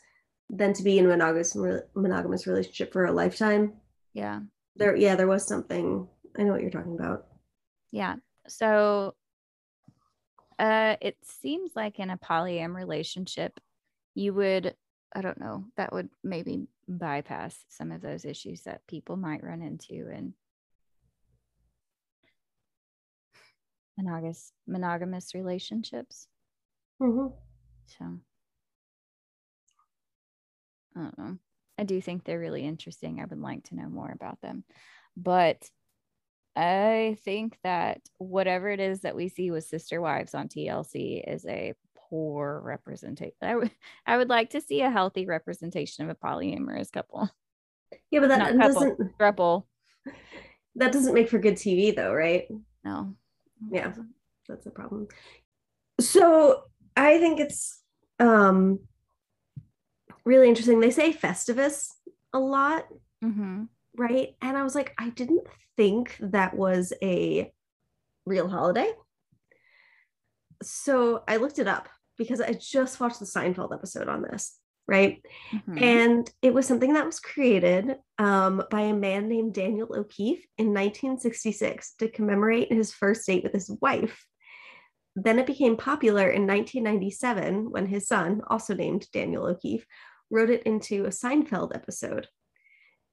than 0.49 0.71
to 0.71 0.81
be 0.81 0.97
in 0.97 1.05
a 1.05 1.09
monogamous 1.09 1.53
monogamous 1.95 2.47
relationship 2.47 2.93
for 2.93 3.05
a 3.05 3.11
lifetime 3.11 3.73
yeah, 4.13 4.39
there 4.77 4.95
yeah 4.95 5.15
there 5.15 5.27
was 5.27 5.45
something 5.45 6.07
i 6.37 6.43
know 6.43 6.53
what 6.53 6.61
you're 6.61 6.71
talking 6.71 6.95
about 6.97 7.25
yeah. 7.91 8.15
So, 8.47 9.15
uh, 10.59 10.97
it 11.01 11.17
seems 11.23 11.71
like 11.75 11.99
in 11.99 12.09
a 12.09 12.17
polyam 12.17 12.75
relationship, 12.75 13.59
you 14.13 14.33
would, 14.33 14.75
I 15.15 15.21
don't 15.21 15.39
know, 15.39 15.65
that 15.77 15.93
would 15.93 16.09
maybe 16.23 16.67
bypass 16.87 17.57
some 17.69 17.91
of 17.91 18.01
those 18.01 18.25
issues 18.25 18.63
that 18.63 18.85
people 18.87 19.15
might 19.15 19.43
run 19.43 19.61
into 19.61 20.09
in 20.09 20.33
monogamous 23.97 24.53
monogamous 24.67 25.33
relationships. 25.33 26.27
Mhm. 27.01 27.33
So 27.87 28.19
I 30.95 30.99
don't 31.01 31.17
know. 31.17 31.37
I 31.77 31.83
do 31.83 32.01
think 32.01 32.23
they're 32.23 32.39
really 32.39 32.65
interesting. 32.65 33.19
I 33.21 33.25
would 33.25 33.39
like 33.39 33.63
to 33.65 33.75
know 33.75 33.87
more 33.87 34.11
about 34.11 34.41
them. 34.41 34.65
But 35.15 35.69
I 36.59 37.17
think 37.23 37.57
that 37.63 38.01
whatever 38.17 38.69
it 38.69 38.79
is 38.81 39.01
that 39.01 39.15
we 39.15 39.29
see 39.29 39.49
with 39.51 39.63
sister 39.63 40.01
wives 40.01 40.33
on 40.35 40.49
TLC 40.49 41.23
is 41.25 41.45
a 41.45 41.73
poor 42.09 42.59
representation. 42.63 43.33
I 44.05 44.17
would 44.17 44.29
like 44.29 44.49
to 44.51 44.61
see 44.61 44.81
a 44.81 44.89
healthy 44.89 45.25
representation 45.25 46.03
of 46.03 46.09
a 46.09 46.15
polyamorous 46.27 46.91
couple. 46.91 47.29
yeah 48.11 48.19
but 48.19 48.27
that 48.29 48.39
Not 48.39 48.57
couple. 48.73 48.81
doesn't 48.97 49.17
Throuple. 49.17 49.63
that 50.75 50.91
doesn't 50.91 51.13
make 51.13 51.29
for 51.29 51.39
good 51.39 51.55
tv 51.55 51.95
though 51.95 52.13
right 52.13 52.47
No. 52.83 53.15
Yeah. 53.71 53.93
that's 54.47 54.65
a 54.65 54.71
problem 54.71 55.07
so 55.99 56.63
i 56.97 57.17
think 57.19 57.39
it's 57.39 57.81
um 58.19 58.79
really 60.25 60.47
interesting 60.49 60.79
they 60.79 60.91
say 60.91 61.13
festivus 61.13 61.87
a 62.33 62.39
lot 62.39 62.85
Mm-hmm. 63.23 63.63
Right 63.99 64.29
and 64.41 64.57
i 64.57 64.63
was 64.63 64.73
like 64.75 64.93
i 64.97 65.09
didn't 65.09 65.45
think 65.77 66.15
that 66.19 66.55
was 66.55 66.93
a 67.03 67.51
real 68.25 68.47
holiday 68.47 68.89
so 70.63 71.23
i 71.27 71.37
looked 71.37 71.59
it 71.59 71.67
up 71.67 71.87
because 72.17 72.41
i 72.41 72.53
just 72.53 72.99
watched 72.99 73.19
the 73.19 73.25
seinfeld 73.25 73.73
episode 73.73 74.07
on 74.07 74.21
this 74.21 74.57
right 74.87 75.21
Mhm. 75.53 75.81
and 75.81 76.31
it 76.41 76.53
was 76.53 76.65
something 76.65 76.93
that 76.93 77.05
was 77.05 77.19
created 77.19 77.97
um, 78.17 78.63
by 78.71 78.81
a 78.81 78.93
man 78.93 79.27
named 79.29 79.53
Daniel 79.53 79.87
O'Keefe 79.95 80.45
in 80.57 80.67
1966 80.73 81.93
to 81.99 82.09
commemorate 82.09 82.71
his 82.73 82.91
first 82.91 83.25
date 83.25 83.43
with 83.43 83.53
his 83.53 83.69
wife. 83.81 84.25
Then 85.15 85.39
it 85.39 85.45
became 85.45 85.77
popular 85.77 86.27
in 86.29 86.45
1997 86.47 87.71
when 87.71 87.85
his 87.87 88.07
son, 88.07 88.41
also 88.47 88.73
named 88.73 89.05
Daniel 89.13 89.45
O'Keefe, 89.45 89.85
wrote 90.29 90.49
it 90.49 90.63
into 90.63 91.05
a 91.05 91.09
Seinfeld 91.09 91.73
episode. 91.75 92.27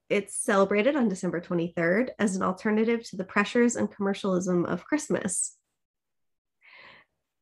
It's 0.09 0.37
celebrated 0.37 0.95
on 0.95 1.09
December 1.09 1.41
23rd 1.41 2.11
as 2.19 2.37
an 2.37 2.43
alternative 2.43 3.03
to 3.11 3.17
the 3.17 3.25
pressures 3.25 3.77
and 3.77 3.91
commercialism 3.91 4.65
of 4.65 4.85
Christmas. 4.85 5.57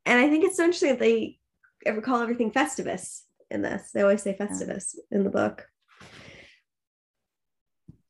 And 0.07 0.19
I 0.19 0.29
think 0.29 0.45
it's 0.45 0.57
so 0.57 0.65
interesting 0.65 0.91
that 0.91 0.99
they 0.99 1.39
ever 1.85 2.01
call 2.01 2.21
everything 2.21 2.51
Festivus 2.51 3.23
in 3.51 3.63
this. 3.63 3.91
They 3.93 4.03
always 4.03 4.23
say 4.23 4.37
Festivus 4.39 4.97
in 5.11 5.25
the 5.25 5.31
book. 5.31 5.67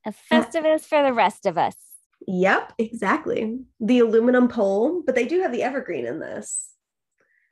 a 0.07 0.13
festivus 0.13 0.83
for 0.83 1.03
the 1.03 1.13
rest 1.13 1.47
of 1.47 1.59
us. 1.59 1.77
Yep, 2.27 2.75
exactly. 2.79 3.61
The 3.81 3.99
aluminum 4.01 4.49
pole, 4.49 5.03
but 5.05 5.15
they 5.15 5.27
do 5.27 5.41
have 5.43 5.53
the 5.53 5.63
evergreen 5.63 6.07
in 6.07 6.21
this. 6.21 6.71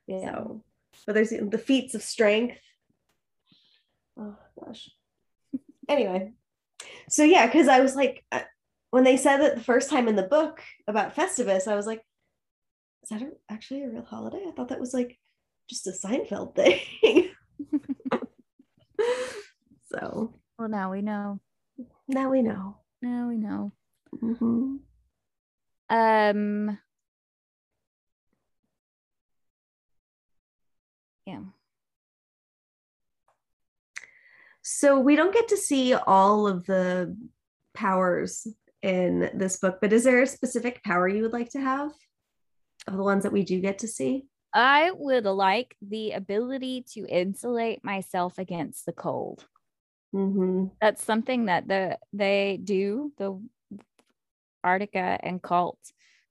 Yeah. 0.07 0.32
So, 0.32 0.64
but 1.07 1.14
there's 1.14 1.30
the 1.30 1.59
feats 1.59 1.94
of 1.94 2.03
strength. 2.03 2.59
Oh 4.18 4.36
gosh. 4.62 4.90
Anyway, 5.88 6.32
so 7.08 7.24
yeah, 7.24 7.46
because 7.46 7.68
I 7.68 7.80
was 7.80 7.94
like, 7.96 8.24
uh, 8.32 8.40
when 8.90 9.04
they 9.04 9.16
said 9.16 9.40
it 9.40 9.56
the 9.56 9.64
first 9.64 9.88
time 9.90 10.08
in 10.08 10.16
the 10.16 10.22
book 10.22 10.62
about 10.86 11.14
Festivus, 11.14 11.66
I 11.66 11.76
was 11.76 11.86
like, 11.86 12.02
is 13.02 13.08
that 13.10 13.22
a, 13.22 13.30
actually 13.50 13.82
a 13.84 13.88
real 13.88 14.04
holiday? 14.04 14.44
I 14.46 14.52
thought 14.52 14.68
that 14.68 14.80
was 14.80 14.94
like 14.94 15.18
just 15.68 15.86
a 15.86 15.92
Seinfeld 15.92 16.54
thing. 16.56 17.30
so 19.90 20.34
Well, 20.58 20.68
now 20.68 20.90
we 20.90 21.02
know. 21.02 21.40
now 22.08 22.30
we 22.30 22.42
know. 22.42 22.76
Now 23.00 23.28
we 23.28 23.36
know. 23.38 23.72
Mhm. 24.22 24.78
Um. 25.90 26.78
Yeah. 31.26 31.40
So 34.78 34.98
we 34.98 35.16
don't 35.16 35.34
get 35.34 35.48
to 35.48 35.56
see 35.56 35.94
all 35.94 36.46
of 36.46 36.64
the 36.66 37.16
powers 37.74 38.46
in 38.82 39.30
this 39.34 39.58
book, 39.58 39.78
but 39.80 39.92
is 39.92 40.04
there 40.04 40.22
a 40.22 40.26
specific 40.26 40.82
power 40.82 41.06
you 41.06 41.22
would 41.22 41.32
like 41.32 41.50
to 41.50 41.60
have 41.60 41.92
of 42.86 42.96
the 42.96 43.02
ones 43.02 43.22
that 43.22 43.32
we 43.32 43.44
do 43.44 43.60
get 43.60 43.78
to 43.80 43.88
see? 43.88 44.26
I 44.54 44.90
would 44.94 45.24
like 45.24 45.76
the 45.80 46.12
ability 46.12 46.84
to 46.94 47.06
insulate 47.06 47.84
myself 47.84 48.38
against 48.38 48.84
the 48.84 48.92
cold. 48.92 49.46
Mm-hmm. 50.14 50.66
That's 50.80 51.04
something 51.04 51.46
that 51.46 51.68
the 51.68 51.98
they 52.12 52.58
do 52.62 53.12
the 53.16 53.40
Arctica 54.64 55.18
and 55.22 55.40
Colt. 55.40 55.78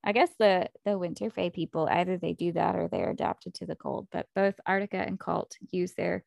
I 0.03 0.11
guess 0.11 0.29
the 0.37 0.69
the 0.85 0.97
Winter 0.97 1.29
Fae 1.29 1.49
people 1.49 1.87
either 1.89 2.17
they 2.17 2.33
do 2.33 2.51
that 2.51 2.75
or 2.75 2.87
they're 2.87 3.09
adapted 3.09 3.55
to 3.55 3.65
the 3.65 3.75
cold. 3.75 4.07
But 4.11 4.27
both 4.35 4.59
Arctica 4.67 5.05
and 5.07 5.19
Colt 5.19 5.57
use 5.71 5.93
their 5.93 6.23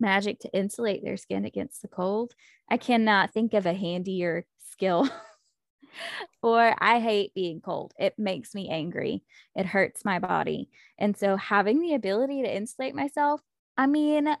magic 0.00 0.40
to 0.40 0.56
insulate 0.56 1.04
their 1.04 1.16
skin 1.16 1.44
against 1.44 1.82
the 1.82 1.88
cold. 1.88 2.34
I 2.68 2.76
cannot 2.76 3.32
think 3.32 3.54
of 3.54 3.66
a 3.66 3.74
handier 3.74 4.46
skill. 4.70 5.08
or 6.42 6.74
I 6.78 7.00
hate 7.00 7.34
being 7.34 7.60
cold. 7.60 7.92
It 7.98 8.18
makes 8.18 8.54
me 8.54 8.68
angry. 8.68 9.22
It 9.54 9.66
hurts 9.66 10.04
my 10.04 10.18
body. 10.18 10.70
And 10.98 11.16
so 11.16 11.36
having 11.36 11.80
the 11.80 11.94
ability 11.94 12.42
to 12.42 12.54
insulate 12.54 12.94
myself, 12.94 13.40
I 13.76 13.86
mean, 13.86 14.34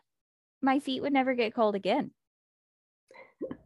my 0.62 0.78
feet 0.80 1.02
would 1.02 1.12
never 1.12 1.34
get 1.34 1.54
cold 1.54 1.74
again. 1.74 2.12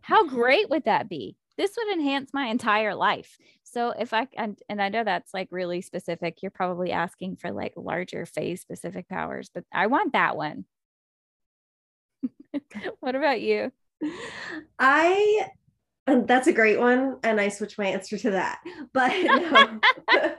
How 0.01 0.27
great 0.27 0.71
would 0.71 0.85
that 0.85 1.09
be? 1.09 1.37
This 1.57 1.77
would 1.77 1.93
enhance 1.93 2.33
my 2.33 2.47
entire 2.47 2.95
life. 2.95 3.37
So 3.63 3.91
if 3.91 4.13
I 4.13 4.29
and, 4.37 4.59
and 4.69 4.83
I 4.83 4.89
know 4.89 5.05
that's 5.05 5.33
like 5.33 5.49
really 5.51 5.81
specific, 5.81 6.43
you're 6.43 6.51
probably 6.51 6.93
asking 6.93 7.37
for 7.37 7.51
like 7.51 7.73
larger 7.77 8.27
phase 8.27 8.61
specific 8.61 9.09
powers, 9.09 9.51
but 9.53 9.65
I 9.73 9.87
want 9.87 10.13
that 10.13 10.37
one. 10.37 10.65
what 13.01 13.15
about 13.15 13.41
you? 13.41 13.73
I 14.79 15.47
and 16.07 16.29
that's 16.29 16.47
a 16.49 16.53
great 16.53 16.79
one, 16.79 17.19
and 17.23 17.41
I 17.41 17.49
switched 17.49 17.79
my 17.79 17.87
answer 17.87 18.19
to 18.19 18.31
that. 18.33 18.61
But 18.93 19.13
no. 19.25 19.81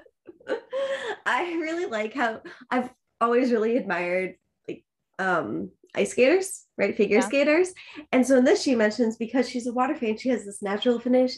I 1.26 1.54
really 1.54 1.86
like 1.86 2.14
how 2.14 2.42
I've 2.70 2.90
always 3.20 3.52
really 3.52 3.78
admired 3.78 4.36
like 4.68 4.84
um 5.18 5.72
ice 5.96 6.12
skaters, 6.12 6.66
right? 6.78 6.96
Figure 6.96 7.18
Yeah. 7.18 7.28
skaters. 7.28 7.74
And 8.12 8.26
so 8.28 8.38
in 8.38 8.44
this 8.44 8.62
she 8.62 8.76
mentions 8.76 9.18
because 9.18 9.50
she's 9.50 9.66
a 9.68 9.74
water 9.74 9.96
fan, 9.96 10.18
she 10.18 10.30
has 10.30 10.46
this 10.46 10.62
natural 10.62 11.00
finish 11.00 11.34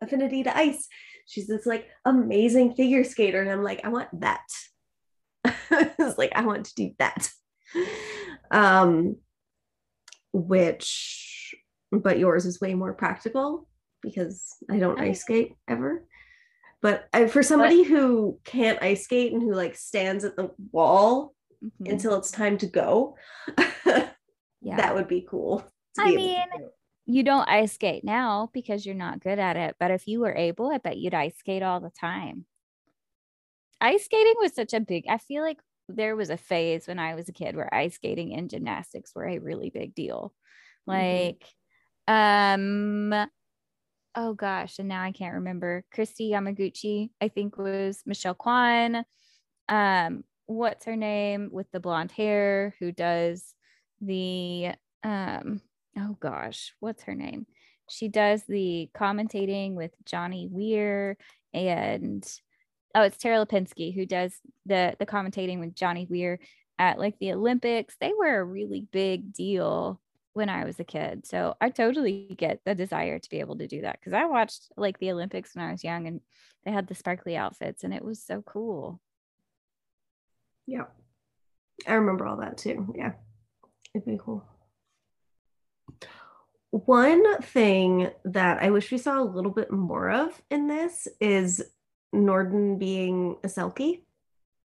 affinity 0.00 0.42
to 0.44 0.56
ice. 0.56 0.88
She's 1.26 1.46
this 1.46 1.66
like 1.66 1.86
amazing 2.04 2.74
figure 2.74 3.04
skater. 3.04 3.42
And 3.42 3.50
I'm 3.50 3.62
like, 3.62 3.84
I 3.84 3.88
want 3.88 4.08
that. 4.20 4.40
it's 5.44 6.18
like, 6.18 6.32
I 6.34 6.42
want 6.44 6.66
to 6.66 6.74
do 6.74 6.90
that. 6.98 7.30
Um, 8.50 9.16
which, 10.32 11.54
but 11.90 12.18
yours 12.18 12.46
is 12.46 12.60
way 12.60 12.74
more 12.74 12.92
practical 12.92 13.66
because 14.02 14.56
I 14.70 14.78
don't 14.78 15.00
ice 15.00 15.22
skate 15.22 15.54
ever. 15.68 16.04
But 16.82 17.08
I, 17.12 17.26
for 17.26 17.42
somebody 17.42 17.82
who 17.82 18.40
can't 18.44 18.82
ice 18.82 19.04
skate 19.04 19.32
and 19.32 19.42
who 19.42 19.52
like 19.52 19.76
stands 19.76 20.24
at 20.24 20.36
the 20.36 20.50
wall 20.72 21.34
mm-hmm. 21.62 21.92
until 21.92 22.16
it's 22.16 22.30
time 22.30 22.56
to 22.58 22.66
go, 22.66 23.16
yeah, 23.86 24.76
that 24.76 24.94
would 24.94 25.08
be 25.08 25.26
cool. 25.28 25.64
I 25.98 26.14
mean, 26.14 26.38
you 27.04 27.22
don't 27.22 27.48
ice 27.48 27.72
skate 27.72 28.04
now 28.04 28.50
because 28.54 28.86
you're 28.86 28.94
not 28.94 29.20
good 29.20 29.38
at 29.38 29.56
it. 29.56 29.76
But 29.78 29.90
if 29.90 30.06
you 30.06 30.20
were 30.20 30.34
able, 30.34 30.70
I 30.70 30.78
bet 30.78 30.96
you'd 30.96 31.14
ice 31.14 31.36
skate 31.36 31.62
all 31.62 31.80
the 31.80 31.90
time. 31.90 32.46
Ice 33.80 34.04
skating 34.04 34.34
was 34.38 34.54
such 34.54 34.72
a 34.72 34.80
big, 34.80 35.04
I 35.08 35.18
feel 35.18 35.42
like 35.42 35.58
there 35.94 36.16
was 36.16 36.30
a 36.30 36.36
phase 36.36 36.86
when 36.86 36.98
I 36.98 37.14
was 37.14 37.28
a 37.28 37.32
kid 37.32 37.56
where 37.56 37.72
ice 37.74 37.94
skating 37.94 38.34
and 38.34 38.50
gymnastics 38.50 39.14
were 39.14 39.26
a 39.26 39.38
really 39.38 39.70
big 39.70 39.94
deal. 39.94 40.34
Mm-hmm. 40.88 40.92
Like, 40.92 41.44
mm-hmm. 42.08 43.14
um, 43.14 43.28
oh 44.14 44.34
gosh, 44.34 44.78
and 44.78 44.88
now 44.88 45.02
I 45.02 45.12
can't 45.12 45.34
remember. 45.34 45.84
Kristi 45.94 46.30
Yamaguchi, 46.30 47.10
I 47.20 47.28
think 47.28 47.58
was 47.58 48.02
Michelle 48.06 48.34
Kwan. 48.34 49.04
Um, 49.68 50.24
what's 50.46 50.84
her 50.84 50.96
name 50.96 51.48
with 51.52 51.70
the 51.70 51.78
blonde 51.78 52.10
hair 52.10 52.74
who 52.80 52.90
does 52.90 53.54
the 54.00 54.72
um 55.04 55.60
oh 55.96 56.16
gosh, 56.20 56.74
what's 56.80 57.04
her 57.04 57.14
name? 57.14 57.46
She 57.88 58.08
does 58.08 58.42
the 58.48 58.88
commentating 58.94 59.74
with 59.74 59.92
Johnny 60.04 60.48
Weir 60.50 61.16
and 61.52 62.24
oh, 62.94 63.02
it's 63.02 63.16
Tara 63.16 63.44
Lipinski 63.44 63.94
who 63.94 64.06
does 64.06 64.34
the 64.66 64.94
the 64.98 65.06
commentating 65.06 65.60
with 65.60 65.74
Johnny 65.74 66.06
Weir 66.08 66.38
at 66.78 66.98
like 66.98 67.18
the 67.18 67.32
Olympics. 67.32 67.96
They 68.00 68.12
were 68.18 68.38
a 68.38 68.44
really 68.44 68.86
big 68.90 69.32
deal 69.32 70.00
when 70.32 70.48
I 70.48 70.64
was 70.64 70.78
a 70.78 70.84
kid. 70.84 71.26
So 71.26 71.54
I 71.60 71.70
totally 71.70 72.34
get 72.36 72.60
the 72.64 72.74
desire 72.74 73.18
to 73.18 73.30
be 73.30 73.40
able 73.40 73.58
to 73.58 73.66
do 73.66 73.82
that 73.82 73.98
because 74.00 74.12
I 74.12 74.24
watched 74.26 74.70
like 74.76 74.98
the 74.98 75.10
Olympics 75.10 75.54
when 75.54 75.64
I 75.64 75.72
was 75.72 75.84
young 75.84 76.06
and 76.06 76.20
they 76.64 76.70
had 76.70 76.86
the 76.86 76.94
sparkly 76.94 77.36
outfits 77.36 77.84
and 77.84 77.92
it 77.92 78.04
was 78.04 78.22
so 78.22 78.42
cool. 78.42 79.00
Yeah. 80.66 80.84
I 81.86 81.94
remember 81.94 82.26
all 82.26 82.38
that 82.38 82.58
too. 82.58 82.94
Yeah. 82.96 83.12
It'd 83.94 84.06
be 84.06 84.18
cool. 84.22 84.44
One 86.70 87.42
thing 87.42 88.10
that 88.24 88.62
I 88.62 88.70
wish 88.70 88.92
we 88.92 88.98
saw 88.98 89.20
a 89.20 89.24
little 89.24 89.50
bit 89.50 89.72
more 89.72 90.10
of 90.10 90.40
in 90.50 90.68
this 90.68 91.08
is 91.20 91.64
Norden 92.12 92.78
being 92.78 93.36
a 93.44 93.48
Selkie. 93.48 94.00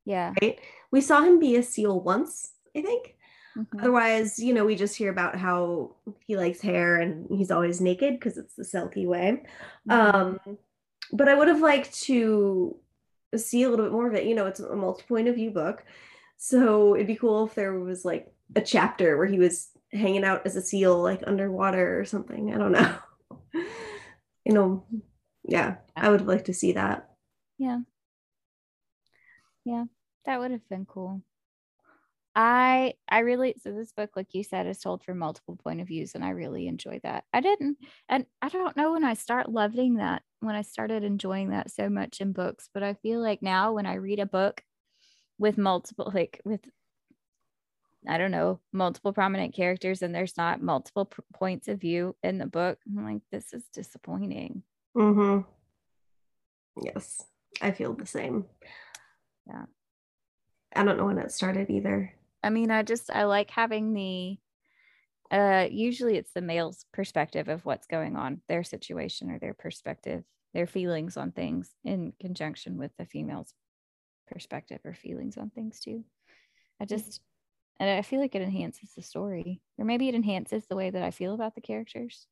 Yeah. 0.06 0.34
Right. 0.42 0.60
We 0.92 1.02
saw 1.02 1.22
him 1.22 1.40
be 1.40 1.58
a 1.58 1.64
seal 1.64 2.00
once, 2.00 2.52
I 2.76 2.82
think. 2.82 3.16
Mm-hmm. 3.58 3.80
Otherwise, 3.80 4.40
you 4.40 4.54
know, 4.54 4.66
we 4.66 4.76
just 4.76 4.96
hear 4.96 5.12
about 5.12 5.36
how 5.36 5.96
he 6.26 6.38
likes 6.38 6.62
hair 6.62 6.98
and 6.98 7.28
he's 7.30 7.52
always 7.52 7.82
naked 7.82 8.14
because 8.14 8.38
it's 8.38 8.56
the 8.56 8.64
Selkie 8.64 9.08
way. 9.08 9.44
Mm-hmm. 9.90 10.16
Um, 10.16 10.58
but 11.12 11.28
I 11.28 11.36
would 11.36 11.48
have 11.48 11.62
liked 11.62 12.00
to 12.04 12.78
see 13.36 13.64
a 13.64 13.70
little 13.70 13.86
bit 13.86 13.92
more 13.92 14.08
of 14.08 14.14
it. 14.14 14.26
You 14.26 14.36
know, 14.36 14.46
it's 14.46 14.60
a 14.60 14.76
multi 14.76 15.04
point 15.08 15.28
of 15.28 15.36
view 15.36 15.52
book. 15.52 15.84
So 16.38 16.96
it'd 16.96 17.08
be 17.08 17.16
cool 17.16 17.46
if 17.46 17.56
there 17.56 17.74
was 17.80 18.06
like 18.06 18.32
a 18.56 18.62
chapter 18.62 19.18
where 19.18 19.26
he 19.26 19.40
was 19.40 19.70
hanging 19.92 20.24
out 20.24 20.46
as 20.46 20.56
a 20.56 20.62
seal, 20.62 21.02
like 21.02 21.24
underwater 21.26 22.00
or 22.00 22.06
something. 22.06 22.54
I 22.54 22.58
don't 22.58 22.72
know. 22.72 22.96
you 24.46 24.54
know, 24.54 24.86
yeah, 25.44 25.78
I 25.96 26.10
would 26.10 26.28
like 26.28 26.46
to 26.46 26.54
see 26.54 26.74
that. 26.74 27.10
Yeah. 27.58 27.80
Yeah, 29.66 29.86
that 30.26 30.40
would 30.40 30.52
have 30.52 30.68
been 30.70 30.86
cool. 30.86 31.22
I 32.36 32.94
I 33.10 33.20
really 33.20 33.56
so 33.64 33.72
this 33.74 33.92
book, 33.92 34.12
like 34.16 34.34
you 34.34 34.44
said, 34.44 34.68
is 34.68 34.78
told 34.78 35.04
from 35.04 35.18
multiple 35.18 35.56
point 35.56 35.82
of 35.82 35.88
views, 35.88 36.14
and 36.14 36.24
I 36.24 36.30
really 36.30 36.68
enjoy 36.68 37.00
that. 37.04 37.24
I 37.34 37.42
didn't, 37.42 37.80
and 38.08 38.28
I 38.42 38.50
don't 38.50 38.78
know 38.78 38.94
when 38.94 39.04
I 39.04 39.16
start 39.16 39.52
loving 39.52 39.96
that, 39.96 40.22
when 40.40 40.56
I 40.56 40.62
started 40.62 41.04
enjoying 41.04 41.50
that 41.50 41.72
so 41.72 41.90
much 41.90 42.22
in 42.22 42.34
books, 42.34 42.70
but 42.74 42.84
I 42.84 42.94
feel 42.94 43.22
like 43.22 43.42
now 43.42 43.74
when 43.74 43.88
I 43.88 43.96
read 43.96 44.20
a 44.20 44.28
book 44.28 44.64
with 45.40 45.58
multiple, 45.58 46.12
like 46.14 46.40
with 46.46 46.62
I 48.08 48.20
don't 48.20 48.32
know, 48.32 48.60
multiple 48.72 49.14
prominent 49.14 49.56
characters, 49.56 50.04
and 50.04 50.14
there's 50.14 50.38
not 50.38 50.62
multiple 50.62 51.12
points 51.34 51.68
of 51.68 51.82
view 51.82 52.16
in 52.22 52.38
the 52.38 52.46
book, 52.46 52.78
I'm 52.86 53.04
like, 53.04 53.24
this 53.32 53.52
is 53.52 53.64
disappointing. 53.74 54.62
Mm-hmm. 54.96 55.42
Yes, 56.84 57.24
I 57.62 57.72
feel 57.72 57.94
the 57.94 58.06
same. 58.06 58.46
Yeah. 59.48 59.66
I 60.76 60.84
don't 60.84 60.98
know 60.98 61.06
when 61.06 61.18
it 61.18 61.32
started 61.32 61.70
either. 61.70 62.14
I 62.44 62.50
mean, 62.50 62.72
I 62.72 62.84
just 62.84 63.10
I 63.10 63.24
like 63.24 63.50
having 63.50 63.94
the 63.94 64.38
uh 65.30 65.68
usually 65.70 66.16
it's 66.16 66.32
the 66.32 66.42
male's 66.42 66.86
perspective 66.94 67.48
of 67.50 67.66
what's 67.66 67.88
going 67.88 68.16
on, 68.16 68.42
their 68.48 68.64
situation 68.64 69.32
or 69.32 69.40
their 69.40 69.54
perspective, 69.54 70.24
their 70.54 70.68
feelings 70.68 71.18
on 71.18 71.32
things 71.32 71.72
in 71.84 72.14
conjunction 72.20 72.78
with 72.78 72.92
the 72.98 73.06
female's 73.06 73.54
perspective 74.28 74.80
or 74.86 74.94
feelings 74.94 75.38
on 75.38 75.50
things 75.50 75.80
too. 75.80 76.04
I 76.80 76.86
just 76.86 77.22
and 77.80 77.90
I 77.90 78.02
feel 78.02 78.20
like 78.20 78.36
it 78.36 78.42
enhances 78.42 78.92
the 78.96 79.02
story. 79.02 79.62
Or 79.78 79.86
maybe 79.86 80.10
it 80.10 80.16
enhances 80.16 80.66
the 80.66 80.76
way 80.76 80.90
that 80.90 81.04
I 81.04 81.12
feel 81.12 81.34
about 81.34 81.56
the 81.56 81.62
characters. 81.62 82.28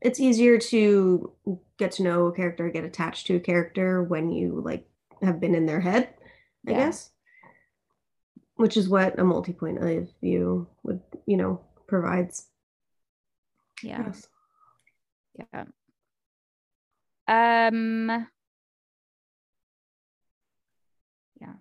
It's 0.00 0.20
easier 0.20 0.58
to 0.58 1.32
get 1.78 1.92
to 1.92 2.02
know 2.02 2.26
a 2.26 2.32
character, 2.32 2.68
get 2.68 2.84
attached 2.84 3.26
to 3.28 3.36
a 3.36 3.40
character 3.40 4.02
when 4.02 4.30
you 4.30 4.60
like 4.64 4.88
have 5.22 5.40
been 5.40 5.54
in 5.54 5.66
their 5.66 5.80
head, 5.80 6.08
I 6.66 6.72
yeah. 6.72 6.76
guess. 6.78 7.10
Which 8.56 8.76
is 8.76 8.88
what 8.88 9.18
a 9.18 9.24
multi-point 9.24 9.82
of 9.82 10.08
view 10.20 10.68
would 10.82 11.00
you 11.26 11.36
know 11.36 11.60
provides. 11.86 12.46
Yeah. 13.82 14.04
Yes. 14.06 14.28
yeah. 17.28 17.66
Um. 17.68 18.26
Yeah. 21.40 21.54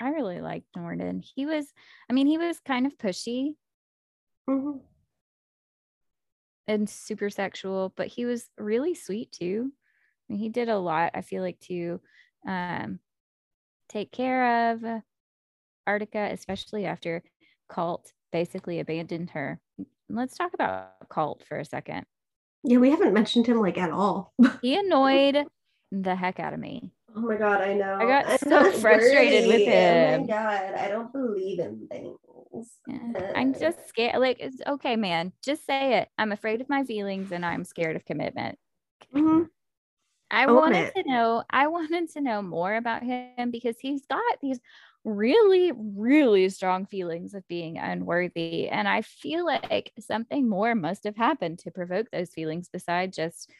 I 0.00 0.10
really 0.10 0.40
liked 0.40 0.66
norden 0.76 1.22
he 1.34 1.44
was 1.44 1.66
i 2.08 2.12
mean 2.12 2.28
he 2.28 2.38
was 2.38 2.60
kind 2.60 2.86
of 2.86 2.96
pushy. 2.96 3.54
Mm-hmm. 4.48 4.78
And 6.68 6.88
super 6.88 7.30
sexual 7.30 7.92
but 7.96 8.06
he 8.06 8.24
was 8.24 8.48
really 8.58 8.94
sweet 8.94 9.32
too 9.32 9.72
I 10.28 10.32
mean, 10.32 10.40
he 10.40 10.48
did 10.50 10.68
a 10.68 10.78
lot 10.78 11.12
i 11.14 11.22
feel 11.22 11.42
like 11.42 11.58
to 11.60 12.00
um 12.46 13.00
take 13.88 14.12
care 14.12 14.72
of 14.72 15.02
Artica, 15.88 16.30
especially 16.32 16.84
after 16.84 17.22
Colt 17.68 18.12
basically 18.30 18.80
abandoned 18.80 19.30
her. 19.30 19.58
Let's 20.08 20.36
talk 20.36 20.52
about 20.54 21.08
Colt 21.08 21.42
for 21.48 21.58
a 21.58 21.64
second. 21.64 22.04
Yeah, 22.62 22.78
we 22.78 22.90
haven't 22.90 23.14
mentioned 23.14 23.46
him 23.46 23.60
like 23.60 23.78
at 23.78 23.90
all. 23.90 24.34
he 24.62 24.76
annoyed 24.76 25.46
the 25.90 26.14
heck 26.14 26.38
out 26.38 26.52
of 26.52 26.60
me. 26.60 26.92
Oh 27.16 27.20
my 27.20 27.36
god, 27.36 27.62
I 27.62 27.72
know. 27.72 27.96
I 27.98 28.04
got 28.04 28.26
I'm 28.28 28.38
so 28.38 28.72
frustrated 28.72 29.46
with 29.46 29.66
him. 29.66 30.14
Oh 30.14 30.20
my 30.22 30.26
god, 30.26 30.74
I 30.74 30.88
don't 30.88 31.12
believe 31.12 31.58
in 31.58 31.88
things. 31.88 32.18
Yeah. 32.86 33.32
I'm 33.34 33.58
just 33.58 33.88
scared. 33.88 34.20
Like, 34.20 34.38
it's 34.40 34.60
okay, 34.66 34.96
man. 34.96 35.32
Just 35.44 35.66
say 35.66 35.98
it. 35.98 36.08
I'm 36.18 36.32
afraid 36.32 36.60
of 36.60 36.68
my 36.68 36.84
feelings 36.84 37.32
and 37.32 37.44
I'm 37.44 37.64
scared 37.64 37.96
of 37.96 38.04
commitment. 38.04 38.58
Mm-hmm. 39.14 39.44
I 40.30 40.44
Own 40.44 40.56
wanted 40.56 40.92
it. 40.94 41.02
to 41.02 41.10
know. 41.10 41.42
I 41.50 41.68
wanted 41.68 42.10
to 42.12 42.20
know 42.20 42.42
more 42.42 42.74
about 42.74 43.02
him 43.02 43.50
because 43.50 43.76
he's 43.80 44.04
got 44.06 44.22
these 44.42 44.60
really, 45.04 45.72
really 45.74 46.48
strong 46.50 46.86
feelings 46.86 47.32
of 47.34 47.46
being 47.48 47.78
unworthy. 47.78 48.68
And 48.68 48.86
I 48.86 49.02
feel 49.02 49.46
like 49.46 49.92
something 49.98 50.48
more 50.48 50.74
must 50.74 51.04
have 51.04 51.16
happened 51.16 51.60
to 51.60 51.70
provoke 51.70 52.10
those 52.10 52.30
feelings 52.30 52.68
besides 52.70 53.16
just 53.16 53.50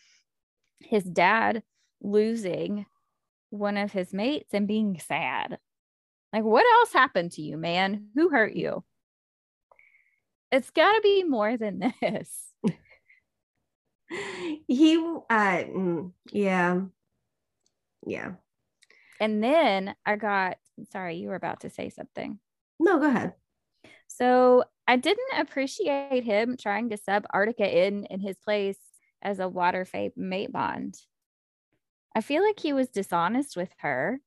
his 0.80 1.04
dad 1.04 1.62
losing 2.02 2.86
one 3.50 3.76
of 3.78 3.92
his 3.92 4.12
mates 4.12 4.50
and 4.52 4.68
being 4.68 5.00
sad. 5.00 5.58
Like, 6.32 6.44
what 6.44 6.66
else 6.78 6.92
happened 6.92 7.32
to 7.32 7.42
you, 7.42 7.56
man? 7.56 8.08
Who 8.14 8.28
hurt 8.28 8.54
you? 8.54 8.84
It's 10.50 10.70
got 10.70 10.92
to 10.92 11.00
be 11.02 11.24
more 11.24 11.56
than 11.56 11.92
this. 12.00 12.30
he, 14.66 14.96
uh, 14.96 15.30
mm, 15.30 16.12
yeah, 16.32 16.80
yeah. 18.06 18.32
And 19.20 19.42
then 19.42 19.94
I 20.06 20.16
got 20.16 20.56
sorry, 20.92 21.16
you 21.16 21.28
were 21.28 21.34
about 21.34 21.60
to 21.60 21.70
say 21.70 21.90
something. 21.90 22.38
No, 22.78 22.98
go 22.98 23.06
ahead. 23.06 23.34
So 24.06 24.64
I 24.86 24.96
didn't 24.96 25.38
appreciate 25.38 26.24
him 26.24 26.56
trying 26.58 26.90
to 26.90 26.96
sub 26.96 27.24
Artica 27.34 27.72
in 27.72 28.04
in 28.06 28.20
his 28.20 28.36
place 28.38 28.78
as 29.22 29.40
a 29.40 29.48
water 29.48 29.84
fae 29.84 30.10
mate 30.16 30.52
bond. 30.52 30.96
I 32.14 32.20
feel 32.20 32.42
like 32.44 32.58
he 32.58 32.72
was 32.72 32.88
dishonest 32.88 33.56
with 33.56 33.70
her. 33.78 34.20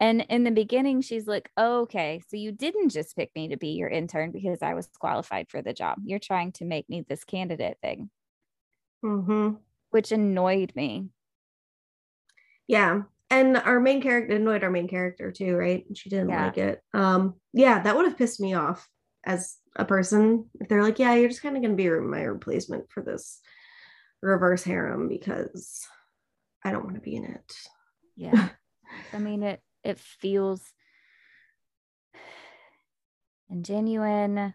And 0.00 0.24
in 0.28 0.44
the 0.44 0.50
beginning, 0.52 1.00
she's 1.00 1.26
like, 1.26 1.50
oh, 1.56 1.80
okay, 1.80 2.22
so 2.28 2.36
you 2.36 2.52
didn't 2.52 2.90
just 2.90 3.16
pick 3.16 3.30
me 3.34 3.48
to 3.48 3.56
be 3.56 3.70
your 3.70 3.88
intern 3.88 4.30
because 4.30 4.62
I 4.62 4.74
was 4.74 4.88
qualified 4.98 5.48
for 5.50 5.60
the 5.60 5.72
job. 5.72 5.98
You're 6.04 6.20
trying 6.20 6.52
to 6.52 6.64
make 6.64 6.88
me 6.88 7.04
this 7.08 7.24
candidate 7.24 7.78
thing. 7.82 8.10
Mm-hmm. 9.04 9.54
which 9.90 10.10
annoyed 10.12 10.72
me. 10.74 11.08
Yeah. 12.66 13.02
And 13.30 13.56
our 13.56 13.78
main 13.80 14.00
character 14.02 14.36
annoyed 14.36 14.64
our 14.64 14.70
main 14.70 14.88
character 14.88 15.30
too, 15.30 15.54
right? 15.56 15.84
She 15.94 16.08
didn't 16.10 16.30
Yeah. 16.30 16.44
like 16.46 16.58
it. 16.58 16.82
Um, 16.94 17.34
yeah, 17.52 17.80
that 17.82 17.94
would 17.96 18.06
have 18.06 18.18
pissed 18.18 18.40
me 18.40 18.54
off 18.54 18.88
as 19.24 19.56
a 19.76 19.84
person 19.84 20.48
if 20.60 20.68
they're 20.68 20.82
like, 20.82 20.98
yeah, 20.98 21.14
you're 21.14 21.28
just 21.28 21.42
kind 21.42 21.56
of 21.56 21.62
gonna 21.62 21.74
be 21.74 21.88
my 21.88 22.22
replacement 22.22 22.90
for 22.90 23.02
this 23.02 23.40
reverse 24.22 24.64
harem 24.64 25.08
because 25.08 25.86
I 26.64 26.72
don't 26.72 26.84
want 26.84 26.96
to 26.96 27.00
be 27.02 27.16
in 27.16 27.24
it. 27.24 27.52
Yeah. 28.16 28.48
I 29.12 29.18
mean 29.18 29.42
it 29.42 29.60
it 29.84 29.98
feels 29.98 30.72
ingenuine. 33.52 34.54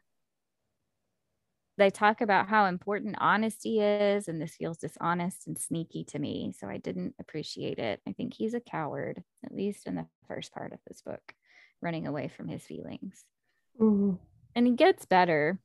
They 1.77 1.89
talk 1.89 2.21
about 2.21 2.49
how 2.49 2.65
important 2.65 3.15
honesty 3.19 3.79
is, 3.79 4.27
and 4.27 4.39
this 4.39 4.55
feels 4.55 4.77
dishonest 4.77 5.47
and 5.47 5.57
sneaky 5.57 6.03
to 6.05 6.19
me. 6.19 6.51
So 6.51 6.67
I 6.67 6.77
didn't 6.77 7.15
appreciate 7.19 7.79
it. 7.79 8.01
I 8.07 8.13
think 8.13 8.33
he's 8.35 8.53
a 8.53 8.59
coward, 8.59 9.23
at 9.43 9.55
least 9.55 9.87
in 9.87 9.95
the 9.95 10.07
first 10.27 10.53
part 10.53 10.71
of 10.71 10.79
this 10.85 11.01
book, 11.01 11.33
running 11.81 12.05
away 12.05 12.27
from 12.27 12.47
his 12.47 12.63
feelings. 12.63 13.25
Mhm. 13.79 14.17
And 14.55 14.67
he 14.67 14.73
gets 14.73 15.05
better. 15.05 15.59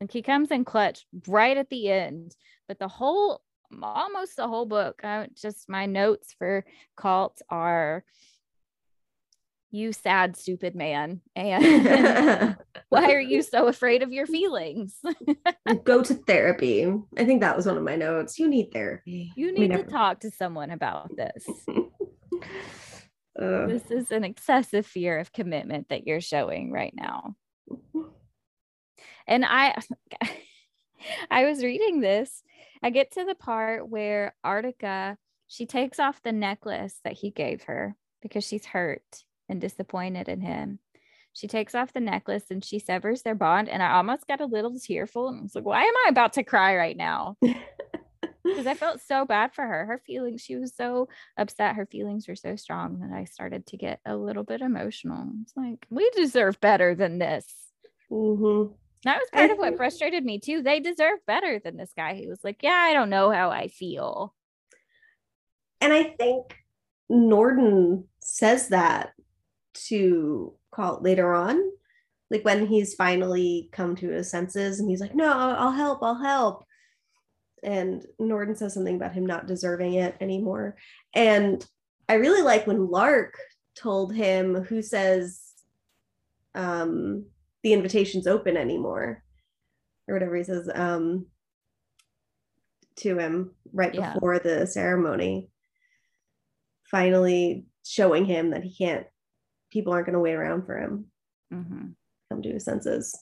Like 0.00 0.12
he 0.12 0.22
comes 0.22 0.50
in 0.50 0.64
clutch 0.64 1.06
right 1.26 1.56
at 1.56 1.70
the 1.70 1.90
end, 1.90 2.36
but 2.68 2.78
the 2.78 2.88
whole 2.88 3.42
almost 3.82 4.36
the 4.36 4.48
whole 4.48 4.66
book, 4.66 5.02
I, 5.04 5.28
just 5.34 5.68
my 5.68 5.86
notes 5.86 6.32
for 6.32 6.64
Colt 6.96 7.42
are 7.50 8.04
you 9.70 9.92
sad, 9.92 10.36
stupid 10.36 10.74
man. 10.74 11.20
And 11.36 12.56
why 12.88 13.12
are 13.12 13.20
you 13.20 13.42
so 13.42 13.66
afraid 13.66 14.02
of 14.02 14.12
your 14.12 14.26
feelings? 14.26 14.96
Go 15.84 16.02
to 16.02 16.14
therapy. 16.14 16.86
I 17.16 17.24
think 17.24 17.40
that 17.42 17.56
was 17.56 17.66
one 17.66 17.76
of 17.76 17.82
my 17.82 17.96
notes. 17.96 18.38
You 18.38 18.48
need 18.48 18.72
therapy. 18.72 19.32
You 19.36 19.46
We 19.48 19.52
need 19.52 19.68
to 19.68 19.76
never- 19.78 19.90
talk 19.90 20.20
to 20.20 20.30
someone 20.30 20.70
about 20.70 21.10
this. 21.16 21.46
Uh, 23.40 23.66
This 23.66 23.90
is 23.90 24.10
an 24.10 24.24
excessive 24.24 24.86
fear 24.86 25.18
of 25.18 25.32
commitment 25.32 25.88
that 25.90 26.06
you're 26.06 26.20
showing 26.20 26.72
right 26.72 26.92
now. 26.94 27.34
And 29.26 29.44
I 29.44 29.76
I 31.30 31.44
was 31.44 31.62
reading 31.62 32.00
this. 32.00 32.42
I 32.82 32.90
get 32.90 33.12
to 33.12 33.24
the 33.24 33.34
part 33.34 33.88
where 33.88 34.34
Artica, 34.44 35.16
she 35.46 35.66
takes 35.66 35.98
off 36.00 36.22
the 36.22 36.32
necklace 36.32 36.98
that 37.04 37.12
he 37.12 37.30
gave 37.30 37.64
her 37.64 37.94
because 38.22 38.44
she's 38.44 38.64
hurt 38.66 39.24
and 39.48 39.60
disappointed 39.60 40.28
in 40.28 40.40
him. 40.40 40.78
She 41.32 41.46
takes 41.46 41.74
off 41.74 41.92
the 41.92 42.00
necklace 42.00 42.44
and 42.50 42.64
she 42.64 42.78
severs 42.78 43.22
their 43.22 43.34
bond. 43.34 43.68
And 43.68 43.82
I 43.82 43.92
almost 43.92 44.26
got 44.26 44.40
a 44.40 44.46
little 44.46 44.78
tearful 44.78 45.28
and 45.28 45.42
was 45.42 45.54
like, 45.54 45.64
why 45.64 45.82
am 45.82 45.94
I 46.06 46.08
about 46.08 46.32
to 46.34 46.42
cry 46.42 46.76
right 46.76 46.96
now? 46.96 47.36
Because 48.44 48.66
I 48.66 48.74
felt 48.74 49.02
so 49.02 49.26
bad 49.26 49.52
for 49.52 49.62
her. 49.62 49.84
Her 49.84 49.98
feelings, 50.06 50.40
she 50.40 50.56
was 50.56 50.74
so 50.74 51.08
upset. 51.36 51.76
Her 51.76 51.84
feelings 51.84 52.26
were 52.26 52.34
so 52.34 52.56
strong 52.56 53.00
that 53.00 53.12
I 53.14 53.24
started 53.24 53.66
to 53.66 53.76
get 53.76 54.00
a 54.06 54.16
little 54.16 54.42
bit 54.42 54.62
emotional. 54.62 55.28
It's 55.42 55.52
like, 55.54 55.86
we 55.90 56.08
deserve 56.16 56.58
better 56.58 56.94
than 56.94 57.18
this. 57.18 57.46
mhm. 58.10 58.72
That 59.04 59.18
was 59.18 59.28
part 59.32 59.50
of 59.50 59.58
what 59.58 59.76
frustrated 59.76 60.24
me 60.24 60.40
too. 60.40 60.62
They 60.62 60.80
deserve 60.80 61.18
better 61.26 61.58
than 61.62 61.76
this 61.76 61.92
guy. 61.94 62.14
He 62.14 62.26
was 62.26 62.42
like, 62.42 62.62
Yeah, 62.62 62.70
I 62.72 62.94
don't 62.94 63.10
know 63.10 63.30
how 63.30 63.50
I 63.50 63.68
feel. 63.68 64.34
And 65.82 65.92
I 65.92 66.04
think 66.18 66.56
Norden 67.10 68.04
says 68.20 68.68
that 68.68 69.12
to 69.86 70.54
Colt 70.70 71.02
later 71.02 71.34
on, 71.34 71.60
like 72.30 72.44
when 72.44 72.66
he's 72.66 72.94
finally 72.94 73.68
come 73.72 73.96
to 73.96 74.10
his 74.10 74.30
senses 74.30 74.80
and 74.80 74.88
he's 74.88 75.00
like, 75.00 75.14
No, 75.14 75.32
I'll 75.32 75.72
help, 75.72 76.02
I'll 76.02 76.22
help. 76.22 76.64
And 77.62 78.04
Norden 78.18 78.54
says 78.54 78.74
something 78.74 78.96
about 78.96 79.14
him 79.14 79.26
not 79.26 79.46
deserving 79.46 79.94
it 79.94 80.16
anymore. 80.20 80.76
And 81.14 81.64
I 82.08 82.14
really 82.14 82.42
like 82.42 82.66
when 82.66 82.88
Lark 82.90 83.34
told 83.74 84.14
him 84.14 84.64
who 84.64 84.82
says 84.82 85.42
um 86.54 87.26
the 87.62 87.72
invitation's 87.72 88.26
open 88.26 88.56
anymore 88.56 89.22
or 90.08 90.14
whatever 90.14 90.34
he 90.34 90.42
says 90.42 90.68
um 90.74 91.26
to 92.96 93.16
him 93.18 93.52
right 93.72 93.94
Yeah. 93.94 94.14
before 94.14 94.40
the 94.40 94.66
ceremony 94.66 95.50
finally 96.90 97.66
showing 97.84 98.24
him 98.24 98.50
that 98.50 98.64
he 98.64 98.74
can't 98.74 99.06
people 99.70 99.92
aren't 99.92 100.06
going 100.06 100.14
to 100.14 100.20
wait 100.20 100.34
around 100.34 100.64
for 100.66 100.78
him 100.78 101.10
Mhm. 101.52 101.94
come 102.30 102.42
to 102.42 102.52
his 102.52 102.64
senses 102.64 103.14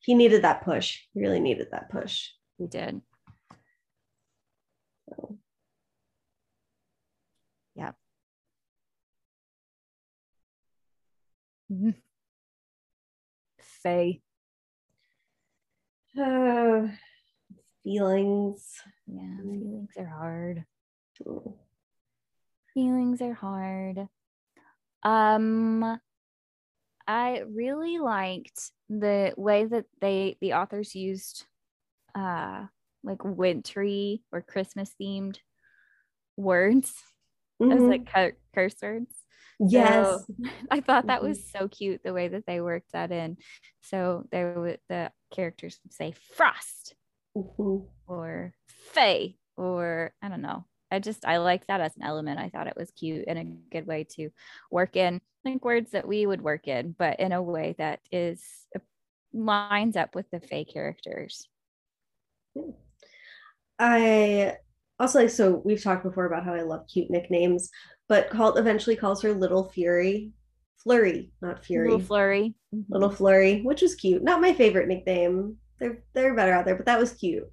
he 0.00 0.14
needed 0.14 0.42
that 0.42 0.62
push 0.64 1.00
he 1.12 1.20
really 1.20 1.40
needed 1.40 1.68
that 1.72 1.90
push 1.90 2.30
He 2.58 2.66
did. 2.66 3.02
so. 5.08 5.38
Mhm. 11.70 11.94
Fae. 13.58 14.20
Uh, 16.18 16.88
feelings 17.82 18.80
Yeah, 19.06 19.36
feelings 19.38 19.90
are 19.98 20.06
hard. 20.06 20.64
Mm. 21.24 21.58
Feelings 22.74 23.20
are 23.22 23.34
hard. 23.34 24.08
Um 25.06 26.00
I 27.06 27.40
really 27.48 27.98
liked 27.98 28.72
the 28.88 29.32
way 29.36 29.64
that 29.64 29.86
they 30.00 30.36
the 30.40 30.54
authors 30.54 30.94
used 30.94 31.46
uh 32.14 32.66
like 33.04 33.24
wintry 33.24 34.24
or 34.32 34.42
Christmas 34.42 34.94
themed 35.00 35.38
words 36.36 36.94
as 37.70 37.86
Mhm. 37.86 37.90
like 37.90 38.06
cur- 38.12 38.38
curse 38.54 38.76
words. 38.82 39.14
yes 39.60 40.26
So, 40.26 40.26
I 40.70 40.80
thought 40.80 41.08
that 41.08 41.22
was 41.22 41.44
so 41.50 41.68
cute 41.68 42.02
the 42.04 42.12
way 42.14 42.28
that 42.28 42.46
they 42.46 42.60
worked 42.60 42.92
that 42.92 43.12
in. 43.12 43.38
So 43.82 44.26
they 44.32 44.44
would 44.44 44.80
the 44.88 45.12
characters 45.32 45.80
would 45.84 45.92
say 45.94 46.12
frost 46.12 46.96
Mhm. 47.34 47.86
or 48.06 48.54
Fae 48.66 49.34
or 49.56 50.14
I 50.22 50.28
don't 50.28 50.42
know. 50.42 50.64
I 50.90 50.98
just 51.00 51.24
I 51.24 51.38
like 51.38 51.66
that 51.66 51.80
as 51.80 51.96
an 51.96 52.02
element. 52.02 52.38
I 52.38 52.48
thought 52.48 52.68
it 52.68 52.76
was 52.76 52.90
cute 52.92 53.24
and 53.26 53.38
a 53.38 53.44
good 53.72 53.86
way 53.86 54.04
to 54.16 54.30
work 54.70 54.96
in 54.96 55.20
like 55.44 55.64
words 55.64 55.92
that 55.92 56.06
we 56.06 56.26
would 56.26 56.42
work 56.42 56.68
in, 56.68 56.94
but 56.98 57.20
in 57.20 57.32
a 57.32 57.42
way 57.42 57.74
that 57.78 58.00
is 58.10 58.42
uh, 58.74 58.80
lines 59.32 59.96
up 59.96 60.14
with 60.14 60.30
the 60.30 60.40
Fae 60.40 60.64
characters. 60.64 61.48
I 63.78 64.56
also 64.98 65.20
like 65.20 65.30
so 65.30 65.60
we've 65.64 65.82
talked 65.82 66.02
before 66.04 66.24
about 66.26 66.44
how 66.44 66.54
I 66.54 66.62
love 66.62 66.86
cute 66.92 67.10
nicknames, 67.10 67.70
but 68.08 68.30
Colt 68.30 68.58
eventually 68.58 68.96
calls 68.96 69.22
her 69.22 69.32
Little 69.32 69.68
Fury, 69.68 70.32
Flurry, 70.78 71.32
not 71.42 71.64
Fury, 71.64 71.90
Little 71.90 72.06
flurry. 72.06 72.54
Little 72.88 73.10
Flurry, 73.10 73.62
which 73.62 73.82
was 73.82 73.94
cute. 73.94 74.22
Not 74.22 74.40
my 74.40 74.54
favorite 74.54 74.88
nickname. 74.88 75.56
They're 75.78 76.02
they're 76.14 76.34
better 76.34 76.52
out 76.52 76.64
there, 76.64 76.76
but 76.76 76.86
that 76.86 76.98
was 76.98 77.12
cute. 77.12 77.44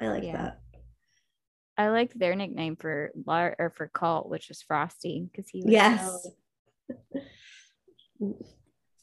I 0.00 0.08
like 0.08 0.22
Yeah. 0.24 0.32
that. 0.32 0.60
I 1.78 1.88
liked 1.90 2.18
their 2.18 2.34
nickname 2.34 2.76
for 2.76 3.10
Lar 3.26 3.54
or 3.58 3.70
for 3.70 3.88
Colt, 3.88 4.28
which 4.28 4.48
was 4.48 4.62
Frosty, 4.62 5.28
because 5.30 5.48
he 5.50 5.62
was 5.62 5.72
Yes. 5.72 6.26
so 8.18 8.34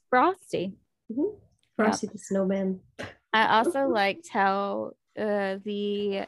frosty. 0.09 0.77
Mhm. 1.11 1.39
Frosty 1.75 2.07
the 2.07 2.17
Snowman. 2.17 2.81
I 3.33 3.57
also 3.59 3.87
liked 3.87 4.29
how 4.29 4.91
uh, 5.17 5.57
the 5.63 6.25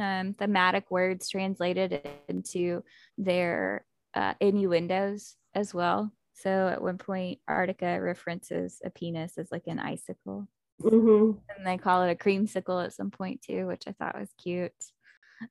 um, 0.00 0.34
thematic 0.34 0.90
words 0.90 1.28
translated 1.28 2.00
into 2.28 2.82
their 3.18 3.84
uh, 4.14 4.34
innuendos 4.40 5.36
as 5.54 5.72
well. 5.74 6.12
So 6.34 6.68
at 6.68 6.82
one 6.82 6.98
point, 6.98 7.38
Artica 7.48 8.02
references 8.02 8.80
a 8.84 8.90
penis 8.90 9.38
as 9.38 9.50
like 9.52 9.66
an 9.66 9.78
icicle, 9.78 10.48
hmm 10.80 11.32
and 11.56 11.64
they 11.66 11.78
call 11.78 12.02
it 12.02 12.10
a 12.10 12.14
creamsicle 12.16 12.84
at 12.84 12.92
some 12.92 13.10
point 13.10 13.40
too, 13.42 13.66
which 13.66 13.84
I 13.86 13.92
thought 13.92 14.18
was 14.18 14.30
cute. 14.42 14.72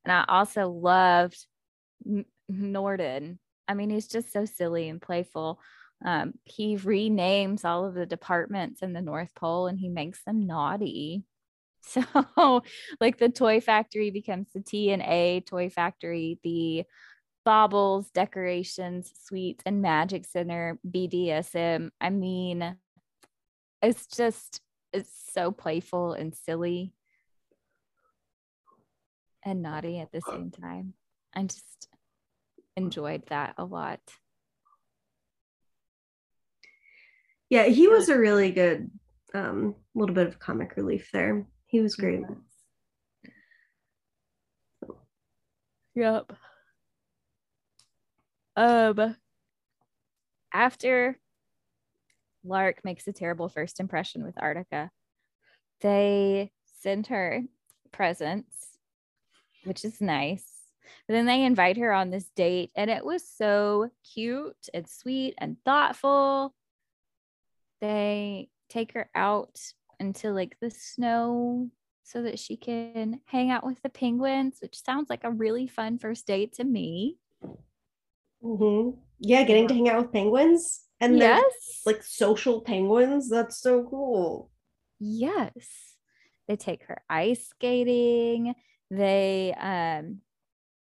And 0.03 0.11
I 0.11 0.25
also 0.27 0.69
loved 0.69 1.45
N- 2.05 2.25
Norden. 2.49 3.39
I 3.67 3.73
mean, 3.73 3.89
he's 3.89 4.07
just 4.07 4.31
so 4.31 4.45
silly 4.45 4.89
and 4.89 5.01
playful. 5.01 5.59
Um, 6.05 6.33
he 6.43 6.77
renames 6.77 7.65
all 7.65 7.85
of 7.85 7.95
the 7.95 8.05
departments 8.05 8.81
in 8.81 8.93
the 8.93 9.01
North 9.01 9.33
Pole 9.35 9.67
and 9.67 9.79
he 9.79 9.89
makes 9.89 10.23
them 10.23 10.47
naughty. 10.47 11.23
So, 11.87 12.63
like 12.99 13.19
the 13.19 13.29
toy 13.29 13.61
factory 13.61 14.09
becomes 14.09 14.47
the 14.53 14.59
T 14.61 14.91
and 14.91 15.03
A 15.03 15.41
toy 15.41 15.69
factory, 15.69 16.39
the 16.43 16.83
baubles, 17.45 18.09
decorations, 18.11 19.11
sweets, 19.25 19.63
and 19.65 19.81
magic 19.81 20.25
center, 20.25 20.79
BDSM. 20.89 21.91
I 22.01 22.09
mean, 22.09 22.77
it's 23.81 24.07
just, 24.07 24.61
it's 24.93 25.11
so 25.33 25.51
playful 25.51 26.13
and 26.13 26.35
silly 26.35 26.93
and 29.45 29.61
naughty 29.61 29.99
at 29.99 30.11
the 30.11 30.21
same 30.21 30.51
time. 30.51 30.93
I 31.33 31.43
just 31.43 31.87
enjoyed 32.75 33.23
that 33.27 33.53
a 33.57 33.63
lot. 33.63 34.01
Yeah, 37.49 37.65
he 37.65 37.87
was 37.87 38.09
a 38.09 38.17
really 38.17 38.51
good 38.51 38.89
um 39.33 39.75
little 39.93 40.15
bit 40.15 40.27
of 40.27 40.39
comic 40.39 40.75
relief 40.75 41.09
there. 41.13 41.45
He 41.67 41.79
was 41.79 41.95
great. 41.95 42.23
Yep. 45.93 46.33
Um 48.57 49.15
after 50.51 51.19
Lark 52.43 52.83
makes 52.83 53.07
a 53.07 53.13
terrible 53.13 53.49
first 53.49 53.79
impression 53.79 54.23
with 54.23 54.35
Artica, 54.35 54.89
they 55.81 56.51
send 56.81 57.07
her 57.07 57.41
presents, 57.91 58.74
which 59.65 59.83
is 59.83 60.01
nice. 60.01 60.45
But 61.07 61.13
then 61.13 61.25
they 61.25 61.43
invite 61.43 61.77
her 61.77 61.91
on 61.91 62.09
this 62.09 62.29
date, 62.35 62.71
and 62.75 62.89
it 62.89 63.03
was 63.03 63.27
so 63.27 63.89
cute 64.13 64.69
and 64.73 64.87
sweet 64.87 65.35
and 65.37 65.57
thoughtful. 65.65 66.53
They 67.81 68.49
take 68.69 68.93
her 68.93 69.09
out 69.13 69.59
into 69.99 70.31
like 70.31 70.57
the 70.59 70.69
snow 70.71 71.69
so 72.03 72.21
that 72.21 72.39
she 72.39 72.55
can 72.55 73.19
hang 73.25 73.49
out 73.49 73.65
with 73.65 73.81
the 73.81 73.89
penguins, 73.89 74.57
which 74.61 74.81
sounds 74.83 75.09
like 75.09 75.23
a 75.23 75.31
really 75.31 75.67
fun 75.67 75.97
first 75.97 76.27
date 76.27 76.53
to 76.53 76.63
me. 76.63 77.17
Mm-hmm. 78.43 78.99
Yeah, 79.19 79.43
getting 79.43 79.67
to 79.67 79.73
hang 79.73 79.89
out 79.89 80.03
with 80.03 80.11
penguins 80.11 80.83
and 80.99 81.17
yes, 81.17 81.81
like 81.85 82.03
social 82.03 82.61
penguins. 82.61 83.29
That's 83.29 83.57
so 83.57 83.87
cool. 83.89 84.51
Yes, 84.99 85.95
they 86.47 86.55
take 86.55 86.83
her 86.83 87.01
ice 87.09 87.47
skating. 87.47 88.53
They 88.91 89.53
um 89.59 90.21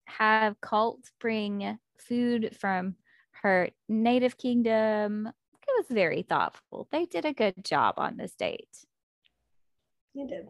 have 0.05 0.59
Colt 0.61 0.99
bring 1.19 1.77
food 1.97 2.55
from 2.59 2.95
her 3.41 3.69
native 3.87 4.37
kingdom. 4.37 5.27
It 5.27 5.71
was 5.77 5.85
very 5.89 6.23
thoughtful. 6.23 6.87
They 6.91 7.05
did 7.05 7.25
a 7.25 7.33
good 7.33 7.63
job 7.63 7.95
on 7.97 8.17
this 8.17 8.33
date. 8.35 8.85
You 10.13 10.27
did. 10.27 10.47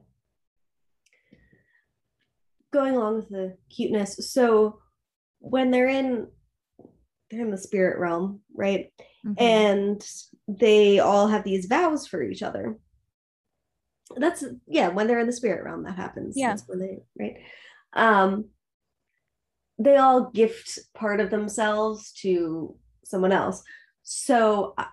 Going 2.72 2.96
along 2.96 3.18
with 3.18 3.30
the 3.30 3.58
cuteness, 3.70 4.18
so 4.32 4.80
when 5.40 5.72
they're 5.72 5.88
in 5.88 6.28
they're 7.30 7.42
in 7.42 7.52
the 7.52 7.58
spirit 7.58 8.00
realm, 8.00 8.42
right? 8.54 8.92
Mm-hmm. 9.26 9.44
And 9.44 10.08
they 10.48 11.00
all 11.00 11.28
have 11.28 11.44
these 11.44 11.66
vows 11.66 12.08
for 12.08 12.22
each 12.22 12.44
other. 12.44 12.78
That's 14.16 14.44
yeah, 14.68 14.90
when 14.90 15.08
they're 15.08 15.20
in 15.20 15.28
the 15.28 15.34
spirit 15.34 15.64
realm, 15.64 15.84
that 15.84 15.96
happens. 15.96 16.36
Yeah. 16.38 16.50
That's 16.50 16.68
when 16.68 16.80
they 16.80 17.00
right. 17.20 17.38
Um 17.94 18.46
they 19.80 19.98
all 19.98 20.30
gift 20.30 20.80
part 20.94 21.20
of 21.20 21.30
themselves 21.30 22.12
to 22.22 22.76
someone 23.04 23.32
else. 23.32 23.64
So 24.04 24.74
uh, 24.78 24.86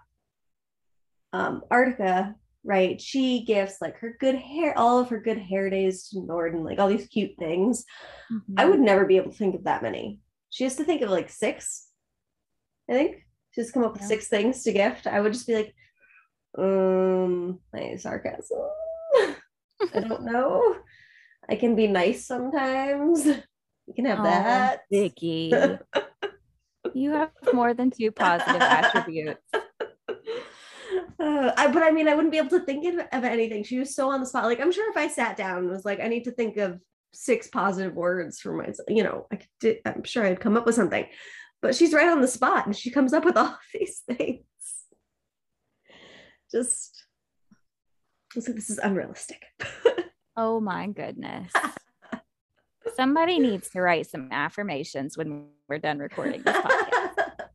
um 1.33 1.63
Artica, 1.71 2.35
right, 2.65 3.01
she 3.01 3.45
gifts 3.45 3.79
like 3.81 3.99
her 3.99 4.17
good 4.19 4.37
hair, 4.37 4.77
all 4.79 4.99
of 4.99 5.09
her 5.11 5.21
good 5.21 5.39
hair 5.39 5.69
days 5.71 6.09
to 6.09 6.21
Norden, 6.21 6.65
like 6.65 6.79
all 6.79 6.89
these 6.89 7.09
cute 7.09 7.37
things. 7.39 7.85
Mm-hmm. 8.33 8.55
I 8.59 8.65
would 8.65 8.81
never 8.81 9.05
be 9.05 9.17
able 9.17 9.33
to 9.33 9.37
think 9.37 9.55
of 9.55 9.65
that 9.65 9.83
many. 9.83 10.21
She 10.51 10.65
has 10.65 10.77
to 10.77 10.85
think 10.85 11.03
of 11.03 11.11
like 11.11 11.31
six 11.31 11.89
I 12.89 12.93
think. 12.93 13.25
she's 13.53 13.71
come 13.71 13.85
up 13.85 13.93
with 13.93 14.03
yeah. 14.03 14.09
six 14.09 14.29
things 14.29 14.65
to 14.65 14.73
gift. 14.73 15.07
I 15.07 15.21
would 15.21 15.33
just 15.33 15.47
be 15.47 15.55
like, 15.55 15.75
um, 16.59 17.61
my 17.73 17.95
sarcasm. 17.97 18.59
I 19.95 20.01
don't 20.01 20.25
know. 20.25 20.77
I 21.49 21.57
can 21.57 21.75
be 21.75 21.87
nice 21.87 22.27
sometimes. 22.27 23.27
You 23.27 23.95
can 23.95 24.05
have 24.05 24.21
oh, 24.21 24.25
that. 24.25 24.81
Vicky. 24.91 25.53
you 26.95 27.11
have 27.13 27.31
more 27.53 27.75
than 27.75 27.91
two 27.91 28.13
positive 28.13 28.61
attributes. 28.61 29.41
Uh, 31.19 31.53
I, 31.57 31.71
but 31.71 31.83
I 31.83 31.91
mean, 31.91 32.09
I 32.09 32.15
wouldn't 32.15 32.33
be 32.33 32.39
able 32.39 32.51
to 32.51 32.61
think 32.61 32.87
of, 32.87 33.07
of 33.13 33.25
anything. 33.25 33.65
She 33.65 33.79
was 33.79 33.95
so 33.95 34.11
on 34.11 34.21
the 34.21 34.27
spot. 34.27 34.45
Like, 34.45 34.61
I'm 34.61 34.73
sure 34.73 34.91
if 34.91 34.97
I 34.97 35.09
sat 35.09 35.37
down 35.37 35.59
and 35.59 35.71
was 35.71 35.85
like, 35.85 36.01
I 36.01 36.09
need 36.09 36.25
to 36.25 36.31
think 36.31 36.57
of 36.57 36.81
six 37.13 37.49
positive 37.49 37.95
words 37.95 38.41
for 38.41 38.53
myself, 38.55 38.89
you 38.89 39.03
know, 39.03 39.27
I 39.33 39.41
could, 39.61 39.79
I'm 39.85 40.05
sure 40.05 40.25
I'd 40.25 40.41
come 40.41 40.57
up 40.57 40.65
with 40.65 40.77
something 40.77 41.07
but 41.63 41.75
she's 41.75 41.93
right 41.93 42.09
on 42.09 42.21
the 42.21 42.29
spot 42.29 42.67
and 42.67 42.77
she 42.77 42.91
comes 42.91 43.13
up 43.13 43.25
with 43.25 43.37
all 43.37 43.57
these 43.75 44.03
things. 44.07 44.45
Just, 46.51 47.05
like, 48.37 48.57
this 48.57 48.71
is 48.71 48.79
unrealistic. 48.79 49.43
oh 50.37 50.61
my 50.61 50.87
goodness. 50.87 51.53
Somebody 52.95 53.39
needs 53.39 53.71
to 53.71 53.81
write 53.81 54.07
some 54.07 54.29
affirmations 54.33 55.17
when 55.17 55.49
we're 55.69 55.79
done 55.79 55.99
recording 55.99 56.43
this 56.43 56.57
podcast. 56.57 57.47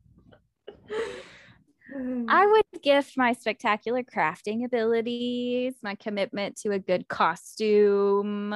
I 2.28 2.46
would 2.72 2.82
gift 2.82 3.16
my 3.16 3.32
spectacular 3.32 4.02
crafting 4.02 4.64
abilities, 4.64 5.74
my 5.82 5.94
commitment 5.94 6.56
to 6.62 6.72
a 6.72 6.78
good 6.78 7.08
costume. 7.08 8.52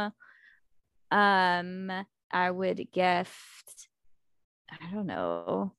Um, 1.10 1.92
I 2.32 2.50
would 2.50 2.90
gift 2.92 3.88
I 4.70 4.92
don't 4.92 5.06
know. 5.06 5.72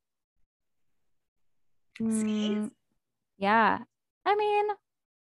Mm, 2.02 2.72
yeah. 3.38 3.80
I 4.26 4.36
mean, 4.36 4.66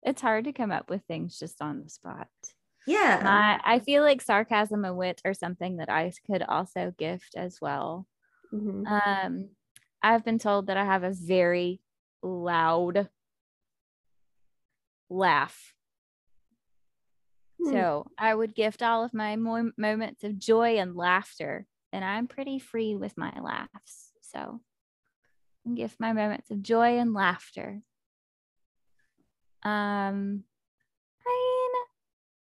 it's 0.02 0.22
hard 0.22 0.44
to 0.44 0.52
come 0.52 0.70
up 0.70 0.90
with 0.90 1.02
things 1.04 1.38
just 1.38 1.60
on 1.60 1.82
the 1.82 1.90
spot. 1.90 2.28
Yeah. 2.86 3.22
I, 3.24 3.74
I 3.74 3.78
feel 3.78 4.02
like 4.02 4.22
sarcasm 4.22 4.84
and 4.84 4.96
wit 4.96 5.20
are 5.24 5.34
something 5.34 5.76
that 5.76 5.90
I 5.90 6.12
could 6.26 6.42
also 6.42 6.94
gift 6.98 7.34
as 7.36 7.58
well. 7.60 8.06
Mm-hmm. 8.52 8.86
Um, 8.86 9.50
I've 10.02 10.24
been 10.24 10.38
told 10.38 10.66
that 10.66 10.76
I 10.76 10.84
have 10.84 11.04
a 11.04 11.12
very 11.12 11.80
loud 12.22 13.08
laugh. 15.10 15.74
Hmm. 17.62 17.70
So 17.70 18.06
I 18.18 18.34
would 18.34 18.54
gift 18.54 18.82
all 18.82 19.04
of 19.04 19.12
my 19.12 19.36
mo- 19.36 19.72
moments 19.76 20.24
of 20.24 20.38
joy 20.38 20.78
and 20.78 20.96
laughter 20.96 21.66
and 21.92 22.04
I'm 22.04 22.26
pretty 22.26 22.58
free 22.58 22.96
with 22.96 23.16
my 23.16 23.32
laughs. 23.40 24.12
So 24.22 24.60
I 25.66 25.74
give 25.74 25.96
my 25.98 26.12
moments 26.12 26.50
of 26.50 26.62
joy 26.62 26.98
and 26.98 27.12
laughter. 27.12 27.82
Um, 29.62 30.44
I 31.26 31.28
mean, 31.28 31.70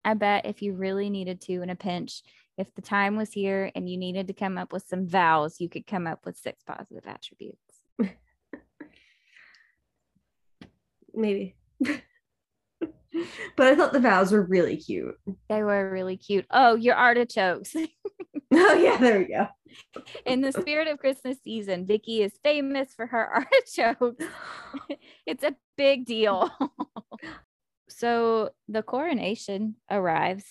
I 0.06 0.14
bet 0.14 0.46
if 0.46 0.62
you 0.62 0.74
really 0.74 1.10
needed 1.10 1.42
to 1.42 1.62
in 1.62 1.70
a 1.70 1.76
pinch, 1.76 2.22
if 2.58 2.74
the 2.74 2.82
time 2.82 3.16
was 3.16 3.34
here 3.34 3.72
and 3.76 3.90
you 3.90 3.98
needed 3.98 4.28
to 4.28 4.34
come 4.34 4.58
up 4.58 4.74
with 4.74 4.84
some 4.88 5.08
vows, 5.08 5.60
you 5.60 5.70
could 5.70 5.86
come 5.86 6.08
up 6.08 6.26
with 6.26 6.38
six 6.38 6.64
positive 6.64 7.06
attributes. 7.06 7.82
Maybe. 11.14 11.56
but 13.56 13.68
I 13.68 13.76
thought 13.76 13.94
the 13.94 14.00
vows 14.00 14.32
were 14.32 14.44
really 14.44 14.78
cute. 14.78 15.16
They 15.50 15.64
were 15.64 15.90
really 15.90 16.18
cute. 16.18 16.46
Oh, 16.52 16.76
your 16.76 16.96
artichokes. 16.96 17.76
oh 18.54 18.74
yeah, 18.74 18.98
there 18.98 19.20
we 19.20 19.26
go. 19.26 19.48
In 20.26 20.42
the 20.42 20.52
spirit 20.52 20.88
of 20.88 21.00
Christmas 21.00 21.38
season, 21.44 21.86
Vicky 21.86 22.22
is 22.22 22.40
famous 22.44 22.94
for 22.94 23.06
her 23.06 23.46
artichokes. 23.76 24.26
it's 25.26 25.44
a 25.44 25.56
big 25.76 26.06
deal. 26.06 26.50
so 27.90 28.52
the 28.68 28.84
coronation 28.84 29.76
arrives. 29.90 30.46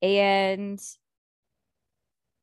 And 0.00 0.80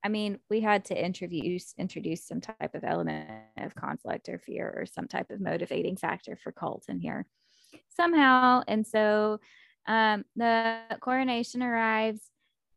I 0.01 0.07
mean, 0.07 0.39
we 0.49 0.61
had 0.61 0.85
to 0.85 1.05
introduce 1.05 1.73
introduce 1.77 2.25
some 2.25 2.39
type 2.39 2.73
of 2.73 2.85
element 2.85 3.29
of 3.57 3.75
conflict 3.75 4.29
or 4.29 4.39
fear 4.39 4.73
or 4.77 4.85
some 4.85 5.07
type 5.07 5.29
of 5.29 5.41
motivating 5.41 5.97
factor 5.97 6.37
for 6.41 6.53
Colton 6.53 6.99
here 6.99 7.25
somehow. 7.95 8.63
And 8.67 8.85
so 8.85 9.39
um, 9.87 10.25
the 10.35 10.79
coronation 10.99 11.63
arrives. 11.63 12.21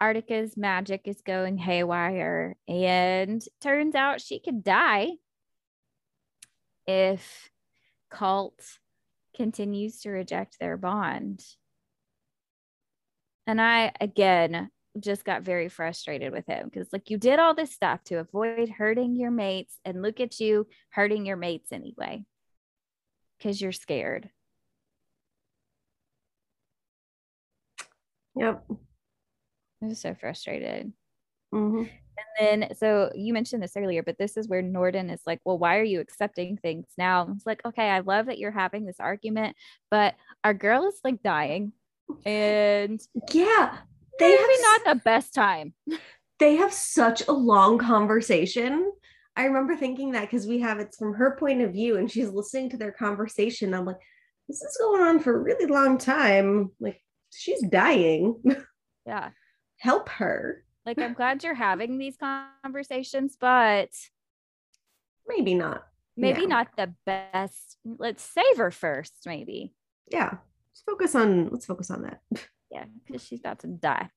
Artica's 0.00 0.56
magic 0.56 1.02
is 1.04 1.20
going 1.24 1.58
haywire, 1.58 2.56
and 2.66 3.40
turns 3.60 3.94
out 3.94 4.20
she 4.20 4.40
could 4.40 4.64
die 4.64 5.10
if 6.88 7.50
Colt 8.10 8.60
continues 9.36 10.00
to 10.00 10.10
reject 10.10 10.58
their 10.58 10.76
bond. 10.76 11.44
And 13.46 13.60
I, 13.60 13.92
again, 14.00 14.70
just 14.98 15.24
got 15.24 15.42
very 15.42 15.68
frustrated 15.68 16.32
with 16.32 16.46
him 16.46 16.68
because, 16.68 16.88
like, 16.92 17.08
you 17.08 17.16
did 17.16 17.38
all 17.38 17.54
this 17.54 17.70
stuff 17.70 18.02
to 18.06 18.16
avoid 18.16 18.70
hurting 18.70 19.14
your 19.14 19.30
mates, 19.30 19.78
and 19.84 20.02
look 20.02 20.18
at 20.18 20.40
you 20.40 20.66
hurting 20.90 21.26
your 21.26 21.36
mates 21.36 21.70
anyway 21.70 22.24
because 23.38 23.60
you're 23.60 23.70
scared. 23.70 24.30
Yep. 28.36 28.64
I 29.82 29.86
was 29.86 30.00
so 30.00 30.14
frustrated. 30.14 30.92
Mm-hmm. 31.54 31.84
And 32.38 32.62
then, 32.62 32.76
so 32.76 33.10
you 33.14 33.32
mentioned 33.32 33.62
this 33.62 33.76
earlier, 33.76 34.02
but 34.02 34.18
this 34.18 34.36
is 34.36 34.48
where 34.48 34.62
Norden 34.62 35.10
is 35.10 35.22
like, 35.26 35.40
well, 35.44 35.58
why 35.58 35.78
are 35.78 35.84
you 35.84 36.00
accepting 36.00 36.56
things 36.56 36.86
now? 36.96 37.28
It's 37.34 37.46
like, 37.46 37.64
okay, 37.64 37.88
I 37.88 38.00
love 38.00 38.26
that 38.26 38.38
you're 38.38 38.50
having 38.50 38.84
this 38.84 39.00
argument, 39.00 39.56
but 39.90 40.14
our 40.44 40.54
girl 40.54 40.86
is 40.86 41.00
like 41.04 41.22
dying. 41.22 41.72
And 42.24 43.00
yeah, 43.32 43.78
they 44.18 44.30
maybe 44.30 44.42
have 44.42 44.82
not 44.84 44.94
the 44.94 45.00
best 45.02 45.34
time. 45.34 45.74
They 46.38 46.56
have 46.56 46.72
such 46.72 47.28
a 47.28 47.32
long 47.32 47.78
conversation. 47.78 48.90
I 49.36 49.44
remember 49.44 49.76
thinking 49.76 50.10
that 50.12 50.22
because 50.22 50.44
we 50.44 50.58
have 50.58 50.80
it's 50.80 50.96
from 50.96 51.14
her 51.14 51.36
point 51.36 51.62
of 51.62 51.72
view 51.72 51.98
and 51.98 52.10
she's 52.10 52.30
listening 52.30 52.70
to 52.70 52.76
their 52.76 52.90
conversation. 52.90 53.72
I'm 53.72 53.84
like, 53.84 54.00
this 54.48 54.60
is 54.60 54.76
going 54.80 55.02
on 55.02 55.20
for 55.20 55.36
a 55.36 55.40
really 55.40 55.66
long 55.66 55.98
time. 55.98 56.72
Like, 56.80 57.00
she's 57.32 57.62
dying. 57.62 58.36
Yeah. 59.06 59.30
Help 59.78 60.08
her. 60.10 60.64
Like, 60.86 60.98
I'm 60.98 61.14
glad 61.14 61.42
you're 61.44 61.54
having 61.54 61.98
these 61.98 62.16
conversations, 62.16 63.36
but 63.40 63.88
maybe 65.26 65.54
not. 65.54 65.84
Maybe 66.16 66.42
Yeah. 66.42 66.46
not 66.48 66.68
the 66.76 66.94
best. 67.06 67.78
Let's 67.84 68.22
save 68.22 68.58
her 68.58 68.70
first, 68.70 69.14
maybe. 69.26 69.74
Yeah. 70.10 70.30
Let's 70.70 70.82
focus 70.86 71.14
on 71.14 71.48
let's 71.50 71.66
focus 71.66 71.90
on 71.90 72.02
that. 72.02 72.20
Yeah, 72.70 72.84
because 73.06 73.22
she's 73.22 73.40
about 73.40 73.58
to 73.60 73.66
die. 73.66 74.08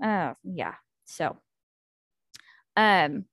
Oh, 0.00 0.34
yeah. 0.44 0.74
So, 1.04 1.36
um, 2.76 3.24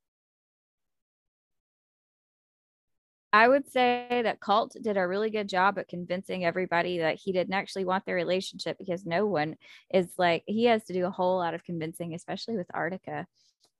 I 3.32 3.47
would 3.47 3.67
say 3.69 4.21
that 4.23 4.39
Colt 4.39 4.75
did 4.82 4.97
a 4.97 5.07
really 5.07 5.30
good 5.30 5.47
job 5.47 5.77
at 5.77 5.88
convincing 5.88 6.45
everybody 6.45 6.97
that 6.99 7.15
he 7.15 7.32
didn't 7.32 7.53
actually 7.53 7.86
want 7.86 8.05
their 8.05 8.15
relationship 8.15 8.77
because 8.80 9.05
no 9.05 9.27
one 9.27 9.55
is 9.93 10.07
like, 10.17 10.43
he 10.47 10.65
has 10.65 10.84
to 10.86 10.93
do 10.93 11.05
a 11.05 11.11
whole 11.11 11.38
lot 11.38 11.53
of 11.53 11.63
convincing, 11.63 12.15
especially 12.15 12.57
with 12.57 12.67
Artica, 12.69 13.25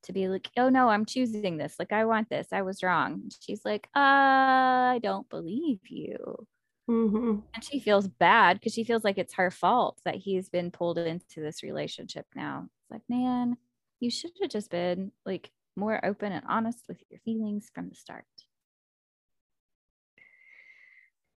to 0.04 0.12
be 0.12 0.28
like, 0.28 0.50
oh 0.56 0.68
no, 0.68 0.88
I'm 0.88 1.04
choosing 1.04 1.56
this. 1.56 1.76
Like, 1.78 1.92
I 1.92 2.04
want 2.04 2.30
this. 2.30 2.48
I 2.52 2.62
was 2.62 2.82
wrong. 2.82 3.30
She's 3.40 3.64
like, 3.64 3.88
I 3.94 5.00
don't 5.02 5.28
believe 5.28 5.80
you. 5.88 6.46
Mhm. 6.88 7.42
And 7.54 7.64
she 7.64 7.80
feels 7.80 8.08
bad 8.08 8.58
because 8.58 8.72
she 8.74 8.84
feels 8.84 9.04
like 9.04 9.18
it's 9.18 9.34
her 9.34 9.50
fault 9.50 10.00
that 10.04 10.16
he's 10.16 10.48
been 10.48 10.70
pulled 10.70 10.98
into 10.98 11.40
this 11.40 11.62
relationship 11.62 12.26
now. 12.34 12.68
It's 12.82 12.90
like, 12.90 13.02
man, 13.08 13.56
you 14.00 14.10
should 14.10 14.32
have 14.40 14.50
just 14.50 14.70
been 14.70 15.12
like 15.26 15.50
more 15.76 16.04
open 16.04 16.32
and 16.32 16.44
honest 16.48 16.86
with 16.88 17.02
your 17.10 17.20
feelings 17.20 17.70
from 17.74 17.88
the 17.88 17.94
start. 17.94 18.24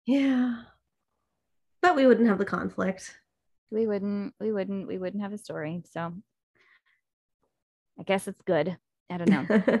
Yeah. 0.06 0.62
But 1.80 1.96
we 1.96 2.06
wouldn't 2.06 2.28
have 2.28 2.38
the 2.38 2.44
conflict. 2.44 3.16
We 3.70 3.86
wouldn't, 3.86 4.34
we 4.40 4.52
wouldn't, 4.52 4.86
we 4.86 4.98
wouldn't 4.98 5.22
have 5.22 5.32
a 5.32 5.38
story. 5.38 5.82
So 5.90 6.12
I 7.98 8.02
guess 8.04 8.28
it's 8.28 8.42
good. 8.42 8.76
I 9.10 9.16
don't 9.18 9.30
know. 9.30 9.80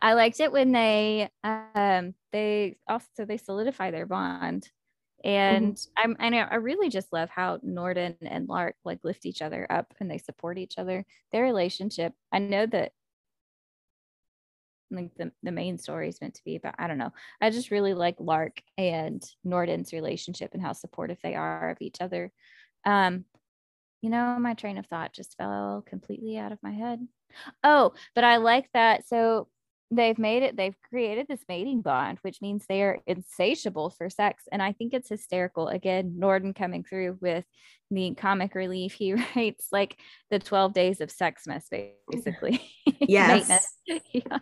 I 0.00 0.14
liked 0.14 0.40
it 0.40 0.52
when 0.52 0.72
they 0.72 1.28
um 1.44 2.14
they 2.32 2.76
also 2.88 3.24
they 3.26 3.36
solidify 3.36 3.90
their 3.90 4.06
bond. 4.06 4.68
And 5.24 5.78
I'm 5.96 6.16
I 6.20 6.28
know 6.28 6.46
I 6.50 6.56
really 6.56 6.90
just 6.90 7.12
love 7.12 7.30
how 7.30 7.58
Norden 7.62 8.16
and 8.22 8.48
Lark 8.48 8.76
like 8.84 9.00
lift 9.04 9.26
each 9.26 9.42
other 9.42 9.66
up 9.70 9.92
and 10.00 10.10
they 10.10 10.18
support 10.18 10.58
each 10.58 10.78
other. 10.78 11.04
Their 11.32 11.42
relationship, 11.44 12.12
I 12.32 12.38
know 12.38 12.66
that 12.66 12.92
like 14.96 15.14
the, 15.16 15.32
the 15.42 15.52
main 15.52 15.78
story 15.78 16.08
is 16.08 16.20
meant 16.20 16.34
to 16.34 16.44
be 16.44 16.56
about, 16.56 16.74
I 16.78 16.86
don't 16.86 16.98
know. 16.98 17.12
I 17.40 17.50
just 17.50 17.70
really 17.70 17.94
like 17.94 18.16
Lark 18.18 18.62
and 18.78 19.22
Norden's 19.44 19.92
relationship 19.92 20.50
and 20.54 20.62
how 20.62 20.72
supportive 20.72 21.18
they 21.22 21.34
are 21.34 21.70
of 21.70 21.78
each 21.80 22.00
other. 22.00 22.32
Um, 22.84 23.24
you 24.02 24.10
know, 24.10 24.36
my 24.38 24.54
train 24.54 24.78
of 24.78 24.86
thought 24.86 25.14
just 25.14 25.36
fell 25.36 25.82
completely 25.86 26.36
out 26.36 26.52
of 26.52 26.62
my 26.62 26.72
head. 26.72 27.06
Oh, 27.62 27.94
but 28.14 28.24
I 28.24 28.36
like 28.36 28.68
that. 28.74 29.08
So 29.08 29.48
they've 29.90 30.18
made 30.18 30.42
it, 30.42 30.56
they've 30.56 30.76
created 30.88 31.26
this 31.28 31.44
mating 31.48 31.82
bond, 31.82 32.18
which 32.22 32.40
means 32.42 32.66
they 32.66 32.82
are 32.82 32.98
insatiable 33.06 33.90
for 33.90 34.10
sex. 34.10 34.44
And 34.52 34.62
I 34.62 34.72
think 34.72 34.92
it's 34.92 35.08
hysterical. 35.08 35.68
Again, 35.68 36.14
Norden 36.18 36.52
coming 36.52 36.84
through 36.84 37.18
with 37.20 37.44
the 37.90 38.14
comic 38.14 38.54
relief. 38.54 38.92
He 38.92 39.14
writes 39.36 39.68
like 39.72 39.96
the 40.30 40.38
12 40.38 40.74
days 40.74 41.00
of 41.00 41.10
sex 41.10 41.46
mess, 41.46 41.68
basically. 42.10 42.60
Yes. 43.00 43.74
Yeah. 44.12 44.38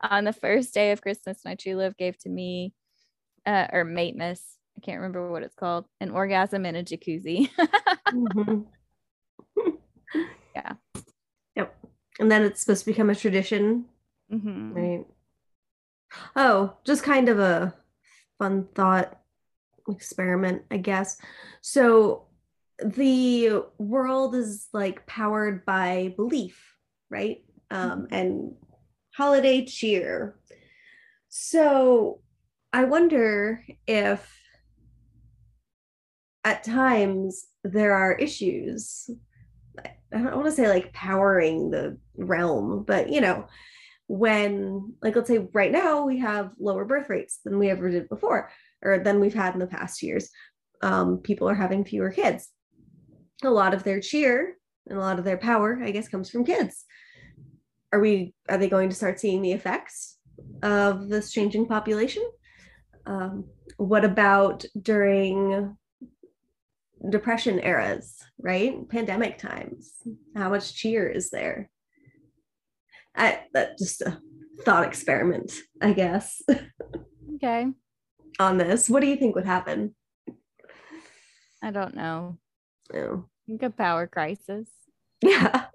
On 0.00 0.24
the 0.24 0.32
first 0.32 0.74
day 0.74 0.92
of 0.92 1.02
Christmas, 1.02 1.44
my 1.44 1.54
true 1.54 1.74
love 1.74 1.96
gave 1.96 2.18
to 2.18 2.28
me, 2.28 2.74
uh, 3.46 3.66
or 3.72 3.84
miss, 3.84 4.42
I 4.76 4.80
can't 4.80 4.98
remember 4.98 5.30
what 5.30 5.42
it's 5.42 5.54
called, 5.54 5.86
an 6.00 6.10
orgasm 6.10 6.66
in 6.66 6.76
a 6.76 6.82
jacuzzi. 6.82 7.50
Mhm. 8.12 8.66
Yeah. 10.54 10.74
Yep. 11.56 11.76
And 12.20 12.30
then 12.30 12.42
it's 12.44 12.60
supposed 12.60 12.84
to 12.84 12.90
become 12.92 13.10
a 13.10 13.14
tradition, 13.14 13.86
Mhm. 14.32 14.72
right? 14.74 15.06
Oh, 16.36 16.76
just 16.84 17.02
kind 17.02 17.28
of 17.28 17.40
a 17.40 17.74
fun 18.38 18.68
thought 18.74 19.20
experiment, 19.88 20.62
I 20.70 20.76
guess. 20.76 21.20
So 21.60 22.28
the 22.78 23.64
world 23.78 24.34
is 24.36 24.68
like 24.72 25.06
powered 25.06 25.64
by 25.64 26.14
belief, 26.16 26.76
right? 27.10 27.44
Um, 27.70 28.06
and 28.12 28.54
holiday 29.16 29.64
cheer. 29.64 30.36
So 31.28 32.20
I 32.72 32.84
wonder 32.84 33.64
if 33.86 34.28
at 36.44 36.64
times 36.64 37.46
there 37.62 37.94
are 37.94 38.14
issues. 38.14 39.08
I 39.78 40.18
don't 40.18 40.34
want 40.34 40.46
to 40.46 40.52
say 40.52 40.68
like 40.68 40.92
powering 40.92 41.70
the 41.70 41.98
realm, 42.16 42.84
but 42.86 43.10
you 43.10 43.20
know, 43.20 43.46
when 44.06 44.94
like 45.02 45.16
let's 45.16 45.28
say 45.28 45.48
right 45.52 45.72
now 45.72 46.04
we 46.04 46.18
have 46.18 46.52
lower 46.58 46.84
birth 46.84 47.08
rates 47.08 47.40
than 47.44 47.58
we 47.58 47.70
ever 47.70 47.90
did 47.90 48.08
before 48.08 48.50
or 48.82 48.98
than 48.98 49.18
we've 49.18 49.34
had 49.34 49.54
in 49.54 49.60
the 49.60 49.66
past 49.66 50.02
years. 50.02 50.28
Um, 50.82 51.18
people 51.18 51.48
are 51.48 51.54
having 51.54 51.84
fewer 51.84 52.10
kids. 52.10 52.48
A 53.42 53.50
lot 53.50 53.72
of 53.72 53.84
their 53.84 54.00
cheer 54.00 54.56
and 54.86 54.98
a 54.98 55.00
lot 55.00 55.18
of 55.18 55.24
their 55.24 55.38
power, 55.38 55.80
I 55.82 55.90
guess, 55.90 56.08
comes 56.08 56.30
from 56.30 56.44
kids. 56.44 56.84
Are 57.94 58.00
we 58.00 58.34
are 58.48 58.58
they 58.58 58.68
going 58.68 58.88
to 58.88 58.94
start 58.96 59.20
seeing 59.20 59.40
the 59.40 59.52
effects 59.52 60.18
of 60.64 61.08
this 61.08 61.30
changing 61.30 61.66
population? 61.66 62.28
Um, 63.06 63.44
what 63.76 64.04
about 64.04 64.64
during 64.82 65.76
depression 67.08 67.60
eras, 67.60 68.16
right? 68.36 68.76
Pandemic 68.88 69.38
times. 69.38 69.92
How 70.34 70.48
much 70.50 70.74
cheer 70.74 71.08
is 71.08 71.30
there? 71.30 71.70
I 73.14 73.42
that 73.52 73.78
just 73.78 74.00
a 74.02 74.18
thought 74.64 74.88
experiment, 74.88 75.52
I 75.80 75.92
guess, 75.92 76.42
Okay. 77.36 77.68
on 78.40 78.58
this. 78.58 78.90
What 78.90 79.02
do 79.02 79.06
you 79.06 79.14
think 79.14 79.36
would 79.36 79.46
happen? 79.46 79.94
I 81.62 81.70
don't 81.70 81.94
know. 81.94 82.38
Oh, 82.92 83.26
Think 83.46 83.62
a 83.62 83.70
power 83.70 84.08
crisis. 84.08 84.66
yeah. 85.22 85.66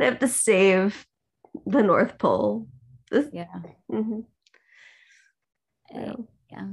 they 0.00 0.04
have 0.06 0.18
to 0.18 0.26
save 0.26 1.06
the 1.66 1.82
North 1.82 2.18
Pole. 2.18 2.68
This- 3.10 3.30
Yeah. 3.32 3.62
mhm. 3.90 4.24
Eh, 5.90 6.12
Yeah. 6.50 6.68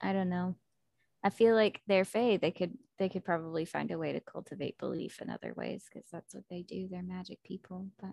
I 0.00 0.12
don't 0.12 0.28
know. 0.30 0.54
I 1.22 1.30
feel 1.30 1.54
like 1.54 1.82
they're 1.86 2.04
Fae. 2.04 2.36
They 2.38 2.50
could 2.50 2.78
they 2.98 3.08
could 3.08 3.24
probably 3.24 3.64
find 3.64 3.90
a 3.90 3.98
way 3.98 4.12
to 4.12 4.20
cultivate 4.20 4.76
belief 4.78 5.20
in 5.22 5.30
other 5.30 5.52
ways 5.56 5.84
because 5.88 6.08
that's 6.10 6.34
what 6.34 6.44
they 6.50 6.62
do. 6.62 6.86
They're 6.88 7.02
magic 7.02 7.42
people. 7.42 7.88
But 8.00 8.10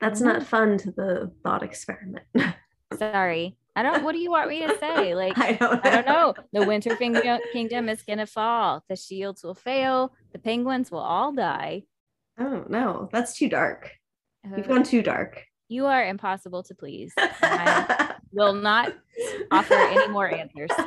That's 0.00 0.20
not 0.20 0.42
fun 0.44 0.78
to 0.78 0.90
the 0.90 1.32
thought 1.42 1.62
experiment. 1.62 2.24
sorry. 2.98 3.56
I 3.76 3.82
don't 3.82 4.04
what 4.04 4.12
do 4.12 4.18
you 4.18 4.30
want 4.30 4.48
me 4.50 4.60
to 4.66 4.76
say? 4.78 5.14
Like 5.22 5.36
I 5.38 5.52
don't 5.52 5.84
I 5.86 5.90
don't 5.90 6.06
know. 6.06 6.34
The 6.52 6.64
Winter 6.66 6.94
Kingdom, 6.96 7.40
Kingdom 7.52 7.88
is 7.88 8.02
gonna 8.02 8.26
fall. 8.26 8.84
The 8.88 8.96
shields 8.96 9.42
will 9.42 9.54
fail. 9.54 10.12
The 10.32 10.38
penguins 10.38 10.90
will 10.90 11.00
all 11.00 11.32
die. 11.32 11.84
I 12.38 12.42
don't 12.44 12.70
know. 12.70 13.08
That's 13.12 13.36
too 13.36 13.48
dark. 13.48 13.92
You've 14.44 14.66
Uh, 14.66 14.68
gone 14.74 14.82
too 14.82 15.02
dark. 15.02 15.44
you 15.68 15.86
are 15.86 16.04
impossible 16.06 16.62
to 16.64 16.74
please. 16.74 17.12
I 17.18 18.16
will 18.32 18.52
not 18.54 18.92
offer 19.50 19.74
any 19.74 20.08
more 20.08 20.28
answers. 20.30 20.70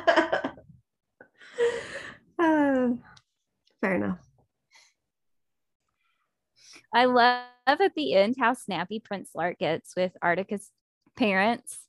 Uh, 2.40 2.90
fair 3.80 3.96
enough. 3.96 4.20
I 6.94 7.06
love 7.06 7.42
at 7.66 7.96
the 7.96 8.14
end 8.14 8.36
how 8.38 8.52
snappy 8.54 9.00
Prince 9.00 9.30
Lark 9.34 9.58
gets 9.58 9.94
with 9.96 10.12
Artica's 10.22 10.70
parents. 11.16 11.80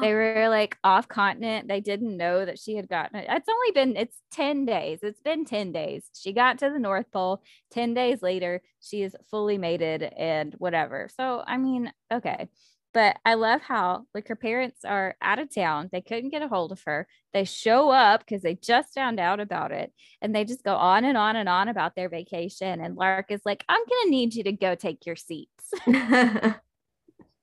They 0.00 0.12
were 0.14 0.48
like 0.48 0.76
off 0.84 1.08
continent. 1.08 1.68
They 1.68 1.80
didn't 1.80 2.16
know 2.16 2.44
that 2.44 2.58
she 2.58 2.74
had 2.76 2.88
gotten 2.88 3.18
it. 3.18 3.26
It's 3.28 3.48
only 3.48 3.72
been, 3.72 3.96
it's 3.96 4.20
10 4.32 4.64
days. 4.64 5.00
It's 5.02 5.20
been 5.20 5.44
10 5.44 5.72
days. 5.72 6.08
She 6.14 6.32
got 6.32 6.58
to 6.58 6.70
the 6.70 6.78
North 6.78 7.10
Pole. 7.10 7.42
10 7.72 7.94
days 7.94 8.22
later, 8.22 8.62
she 8.80 9.02
is 9.02 9.16
fully 9.30 9.58
mated 9.58 10.02
and 10.02 10.54
whatever. 10.58 11.08
So, 11.16 11.42
I 11.46 11.56
mean, 11.56 11.92
okay. 12.12 12.48
But 12.94 13.18
I 13.24 13.34
love 13.34 13.60
how, 13.60 14.06
like, 14.14 14.28
her 14.28 14.34
parents 14.34 14.84
are 14.84 15.14
out 15.20 15.38
of 15.38 15.54
town. 15.54 15.90
They 15.92 16.00
couldn't 16.00 16.30
get 16.30 16.42
a 16.42 16.48
hold 16.48 16.72
of 16.72 16.82
her. 16.84 17.06
They 17.34 17.44
show 17.44 17.90
up 17.90 18.20
because 18.20 18.42
they 18.42 18.54
just 18.54 18.94
found 18.94 19.20
out 19.20 19.40
about 19.40 19.72
it. 19.72 19.92
And 20.22 20.34
they 20.34 20.44
just 20.44 20.64
go 20.64 20.74
on 20.74 21.04
and 21.04 21.16
on 21.16 21.36
and 21.36 21.50
on 21.50 21.68
about 21.68 21.94
their 21.94 22.08
vacation. 22.08 22.80
And 22.80 22.96
Lark 22.96 23.30
is 23.30 23.42
like, 23.44 23.62
I'm 23.68 23.84
going 23.86 24.04
to 24.04 24.10
need 24.10 24.34
you 24.34 24.42
to 24.44 24.52
go 24.52 24.74
take 24.74 25.04
your 25.04 25.16
seats. 25.16 25.70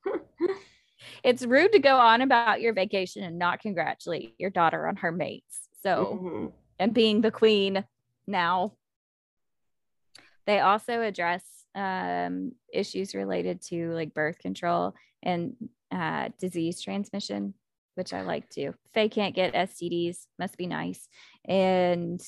it's 1.24 1.46
rude 1.46 1.72
to 1.74 1.80
go 1.80 1.98
on 1.98 2.22
about 2.22 2.62
your 2.62 2.74
vacation 2.74 3.24
and 3.24 3.38
not 3.38 3.60
congratulate 3.60 4.36
your 4.38 4.50
daughter 4.50 4.88
on 4.88 4.96
her 4.98 5.12
mates. 5.12 5.70
So, 5.82 6.20
Mhm. 6.22 6.52
and 6.80 6.94
being 6.94 7.22
the 7.22 7.32
queen 7.32 7.86
now. 8.28 8.74
They 10.46 10.60
also 10.60 11.02
address 11.02 11.44
um, 11.74 12.54
issues 12.72 13.14
related 13.16 13.62
to 13.64 13.92
like 13.92 14.14
birth 14.14 14.40
control 14.40 14.94
and 15.24 15.56
uh, 15.92 16.30
disease 16.40 16.82
transmission, 16.82 17.54
which 17.96 18.14
I 18.14 18.22
like 18.22 18.50
too. 18.50 18.74
Fae 18.94 19.08
can't 19.10 19.36
get 19.36 19.54
STDs, 19.54 20.28
must 20.40 20.58
be 20.58 20.68
nice. 20.68 21.08
And 21.46 22.22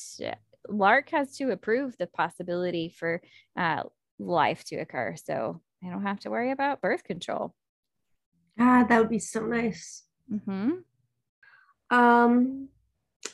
Lark 0.68 1.10
has 1.12 1.38
to 1.38 1.52
approve 1.52 1.96
the 1.98 2.08
possibility 2.08 2.90
for 2.90 3.22
uh, 3.56 3.84
life 4.20 4.64
to 4.66 4.78
occur. 4.78 5.16
So 5.16 5.62
I 5.86 5.90
don't 5.90 6.04
have 6.04 6.20
to 6.22 6.30
worry 6.30 6.52
about 6.52 6.82
birth 6.82 7.04
control. 7.04 7.54
Ah, 8.60 8.86
that 8.88 9.00
would 9.00 9.10
be 9.10 9.20
so 9.20 9.46
nice. 9.46 10.04
Mm-hmm. 10.32 10.72
Um, 11.90 12.70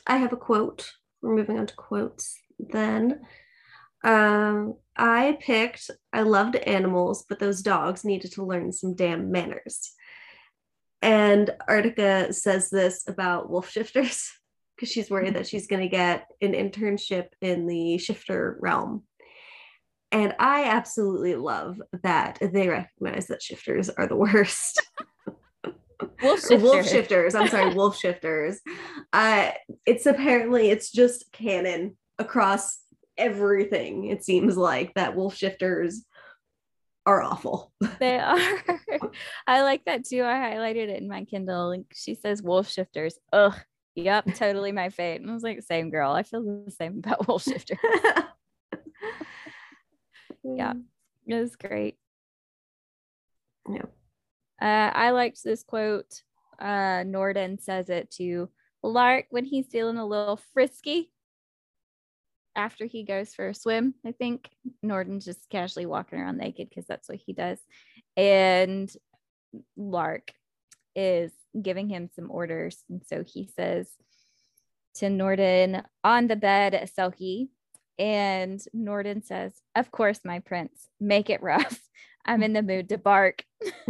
I 0.06 0.16
have 0.16 0.32
a 0.32 0.36
quote. 0.36 0.92
We're 1.22 1.34
moving 1.34 1.58
on 1.58 1.66
to 1.66 1.74
quotes 1.74 2.36
then. 2.58 3.20
Um, 4.04 4.74
I 4.96 5.38
picked, 5.40 5.90
I 6.12 6.22
loved 6.22 6.56
animals, 6.56 7.24
but 7.28 7.38
those 7.38 7.62
dogs 7.62 8.04
needed 8.04 8.32
to 8.32 8.44
learn 8.44 8.70
some 8.72 8.94
damn 8.94 9.32
manners. 9.32 9.92
And 11.02 11.50
Artica 11.68 12.34
says 12.34 12.70
this 12.70 13.08
about 13.08 13.50
wolf 13.50 13.70
shifters 13.70 14.30
because 14.76 14.90
she's 14.90 15.10
worried 15.10 15.34
that 15.34 15.46
she's 15.46 15.66
going 15.66 15.82
to 15.82 15.88
get 15.88 16.26
an 16.40 16.52
internship 16.52 17.28
in 17.40 17.66
the 17.66 17.98
shifter 17.98 18.58
realm. 18.60 19.04
And 20.14 20.32
I 20.38 20.66
absolutely 20.66 21.34
love 21.34 21.82
that 22.04 22.38
they 22.40 22.68
recognize 22.68 23.26
that 23.26 23.42
shifters 23.42 23.90
are 23.90 24.06
the 24.06 24.14
worst. 24.14 24.80
Wolf 26.22 26.40
shifters. 26.40 26.62
wolf 26.62 26.88
shifters. 26.88 27.34
I'm 27.34 27.48
sorry, 27.48 27.74
wolf 27.74 27.98
shifters. 27.98 28.60
Uh, 29.12 29.50
it's 29.86 30.06
apparently 30.06 30.70
it's 30.70 30.92
just 30.92 31.32
canon 31.32 31.96
across 32.18 32.78
everything. 33.16 34.04
It 34.06 34.22
seems 34.22 34.56
like 34.56 34.94
that 34.94 35.16
wolf 35.16 35.34
shifters 35.34 36.04
are 37.06 37.20
awful. 37.22 37.72
They 37.98 38.18
are. 38.18 38.38
I 39.46 39.62
like 39.62 39.84
that 39.86 40.04
too. 40.04 40.22
I 40.22 40.34
highlighted 40.34 40.88
it 40.88 41.02
in 41.02 41.08
my 41.08 41.24
Kindle. 41.24 41.84
She 41.92 42.14
says 42.14 42.42
wolf 42.42 42.70
shifters. 42.70 43.18
Ugh. 43.32 43.54
Yep, 43.96 44.34
totally 44.34 44.72
my 44.72 44.90
fate. 44.90 45.20
And 45.20 45.30
I 45.30 45.34
was 45.34 45.42
like, 45.42 45.62
same 45.62 45.90
girl. 45.90 46.12
I 46.12 46.22
feel 46.22 46.42
the 46.42 46.70
same 46.70 46.98
about 47.04 47.26
wolf 47.26 47.42
shifters. 47.42 47.78
Yeah. 50.44 50.74
It 51.26 51.34
was 51.34 51.56
great. 51.56 51.96
Yeah. 53.68 53.86
Uh, 54.60 54.90
I 54.94 55.10
liked 55.10 55.42
this 55.42 55.62
quote. 55.62 56.22
Uh, 56.58 57.02
Norden 57.04 57.58
says 57.58 57.88
it 57.88 58.10
to 58.12 58.50
Lark 58.82 59.26
when 59.30 59.44
he's 59.44 59.66
feeling 59.66 59.96
a 59.96 60.06
little 60.06 60.38
frisky 60.52 61.10
after 62.54 62.86
he 62.86 63.02
goes 63.02 63.34
for 63.34 63.48
a 63.48 63.54
swim. 63.54 63.94
I 64.06 64.12
think 64.12 64.48
Norden's 64.82 65.24
just 65.24 65.48
casually 65.50 65.86
walking 65.86 66.18
around 66.18 66.38
naked 66.38 66.68
because 66.68 66.86
that's 66.86 67.08
what 67.08 67.18
he 67.24 67.32
does. 67.32 67.58
And 68.16 68.90
Lark 69.76 70.32
is 70.94 71.32
giving 71.60 71.88
him 71.88 72.08
some 72.14 72.30
orders. 72.30 72.84
And 72.88 73.02
so 73.06 73.24
he 73.26 73.50
says 73.56 73.88
to 74.96 75.10
Norden, 75.10 75.82
on 76.04 76.28
the 76.28 76.36
bed, 76.36 76.88
Selkie. 76.96 77.48
And 77.98 78.60
Norden 78.72 79.22
says, 79.22 79.52
Of 79.76 79.90
course, 79.90 80.20
my 80.24 80.40
prince, 80.40 80.88
make 81.00 81.30
it 81.30 81.42
rough. 81.42 81.80
I'm 82.26 82.42
in 82.42 82.52
the 82.54 82.62
mood 82.62 82.88
to 82.88 82.98
bark. 82.98 83.44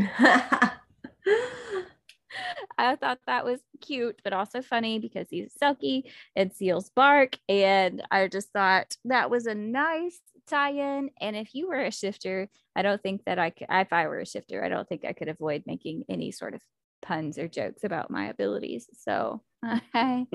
I 2.76 2.96
thought 2.96 3.20
that 3.26 3.44
was 3.44 3.60
cute, 3.80 4.20
but 4.24 4.32
also 4.32 4.60
funny 4.60 4.98
because 4.98 5.28
he's 5.30 5.54
Selkie 5.62 6.10
and 6.34 6.52
seals 6.52 6.90
bark. 6.90 7.38
And 7.48 8.02
I 8.10 8.26
just 8.26 8.50
thought 8.50 8.96
that 9.04 9.30
was 9.30 9.46
a 9.46 9.54
nice 9.54 10.18
tie 10.48 10.72
in. 10.72 11.10
And 11.20 11.36
if 11.36 11.54
you 11.54 11.68
were 11.68 11.80
a 11.80 11.92
shifter, 11.92 12.48
I 12.74 12.82
don't 12.82 13.00
think 13.02 13.24
that 13.26 13.38
I 13.38 13.50
could, 13.50 13.68
if 13.70 13.92
I 13.92 14.08
were 14.08 14.18
a 14.20 14.26
shifter, 14.26 14.64
I 14.64 14.68
don't 14.68 14.88
think 14.88 15.04
I 15.04 15.12
could 15.12 15.28
avoid 15.28 15.62
making 15.66 16.04
any 16.08 16.32
sort 16.32 16.54
of 16.54 16.60
puns 17.02 17.38
or 17.38 17.46
jokes 17.46 17.84
about 17.84 18.10
my 18.10 18.26
abilities. 18.26 18.88
So 18.98 19.42
I 19.62 20.26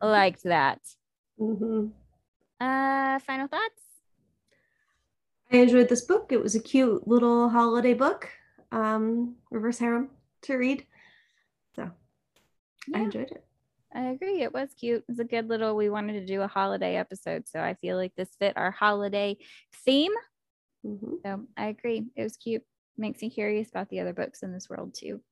liked 0.00 0.44
that. 0.44 0.80
Mhm. 1.40 1.90
Uh, 2.60 3.18
final 3.20 3.46
thoughts? 3.48 3.82
I 5.50 5.58
enjoyed 5.58 5.88
this 5.88 6.04
book. 6.04 6.28
It 6.30 6.42
was 6.42 6.54
a 6.54 6.60
cute 6.60 7.06
little 7.08 7.48
holiday 7.48 7.94
book, 7.94 8.28
um, 8.70 9.36
reverse 9.50 9.78
harem 9.78 10.10
to 10.42 10.56
read. 10.56 10.86
So 11.74 11.90
I 12.94 13.00
enjoyed 13.00 13.30
it. 13.30 13.44
I 13.94 14.10
agree. 14.10 14.42
It 14.42 14.52
was 14.52 14.74
cute. 14.74 15.04
It's 15.08 15.18
a 15.18 15.24
good 15.24 15.48
little, 15.48 15.74
we 15.74 15.88
wanted 15.88 16.14
to 16.14 16.26
do 16.26 16.42
a 16.42 16.48
holiday 16.48 16.96
episode. 16.96 17.48
So 17.48 17.60
I 17.60 17.74
feel 17.74 17.96
like 17.96 18.14
this 18.14 18.28
fit 18.38 18.56
our 18.56 18.70
holiday 18.70 19.38
theme. 19.84 20.12
Mhm. 20.84 21.22
So 21.24 21.46
I 21.56 21.66
agree. 21.68 22.04
It 22.14 22.22
was 22.22 22.36
cute. 22.36 22.62
Makes 22.98 23.22
me 23.22 23.30
curious 23.30 23.70
about 23.70 23.88
the 23.88 24.00
other 24.00 24.12
books 24.12 24.42
in 24.42 24.52
this 24.52 24.68
world 24.68 24.92
too. 24.94 25.22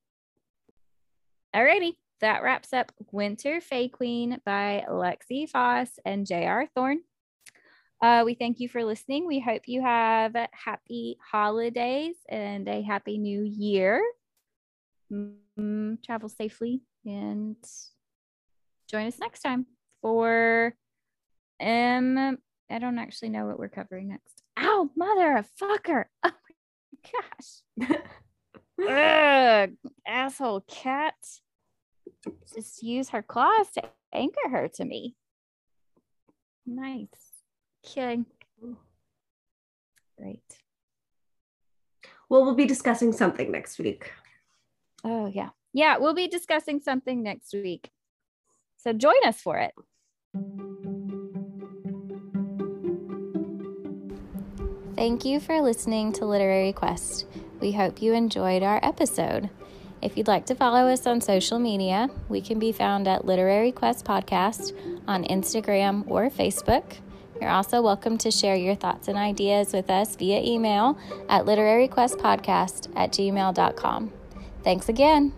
Alrighty. 1.54 1.96
That 2.20 2.42
wraps 2.42 2.72
up 2.72 2.92
Winter 3.12 3.60
Fae 3.60 3.88
Queen 3.88 4.40
by 4.46 4.86
Lexi 4.88 5.46
Foss 5.48 5.98
and 6.06 6.26
J.R. 6.26 6.66
Thorn. 6.74 7.02
Uh, 8.02 8.22
we 8.26 8.34
thank 8.34 8.60
you 8.60 8.68
for 8.68 8.84
listening. 8.84 9.26
We 9.26 9.40
hope 9.40 9.62
you 9.66 9.80
have 9.82 10.34
happy 10.52 11.16
holidays 11.30 12.16
and 12.28 12.68
a 12.68 12.82
happy 12.82 13.16
new 13.16 13.42
year. 13.42 14.02
Mm, 15.10 16.02
travel 16.04 16.28
safely 16.28 16.82
and 17.04 17.56
join 18.88 19.06
us 19.06 19.18
next 19.18 19.40
time 19.40 19.66
for 20.02 20.74
um 21.60 22.38
I 22.68 22.78
don't 22.80 22.98
actually 22.98 23.28
know 23.28 23.46
what 23.46 23.58
we're 23.58 23.68
covering 23.68 24.08
next. 24.08 24.42
Ow, 24.58 24.90
mother 24.96 25.36
of 25.36 25.48
fucker. 25.60 26.04
Oh 26.24 26.32
my 27.02 27.90
gosh. 27.90 28.00
Ugh, 29.68 29.70
asshole 30.06 30.62
cat. 30.66 31.14
Just 32.54 32.82
use 32.82 33.10
her 33.10 33.22
claws 33.22 33.70
to 33.72 33.82
anchor 34.12 34.48
her 34.50 34.68
to 34.74 34.84
me. 34.84 35.14
Nice. 36.64 37.25
Okay. 37.86 38.24
Great. 40.18 40.40
Well, 42.28 42.44
we'll 42.44 42.54
be 42.54 42.66
discussing 42.66 43.12
something 43.12 43.52
next 43.52 43.78
week. 43.78 44.12
Oh 45.04 45.26
yeah. 45.26 45.50
Yeah, 45.72 45.98
we'll 45.98 46.14
be 46.14 46.26
discussing 46.26 46.80
something 46.80 47.22
next 47.22 47.52
week. 47.52 47.90
So 48.78 48.92
join 48.92 49.14
us 49.24 49.40
for 49.40 49.58
it. 49.58 49.74
Thank 54.96 55.24
you 55.24 55.38
for 55.38 55.60
listening 55.60 56.12
to 56.14 56.24
Literary 56.24 56.72
Quest. 56.72 57.26
We 57.60 57.72
hope 57.72 58.00
you 58.00 58.14
enjoyed 58.14 58.62
our 58.62 58.80
episode. 58.82 59.50
If 60.02 60.16
you'd 60.16 60.28
like 60.28 60.46
to 60.46 60.54
follow 60.54 60.88
us 60.88 61.06
on 61.06 61.20
social 61.20 61.58
media, 61.58 62.08
we 62.28 62.40
can 62.40 62.58
be 62.58 62.72
found 62.72 63.06
at 63.06 63.24
Literary 63.24 63.72
Quest 63.72 64.04
Podcast 64.04 64.72
on 65.06 65.24
Instagram 65.24 66.04
or 66.08 66.30
Facebook. 66.30 66.96
You're 67.40 67.50
also 67.50 67.82
welcome 67.82 68.18
to 68.18 68.30
share 68.30 68.56
your 68.56 68.74
thoughts 68.74 69.08
and 69.08 69.18
ideas 69.18 69.72
with 69.72 69.90
us 69.90 70.16
via 70.16 70.40
email 70.40 70.98
at 71.28 71.44
literaryquestpodcast 71.44 72.92
at 72.96 73.12
gmail.com. 73.12 74.12
Thanks 74.64 74.88
again. 74.88 75.32